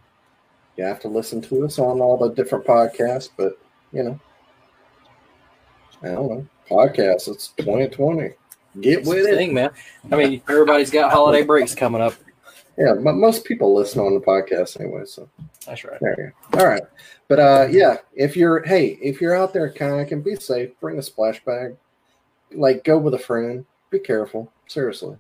you 0.78 0.84
have 0.84 1.00
to 1.02 1.08
listen 1.08 1.42
to 1.44 1.66
us 1.66 1.80
on 1.80 2.00
all 2.02 2.18
the 2.18 2.34
different 2.34 2.66
podcasts. 2.66 3.30
But 3.36 3.58
you 3.92 4.04
know, 4.04 4.20
I 6.04 6.08
don't 6.08 6.30
know, 6.30 6.48
Podcast. 6.70 7.28
It's 7.28 7.50
2020. 7.58 8.32
Get 8.82 9.04
with 9.06 9.26
it. 9.26 9.36
thing, 9.36 9.54
man. 9.54 9.72
I 10.12 10.16
mean, 10.16 10.42
everybody's 10.48 10.92
got 10.92 11.12
holiday 11.12 11.44
breaks 11.44 11.74
coming 11.76 12.02
up. 12.02 12.14
Yeah, 12.78 12.94
but 12.94 13.16
most 13.16 13.44
people 13.44 13.74
listen 13.76 14.00
on 14.00 14.14
the 14.14 14.22
podcast 14.22 14.80
anyway. 14.80 15.04
So 15.06 15.28
That's 15.66 15.84
right. 15.84 16.00
There 16.00 16.16
you 16.18 16.32
go. 16.52 16.60
All 16.60 16.68
right. 16.68 16.84
But 17.28 17.40
uh 17.40 17.68
yeah, 17.70 17.98
if 18.14 18.38
you're 18.38 18.64
hey, 18.64 18.98
if 19.02 19.20
you're 19.20 19.36
out 19.36 19.54
there 19.54 19.70
kayaking, 19.74 20.24
be 20.24 20.36
safe, 20.36 20.72
bring 20.80 20.98
a 20.98 21.02
splash 21.02 21.44
bag. 21.44 21.76
Like 22.54 22.84
go 22.86 22.98
with 22.98 23.16
a 23.16 23.20
friend. 23.20 23.66
Be 23.90 24.00
careful. 24.00 24.52
Seriously. 24.68 25.18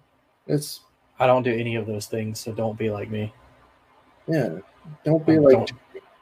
It's 0.48 0.82
I 1.20 1.28
don't 1.28 1.44
do 1.44 1.52
any 1.54 1.76
of 1.76 1.86
those 1.86 2.06
things, 2.06 2.40
so 2.40 2.54
don't 2.54 2.78
be 2.78 2.90
like 2.90 3.10
me. 3.10 3.34
yeah. 4.28 4.60
Don't 5.04 5.26
be 5.26 5.38
Um, 5.38 5.44
like 5.44 5.54
don't, 5.58 5.72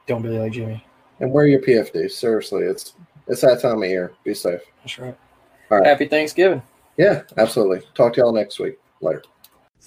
don't 0.08 0.22
be 0.22 0.30
like 0.30 0.52
Jimmy. 0.52 0.84
and 1.20 1.30
wear 1.30 1.46
your 1.46 1.60
PFD. 1.60 2.10
Seriously, 2.10 2.64
it's 2.64 2.94
it's 3.28 3.42
that 3.42 3.60
time 3.60 3.82
of 3.82 3.88
year. 3.88 4.12
Be 4.24 4.34
safe. 4.34 4.60
That's 4.82 4.98
right. 4.98 5.16
All 5.70 5.78
right. 5.78 5.86
Happy 5.86 6.06
Thanksgiving. 6.06 6.62
Yeah, 6.96 7.22
absolutely. 7.36 7.82
Talk 7.94 8.14
to 8.14 8.20
y'all 8.20 8.32
next 8.32 8.58
week. 8.58 8.78
Later. 9.00 9.22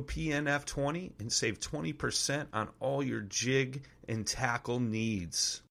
code 0.00 0.06
PNF20 0.08 1.12
and 1.18 1.32
save 1.32 1.60
20% 1.60 2.46
on 2.52 2.68
all 2.80 3.02
your 3.02 3.20
jig 3.20 3.82
and 4.08 4.26
tackle 4.26 4.80
needs. 4.80 5.62